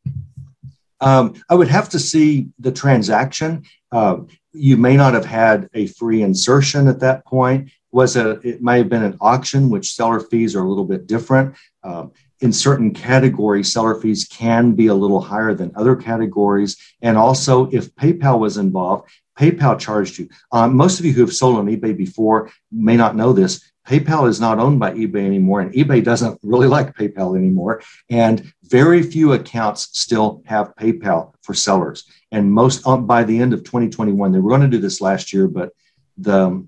[1.01, 3.65] Um, I would have to see the transaction.
[3.91, 4.19] Uh,
[4.53, 8.79] you may not have had a free insertion at that point was a it may
[8.79, 11.57] have been an auction which seller fees are a little bit different.
[11.83, 16.77] Um, in certain categories seller fees can be a little higher than other categories.
[17.03, 20.29] And also if paypal was involved paypal charged you.
[20.53, 23.65] Um, most of you who have sold on ebay before may not know this.
[23.89, 27.83] Paypal is not owned by ebay anymore and ebay doesn't really like paypal anymore.
[28.11, 32.05] And very few accounts still have paypal for sellers.
[32.31, 35.33] And most um, by the end of 2021 they were going to do this last
[35.33, 35.73] year but
[36.19, 36.67] the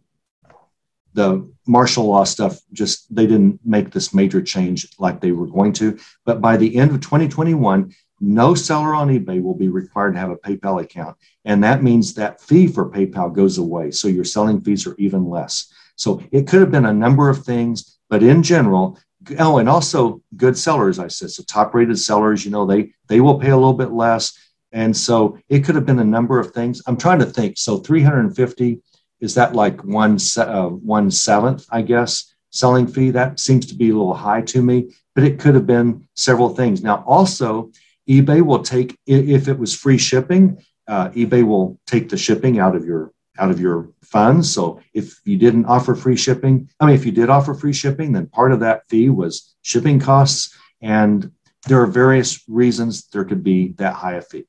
[1.15, 5.73] the martial law stuff just they didn't make this major change like they were going
[5.75, 5.99] to.
[6.25, 7.93] But by the end of 2021
[8.25, 11.17] no seller on ebay will be required to have a paypal account.
[11.45, 13.91] And that means that fee for paypal goes away.
[13.91, 15.73] So your selling fees are even less.
[15.97, 18.99] So it could have been a number of things but in general
[19.39, 21.31] oh and also good sellers i said.
[21.31, 24.39] So top rated sellers you know they they will pay a little bit less.
[24.73, 26.81] And so it could have been a number of things.
[26.87, 27.59] I'm trying to think.
[27.59, 28.81] So 350
[29.23, 33.11] is that like one uh, one seventh, I guess, selling fee?
[33.13, 36.51] That seems to be a little high to me, but it could have been several
[36.51, 36.83] things.
[36.83, 37.71] Now, also,
[38.11, 42.75] eBay will take if it was free shipping, uh, eBay will take the shipping out
[42.75, 44.53] of your out of your funds.
[44.53, 48.13] So if you didn't offer free shipping, I mean, if you did offer free shipping,
[48.13, 50.59] then part of that fee was shipping costs.
[50.83, 51.31] And
[51.69, 54.47] there are various reasons there could be that high a fee.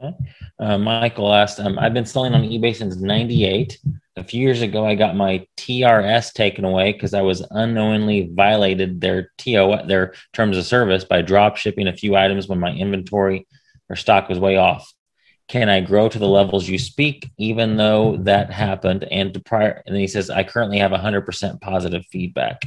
[0.00, 0.16] Okay.
[0.60, 3.78] Uh, Michael asked, um, I've been selling on eBay since 98.
[4.16, 9.00] A few years ago, I got my TRS taken away because I was unknowingly violated
[9.00, 13.46] their TO, their terms of service by drop shipping a few items when my inventory
[13.88, 14.92] or stock was way off.
[15.48, 19.04] Can I grow to the levels you speak, even though that happened?
[19.04, 22.60] And prior, and he says, I currently have 100% positive feedback.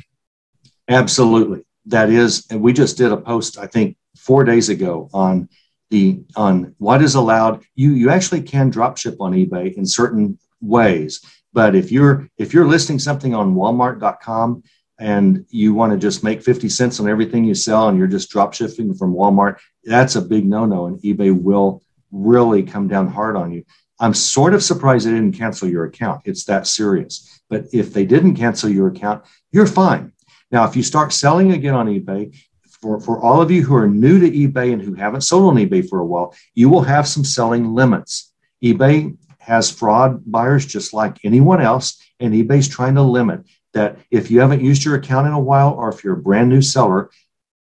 [0.89, 1.63] Absolutely.
[1.85, 5.47] That is, and we just did a post, I think, four days ago on
[5.91, 7.63] the on what is allowed.
[7.75, 11.23] You you actually can drop ship on eBay in certain ways,
[11.53, 14.63] but if you're if you're listing something on Walmart.com
[14.97, 18.29] and you want to just make 50 cents on everything you sell and you're just
[18.29, 23.35] drop shipping from Walmart, that's a big no-no, and eBay will really come down hard
[23.35, 23.63] on you.
[23.99, 26.21] I'm sort of surprised they didn't cancel your account.
[26.25, 27.41] It's that serious.
[27.49, 30.13] But if they didn't cancel your account, you're fine.
[30.51, 32.35] Now, if you start selling again on eBay,
[32.81, 35.55] for, for all of you who are new to eBay and who haven't sold on
[35.55, 38.33] eBay for a while, you will have some selling limits.
[38.63, 43.41] eBay has fraud buyers just like anyone else, and eBay's trying to limit
[43.73, 46.49] that if you haven't used your account in a while or if you're a brand
[46.49, 47.09] new seller,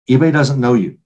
[0.09, 0.97] eBay doesn't know you.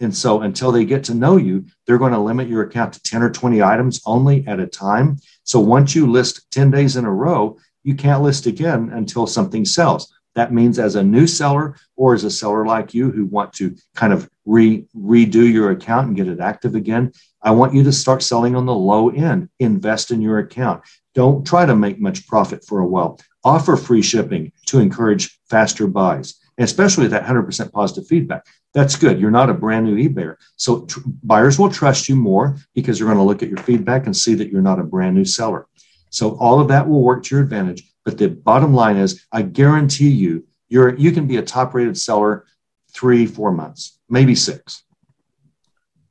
[0.00, 3.02] And so until they get to know you, they're going to limit your account to
[3.02, 5.18] 10 or 20 items only at a time.
[5.44, 9.64] So once you list 10 days in a row, you can't list again until something
[9.64, 10.12] sells.
[10.34, 13.76] That means as a new seller or as a seller like you who want to
[13.94, 17.12] kind of re, redo your account and get it active again,
[17.42, 19.48] I want you to start selling on the low end.
[19.60, 20.82] Invest in your account.
[21.14, 23.20] Don't try to make much profit for a while.
[23.44, 28.46] Offer free shipping to encourage faster buys, especially that 100% positive feedback.
[28.72, 29.20] That's good.
[29.20, 30.36] You're not a brand new eBayer.
[30.56, 34.06] So tr- buyers will trust you more because they're going to look at your feedback
[34.06, 35.68] and see that you're not a brand new seller.
[36.10, 37.84] So all of that will work to your advantage.
[38.04, 41.96] But the bottom line is, I guarantee you, you're you can be a top rated
[41.96, 42.46] seller
[42.92, 44.84] three, four months, maybe six.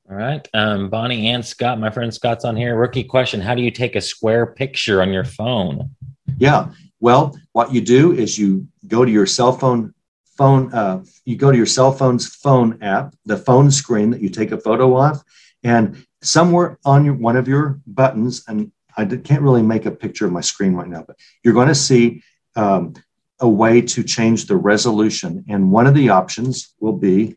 [0.10, 0.48] All right.
[0.53, 2.76] Um, Bonnie and Scott, my friend Scott's on here.
[2.76, 5.91] Rookie question How do you take a square picture on your phone?
[6.38, 6.72] Yeah.
[6.99, 9.94] Well, what you do is you go to your cell phone
[10.38, 14.30] phone, uh, you go to your cell phone's phone app, the phone screen that you
[14.30, 15.24] take a photo of,
[15.64, 20.26] and somewhere on your, one of your buttons, and I can't really make a picture
[20.26, 22.24] of my screen right now, but you're going to see
[22.56, 22.94] um,
[23.40, 25.45] a way to change the resolution.
[25.49, 27.36] And one of the options will be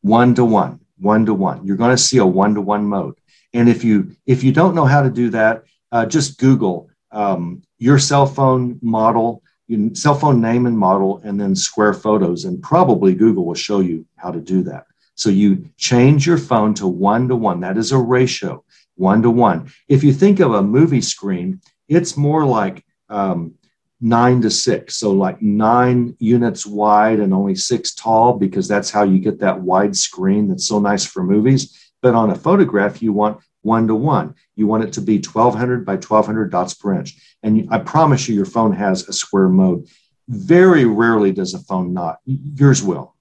[0.00, 1.66] one to one, one to one.
[1.66, 3.14] You're going to see a one to one mode.
[3.54, 7.62] And if you if you don't know how to do that, uh, just Google um,
[7.78, 12.62] your cell phone model you cell phone name and model and then square photos and
[12.62, 16.86] probably google will show you how to do that so you change your phone to
[16.86, 18.64] one to one that is a ratio
[18.98, 23.54] one to one if you think of a movie screen it's more like um,
[24.00, 29.02] nine to six so like nine units wide and only six tall because that's how
[29.02, 33.12] you get that wide screen that's so nice for movies but on a photograph you
[33.12, 34.34] want one to one.
[34.56, 37.16] You want it to be 1200 by 1200 dots per inch.
[37.42, 39.86] And I promise you, your phone has a square mode.
[40.28, 42.18] Very rarely does a phone not.
[42.24, 43.14] Yours will.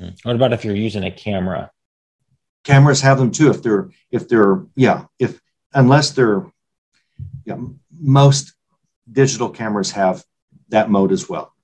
[0.00, 0.28] Mm-hmm.
[0.28, 1.70] What about if you're using a camera?
[2.68, 3.48] Cameras have them too.
[3.48, 5.40] If they're, if they're, yeah, if,
[5.72, 6.44] unless they're,
[7.46, 7.56] yeah,
[7.98, 8.52] most
[9.10, 10.22] digital cameras have
[10.68, 11.54] that mode as well.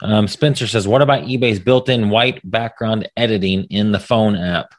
[0.00, 4.74] Um, Spencer says, "What about eBay's built-in white background editing in the phone app?"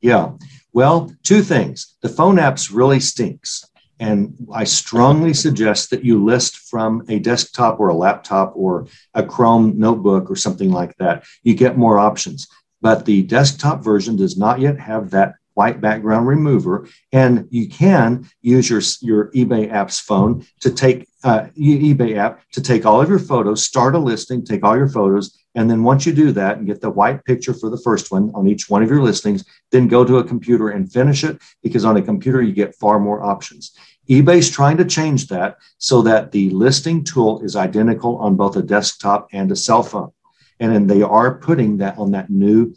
[0.00, 0.32] Yeah.
[0.72, 1.94] Well, two things.
[2.02, 3.64] The phone apps really stinks.
[4.00, 9.22] And I strongly suggest that you list from a desktop or a laptop or a
[9.22, 11.24] Chrome notebook or something like that.
[11.42, 12.48] You get more options.
[12.80, 16.88] But the desktop version does not yet have that white background remover.
[17.12, 22.62] And you can use your, your eBay app's phone to take uh, eBay app to
[22.62, 26.06] take all of your photos, start a listing, take all your photos, and then once
[26.06, 28.82] you do that and get the white picture for the first one on each one
[28.82, 32.40] of your listings, then go to a computer and finish it because on a computer
[32.40, 33.72] you get far more options.
[34.08, 38.62] eBay's trying to change that so that the listing tool is identical on both a
[38.62, 40.12] desktop and a cell phone.
[40.60, 42.74] And then they are putting that on that new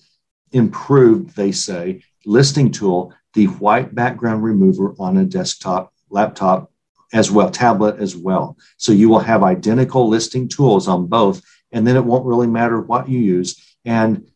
[0.52, 6.72] improved, they say, listing tool, the white background remover on a desktop, laptop,
[7.12, 8.58] as well, tablet as well.
[8.78, 12.80] So you will have identical listing tools on both and then it won't really matter
[12.80, 13.76] what you use.
[13.84, 14.30] And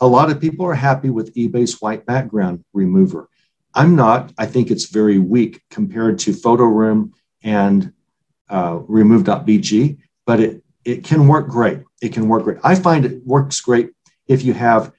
[0.00, 3.28] a lot of people are happy with eBay's white background remover.
[3.74, 4.32] I'm not.
[4.36, 7.12] I think it's very weak compared to PhotoRoom
[7.42, 7.92] and
[8.50, 11.78] uh, Remove.bg, but it it can work great.
[12.02, 12.58] It can work great.
[12.64, 13.92] I find it works great
[14.26, 14.92] if you have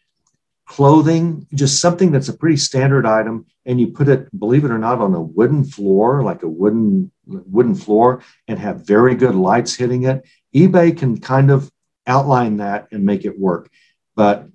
[0.65, 4.77] clothing, just something that's a pretty standard item, and you put it, believe it or
[4.77, 9.75] not, on a wooden floor, like a wooden wooden floor, and have very good lights
[9.75, 10.25] hitting it,
[10.55, 11.69] eBay can kind of
[12.07, 13.69] outline that and make it work.
[14.15, 14.47] But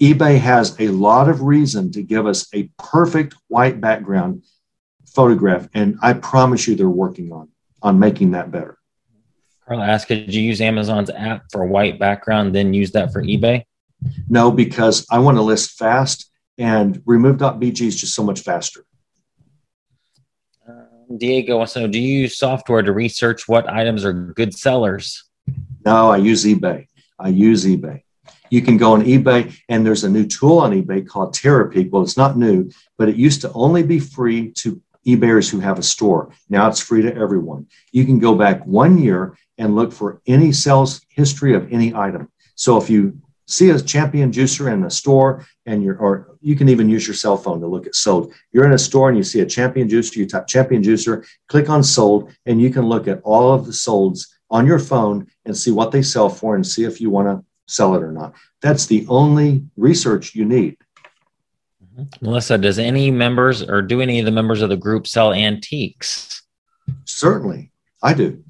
[0.00, 4.44] eBay has a lot of reason to give us a perfect white background
[5.14, 7.50] photograph, and I promise you they're working on
[7.82, 8.78] on making that better.
[9.66, 13.64] Carla asked, could you use Amazon's app for white background, then use that for eBay?
[14.28, 18.84] No, because I want to list fast, and remove.bg is just so much faster.
[20.68, 24.54] Um, Diego wants to know Do you use software to research what items are good
[24.54, 25.24] sellers?
[25.84, 26.86] No, I use eBay.
[27.18, 28.02] I use eBay.
[28.50, 31.90] You can go on eBay, and there's a new tool on eBay called Terapeak.
[31.90, 35.78] Well, it's not new, but it used to only be free to eBayers who have
[35.78, 36.30] a store.
[36.48, 37.66] Now it's free to everyone.
[37.92, 42.30] You can go back one year and look for any sales history of any item.
[42.54, 46.68] So if you see a champion juicer in a store and you're or you can
[46.68, 49.24] even use your cell phone to look at sold you're in a store and you
[49.24, 53.08] see a champion juicer you type champion juicer click on sold and you can look
[53.08, 56.64] at all of the solds on your phone and see what they sell for and
[56.64, 60.78] see if you want to sell it or not that's the only research you need.
[62.20, 66.42] Melissa does any members or do any of the members of the group sell antiques
[67.04, 67.70] certainly
[68.02, 68.42] i do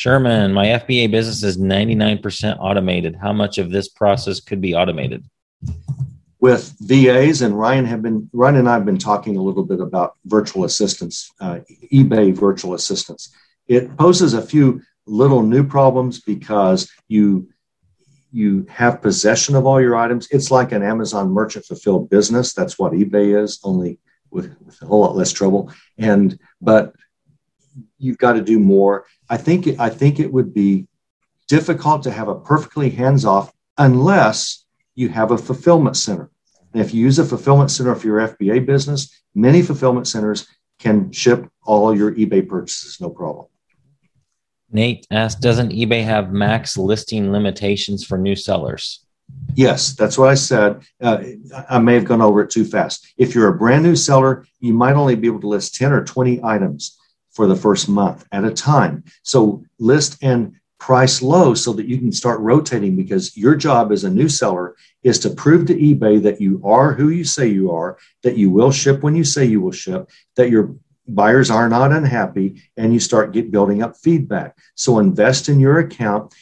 [0.00, 3.16] Sherman, my FBA business is 99% automated.
[3.20, 5.24] How much of this process could be automated?
[6.40, 9.78] With VAs, and Ryan have been Ryan and I have been talking a little bit
[9.78, 11.58] about virtual assistants, uh,
[11.92, 13.34] eBay virtual assistants.
[13.68, 17.50] It poses a few little new problems because you
[18.32, 20.28] you have possession of all your items.
[20.30, 22.52] It's like an Amazon merchant fulfilled business.
[22.52, 23.98] That's what eBay is, only
[24.30, 25.72] with, with a whole lot less trouble.
[25.98, 26.94] And but
[27.98, 29.06] you've got to do more.
[29.28, 30.86] I think I think it would be
[31.48, 36.30] difficult to have a perfectly hands off unless you have a fulfillment center.
[36.72, 40.46] And if you use a fulfillment center for your FBA business, many fulfillment centers
[40.78, 43.46] can ship all your eBay purchases, no problem.
[44.72, 49.04] Nate asked, doesn't eBay have max listing limitations for new sellers?
[49.54, 50.82] Yes, that's what I said.
[51.00, 51.22] Uh,
[51.68, 53.12] I may have gone over it too fast.
[53.16, 56.04] If you're a brand new seller, you might only be able to list 10 or
[56.04, 56.98] 20 items
[57.32, 59.04] for the first month at a time.
[59.22, 64.04] So list and price low so that you can start rotating because your job as
[64.04, 67.70] a new seller is to prove to eBay that you are who you say you
[67.70, 70.74] are, that you will ship when you say you will ship, that your
[71.14, 74.56] buyers are not unhappy, and you start get building up feedback.
[74.74, 76.34] So invest in your account,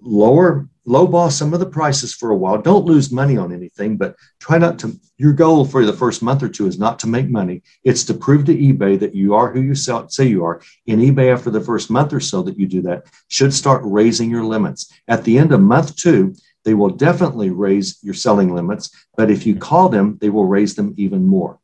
[0.00, 2.60] lower lowball some of the prices for a while.
[2.60, 4.98] Don't lose money on anything, but try not to.
[5.18, 7.62] Your goal for the first month or two is not to make money.
[7.84, 10.62] It's to prove to eBay that you are who you sell, say you are.
[10.86, 14.30] In eBay, after the first month or so that you do that, should start raising
[14.30, 14.90] your limits.
[15.06, 16.34] At the end of month two,
[16.64, 20.74] they will definitely raise your selling limits, but if you call them, they will raise
[20.74, 21.59] them even more.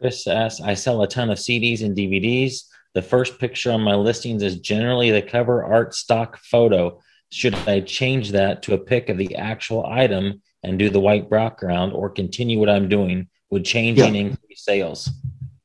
[0.00, 2.62] Chris asks, I sell a ton of CDs and DVDs.
[2.94, 7.00] The first picture on my listings is generally the cover art stock photo
[7.32, 11.30] should I change that to a pic of the actual item and do the white
[11.30, 13.28] background or continue what I'm doing?
[13.50, 14.20] Would changing yeah.
[14.20, 15.10] increase sales?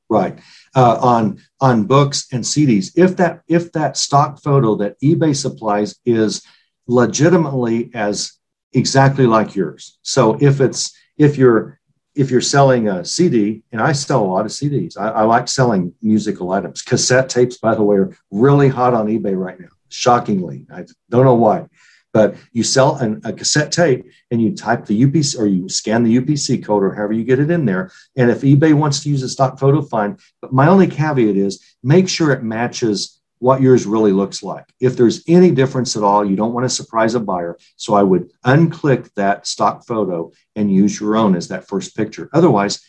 [0.08, 0.40] Right.
[0.76, 5.96] Uh, on on books and CDs, if that if that stock photo that eBay supplies
[6.06, 6.44] is
[6.88, 8.34] legitimately as
[8.74, 9.98] exactly like yours.
[10.04, 11.80] So if it's if you're
[12.16, 15.48] if you're selling a CD, and I sell a lot of CDs, I, I like
[15.48, 16.82] selling musical items.
[16.82, 20.66] Cassette tapes, by the way, are really hot on eBay right now shockingly.
[20.72, 21.68] I don't know why.
[22.14, 26.04] But you sell an, a cassette tape and you type the UPC or you scan
[26.04, 27.92] the UPC code or however you get it in there.
[28.16, 30.18] And if eBay wants to use a stock photo, fine.
[30.42, 33.15] But my only caveat is make sure it matches
[33.46, 34.66] what yours really looks like.
[34.80, 37.56] If there's any difference at all, you don't want to surprise a buyer.
[37.76, 42.28] So I would unclick that stock photo and use your own as that first picture.
[42.34, 42.84] Otherwise,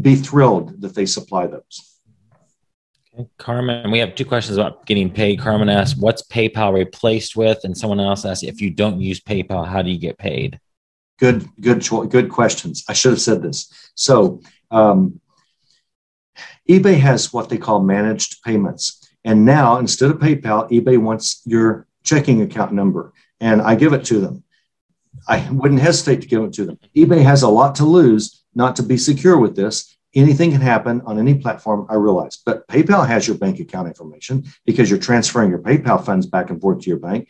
[0.00, 2.00] be thrilled that they supply those.
[3.12, 5.40] Okay, Carmen, we have two questions about getting paid.
[5.40, 9.66] Carmen asked, "What's PayPal replaced with?" And someone else asked, "If you don't use PayPal,
[9.66, 10.58] how do you get paid?"
[11.18, 12.82] Good, good, good questions.
[12.88, 13.70] I should have said this.
[13.94, 14.40] So,
[14.70, 15.20] um,
[16.68, 21.86] eBay has what they call managed payments, and now instead of PayPal, eBay wants your
[22.02, 24.44] checking account number, and I give it to them.
[25.26, 26.78] I wouldn't hesitate to give it to them.
[26.96, 31.00] eBay has a lot to lose not to be secure with this, anything can happen
[31.02, 32.38] on any platform, I realize.
[32.44, 36.60] But PayPal has your bank account information because you're transferring your PayPal funds back and
[36.60, 37.28] forth to your bank.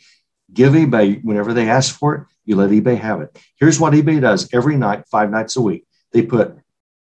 [0.51, 3.37] Give eBay, whenever they ask for it, you let eBay have it.
[3.59, 5.85] Here's what eBay does every night, five nights a week.
[6.11, 6.57] They put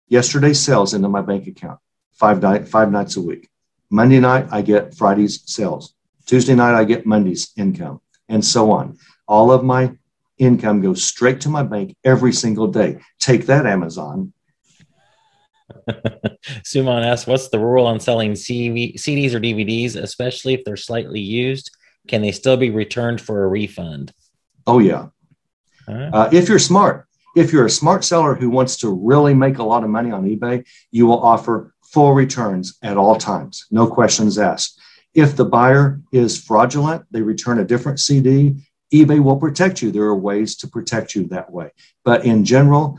[0.08, 1.78] yesterday's sales into my bank account
[2.12, 3.48] five, night, five nights a week.
[3.90, 5.94] Monday night, I get Friday's sales.
[6.26, 8.00] Tuesday night, I get Monday's income.
[8.28, 8.98] and so on.
[9.28, 9.92] All of my
[10.38, 12.98] income goes straight to my bank every single day.
[13.20, 14.32] Take that, Amazon.
[16.64, 21.20] Suman asks, what's the rule on selling CV, CDs or DVDs, especially if they're slightly
[21.20, 21.70] used?
[22.08, 24.12] Can they still be returned for a refund?
[24.66, 25.06] Oh, yeah.
[25.88, 27.06] Uh, if you're smart,
[27.36, 30.24] if you're a smart seller who wants to really make a lot of money on
[30.24, 34.80] eBay, you will offer full returns at all times, no questions asked.
[35.14, 38.56] If the buyer is fraudulent, they return a different CD,
[38.92, 39.90] eBay will protect you.
[39.90, 41.70] There are ways to protect you that way.
[42.04, 42.98] But in general,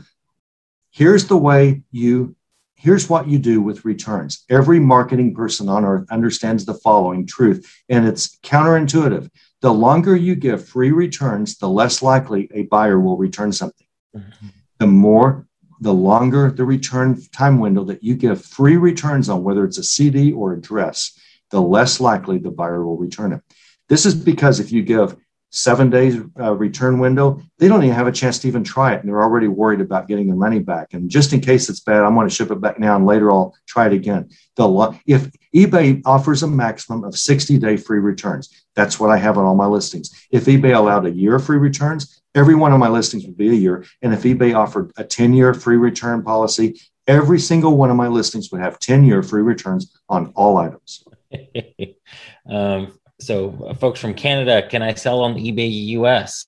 [0.90, 2.34] here's the way you
[2.78, 4.44] here's what you do with returns.
[4.48, 9.28] Every marketing person on earth understands the following truth, and it's counterintuitive.
[9.60, 13.86] The longer you give free returns, the less likely a buyer will return something.
[14.16, 14.46] Mm-hmm.
[14.78, 15.47] The more,
[15.80, 19.84] the longer the return time window that you give free returns on, whether it's a
[19.84, 21.18] CD or a dress,
[21.50, 23.40] the less likely the buyer will return it.
[23.88, 25.16] This is because if you give
[25.50, 29.00] seven days uh, return window, they don't even have a chance to even try it.
[29.00, 30.92] And they're already worried about getting their money back.
[30.92, 33.30] And just in case it's bad, I'm going to ship it back now and later
[33.30, 34.28] I'll try it again.
[34.56, 39.38] The, if eBay offers a maximum of 60 day free returns, that's what I have
[39.38, 40.10] on all my listings.
[40.30, 43.54] If eBay allowed a year free returns, every one of my listings would be a
[43.54, 43.84] year.
[44.02, 48.08] And if eBay offered a 10 year free return policy, every single one of my
[48.08, 51.04] listings would have 10 year free returns on all items.
[52.50, 56.46] um, so, uh, folks from Canada, can I sell on eBay US?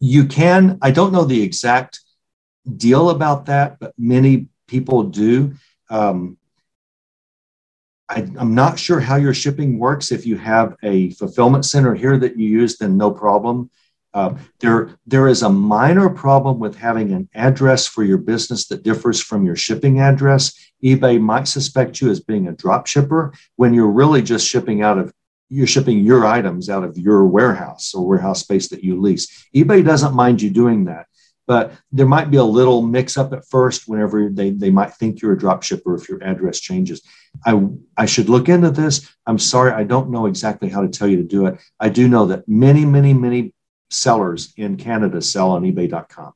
[0.00, 0.78] You can.
[0.80, 2.00] I don't know the exact
[2.76, 5.54] deal about that, but many people do.
[5.90, 6.38] Um,
[8.08, 10.12] I, am not sure how your shipping works.
[10.12, 13.70] If you have a fulfillment center here that you use, then no problem.
[14.14, 18.82] Uh, there, there is a minor problem with having an address for your business that
[18.82, 20.54] differs from your shipping address.
[20.82, 24.96] eBay might suspect you as being a drop shipper when you're really just shipping out
[24.96, 25.12] of
[25.48, 29.48] you're shipping your items out of your warehouse or warehouse space that you lease.
[29.54, 31.06] eBay doesn't mind you doing that,
[31.46, 35.22] but there might be a little mix up at first whenever they, they might think
[35.22, 37.02] you're a drop shipper if your address changes.
[37.46, 37.66] I,
[37.96, 39.08] I should look into this.
[39.26, 41.58] I'm sorry, I don't know exactly how to tell you to do it.
[41.80, 43.54] I do know that many, many, many
[43.90, 46.32] sellers in Canada sell on eBay.com.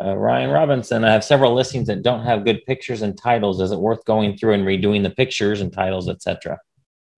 [0.00, 3.60] Uh, Ryan Robinson, I have several listings that don't have good pictures and titles.
[3.60, 6.60] Is it worth going through and redoing the pictures and titles, etc.?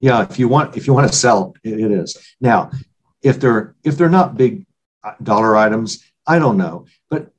[0.00, 2.16] Yeah, if you want if you want to sell, it, it is.
[2.40, 2.70] Now,
[3.22, 4.66] if they're if they're not big
[5.04, 7.30] uh, dollar items, I don't know, but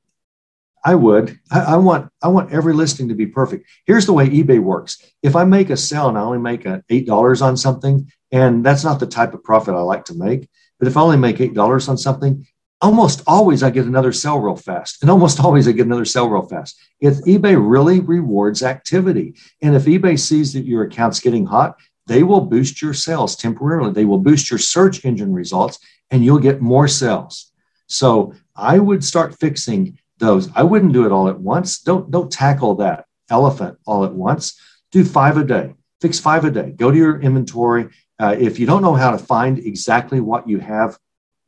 [0.84, 1.40] I would.
[1.52, 3.68] I, I, want I want every listing to be perfect.
[3.86, 5.04] Here's the way eBay works.
[5.22, 8.66] If I make a sale and I only make a eight dollars on something, and
[8.66, 10.48] that's not the type of profit I like to make,
[10.80, 12.46] but if I only make eight dollars on something,
[12.82, 15.02] almost always I get another sale real fast.
[15.02, 16.80] And almost always I get another sale real fast.
[17.00, 21.78] If eBay really rewards activity, and if eBay sees that your account's getting hot,
[22.12, 23.94] they will boost your sales temporarily.
[23.94, 25.80] They will boost your search engine results
[26.10, 27.54] and you'll get more sales.
[27.88, 30.50] So I would start fixing those.
[30.54, 31.80] I wouldn't do it all at once.
[31.80, 34.60] Don't, don't tackle that elephant all at once.
[34.92, 35.74] Do five a day.
[36.02, 36.72] Fix five a day.
[36.72, 37.88] Go to your inventory.
[38.20, 41.00] Uh, if you don't know how to find exactly what you have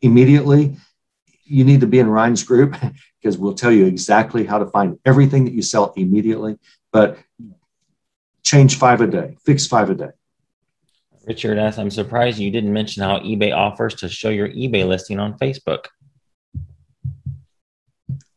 [0.01, 0.77] immediately,
[1.43, 2.73] you need to be in Ryan's group
[3.21, 6.57] because we'll tell you exactly how to find everything that you sell immediately.
[6.93, 7.17] But
[8.43, 10.11] change five a day, fix five a day.
[11.25, 15.19] Richard asks, I'm surprised you didn't mention how eBay offers to show your eBay listing
[15.19, 15.85] on Facebook.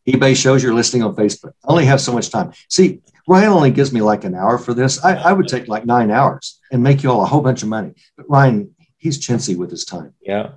[0.09, 1.53] eBay shows your listing on Facebook.
[1.65, 2.53] I only have so much time.
[2.71, 5.05] See, Ryan only gives me like an hour for this.
[5.05, 7.69] I, I would take like nine hours and make you all a whole bunch of
[7.69, 7.95] money.
[8.17, 10.15] But Ryan, he's chintzy with his time.
[10.21, 10.53] Yeah.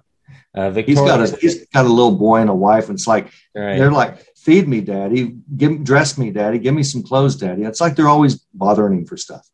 [0.55, 3.31] Uh, he's got a he's got a little boy and a wife, and it's like
[3.55, 3.77] right.
[3.77, 5.37] they're like, "Feed me, daddy.
[5.55, 6.57] Give dress me, daddy.
[6.57, 9.47] Give me some clothes, daddy." It's like they're always bothering him for stuff.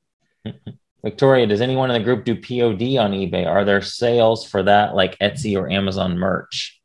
[1.05, 3.45] Victoria, does anyone in the group do POD on eBay?
[3.45, 6.81] Are there sales for that, like Etsy or Amazon merch?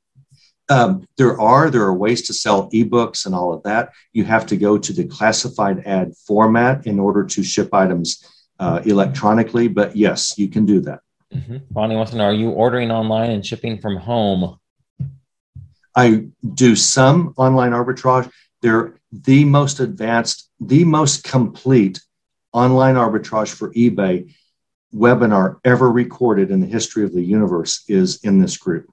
[0.68, 1.70] Um, there are.
[1.70, 3.88] There are ways to sell ebooks and all of that.
[4.12, 8.22] You have to go to the classified ad format in order to ship items
[8.58, 9.68] uh, electronically.
[9.68, 11.00] But yes, you can do that.
[11.34, 11.56] Mm-hmm.
[11.70, 14.58] Bonnie wants to know: Are you ordering online and shipping from home?
[15.96, 18.30] I do some online arbitrage.
[18.60, 22.02] They're the most advanced, the most complete
[22.52, 24.32] online arbitrage for eBay
[24.94, 28.86] webinar ever recorded in the history of the universe is in this group.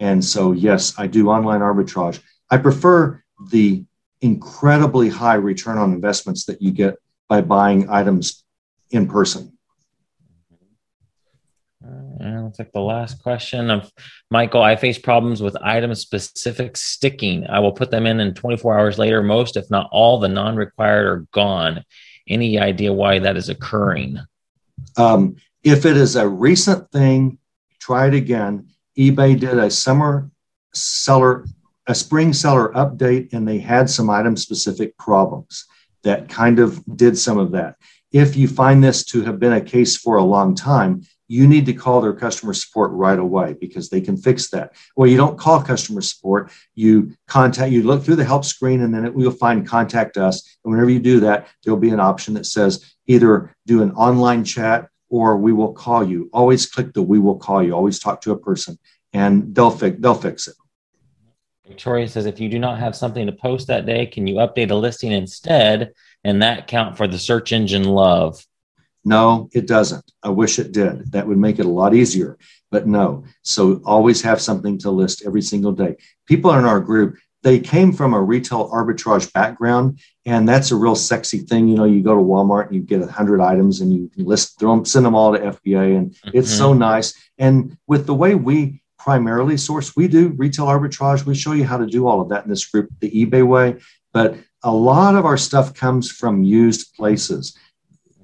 [0.00, 2.20] And so, yes, I do online arbitrage.
[2.50, 3.84] I prefer the
[4.20, 6.96] incredibly high return on investments that you get
[7.28, 8.44] by buying items
[8.90, 9.52] in person.
[12.20, 13.90] And looks like the last question of
[14.30, 14.62] Michael.
[14.62, 17.46] I face problems with item specific sticking.
[17.48, 20.54] I will put them in, and 24 hours later, most, if not all, the non
[20.54, 21.82] required are gone.
[22.28, 24.18] Any idea why that is occurring?
[24.96, 27.38] Um, if it is a recent thing,
[27.80, 28.68] try it again.
[28.98, 30.30] eBay did a summer
[30.74, 31.46] seller,
[31.86, 35.64] a spring seller update, and they had some item specific problems
[36.02, 37.76] that kind of did some of that.
[38.12, 41.64] If you find this to have been a case for a long time, you need
[41.64, 44.74] to call their customer support right away because they can fix that.
[44.96, 46.50] Well, you don't call customer support.
[46.74, 50.51] You contact, you look through the help screen and then it will find contact us.
[50.64, 54.44] And whenever you do that, there'll be an option that says either do an online
[54.44, 56.30] chat or we will call you.
[56.32, 57.74] Always click the we will call you.
[57.74, 58.78] Always talk to a person
[59.12, 60.54] and they'll fix they'll fix it.
[61.66, 64.70] Victoria says if you do not have something to post that day, can you update
[64.70, 65.92] a listing instead
[66.24, 68.44] and that count for the search engine love?
[69.04, 70.04] No, it doesn't.
[70.22, 71.10] I wish it did.
[71.12, 72.38] That would make it a lot easier,
[72.70, 73.24] but no.
[73.42, 75.96] So always have something to list every single day.
[76.26, 80.94] People in our group, they came from a retail arbitrage background, and that's a real
[80.94, 81.68] sexy thing.
[81.68, 84.24] You know, you go to Walmart and you get a hundred items, and you can
[84.24, 86.30] list them, send them all to FBA, and mm-hmm.
[86.34, 87.14] it's so nice.
[87.38, 91.26] And with the way we primarily source, we do retail arbitrage.
[91.26, 93.80] We show you how to do all of that in this group, the eBay way.
[94.12, 97.56] But a lot of our stuff comes from used places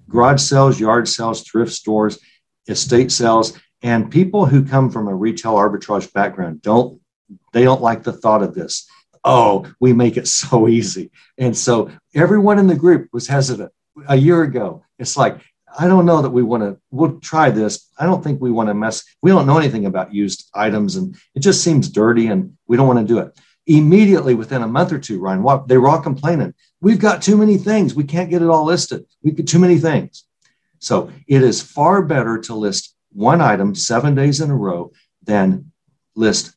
[0.09, 2.19] garage sales, yard sales, thrift stores,
[2.67, 7.01] estate sales, and people who come from a retail arbitrage background don't
[7.53, 8.89] they don't like the thought of this.
[9.29, 11.11] Oh, we make it so easy.
[11.37, 13.71] And so everyone in the group was hesitant
[14.09, 14.85] a year ago.
[14.99, 15.41] It's like,
[15.79, 17.91] I don't know that we want to, we'll try this.
[17.99, 19.05] I don't think we want to mess.
[19.23, 22.87] We don't know anything about used items and it just seems dirty and we don't
[22.87, 23.39] want to do it.
[23.67, 26.55] Immediately within a month or two, Ryan, what, they were all complaining.
[26.81, 27.95] We've got too many things.
[27.95, 29.05] We can't get it all listed.
[29.23, 30.25] We get too many things.
[30.79, 34.93] So it is far better to list one item seven days in a row
[35.23, 35.73] than
[36.15, 36.57] list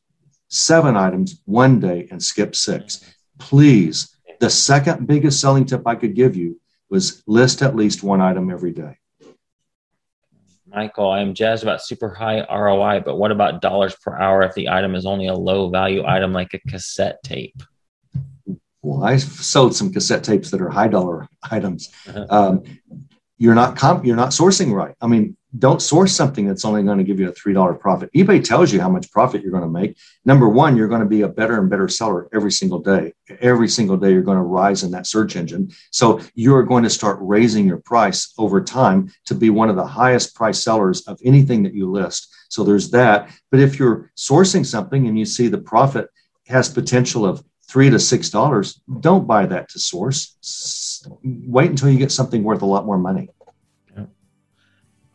[0.52, 3.02] seven items one day and skip six.
[3.38, 6.60] Please, the second biggest selling tip I could give you
[6.90, 8.98] was list at least one item every day.
[10.66, 14.68] Michael, I'm jazzed about super high ROI, but what about dollars per hour if the
[14.68, 17.62] item is only a low value item like a cassette tape?
[18.82, 21.90] Well, I sold some cassette tapes that are high dollar items.
[22.06, 22.26] Uh-huh.
[22.28, 22.62] Um,
[23.38, 24.94] you're not comp- you're not sourcing right.
[25.00, 28.10] I mean, don't source something that's only going to give you a three dollar profit.
[28.14, 29.98] eBay tells you how much profit you're going to make.
[30.24, 33.12] Number one, you're going to be a better and better seller every single day.
[33.40, 35.70] Every single day, you're going to rise in that search engine.
[35.90, 39.86] So you're going to start raising your price over time to be one of the
[39.86, 42.34] highest price sellers of anything that you list.
[42.48, 43.30] So there's that.
[43.50, 46.08] But if you're sourcing something and you see the profit
[46.46, 50.36] has potential of three to six dollars, don't buy that to source.
[51.22, 53.28] Wait until you get something worth a lot more money.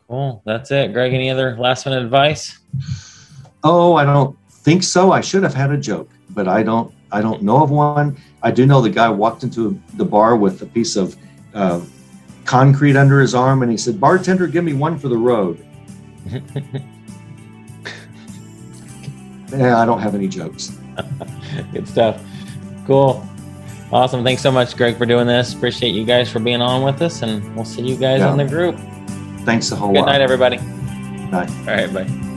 [0.08, 0.42] Cool.
[0.46, 0.92] That's it.
[0.92, 2.58] Greg, any other last minute advice?
[3.62, 5.12] Oh, I don't think so.
[5.12, 8.16] I should have had a joke, but I don't I don't know of one.
[8.42, 11.16] I do know the guy walked into the bar with a piece of
[11.54, 11.80] uh,
[12.44, 15.64] concrete under his arm and he said, Bartender, give me one for the road.
[19.50, 20.72] yeah, I don't have any jokes.
[21.72, 22.22] Good stuff.
[22.86, 23.26] Cool.
[23.90, 24.22] Awesome.
[24.22, 25.54] Thanks so much, Greg, for doing this.
[25.54, 28.30] Appreciate you guys for being on with us, and we'll see you guys yeah.
[28.30, 28.78] in the group.
[29.44, 30.06] Thanks a whole Good lot.
[30.06, 30.58] Good night, everybody.
[31.30, 31.48] Bye.
[31.60, 32.28] All right, bye.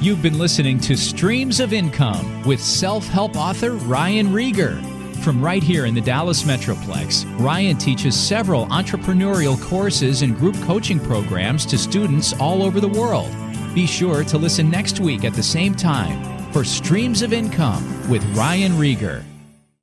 [0.00, 4.82] You've been listening to Streams of Income with self help author Ryan Rieger.
[5.24, 11.00] From right here in the Dallas Metroplex, Ryan teaches several entrepreneurial courses and group coaching
[11.00, 13.34] programs to students all over the world.
[13.74, 18.22] Be sure to listen next week at the same time for Streams of Income with
[18.36, 19.24] Ryan Rieger.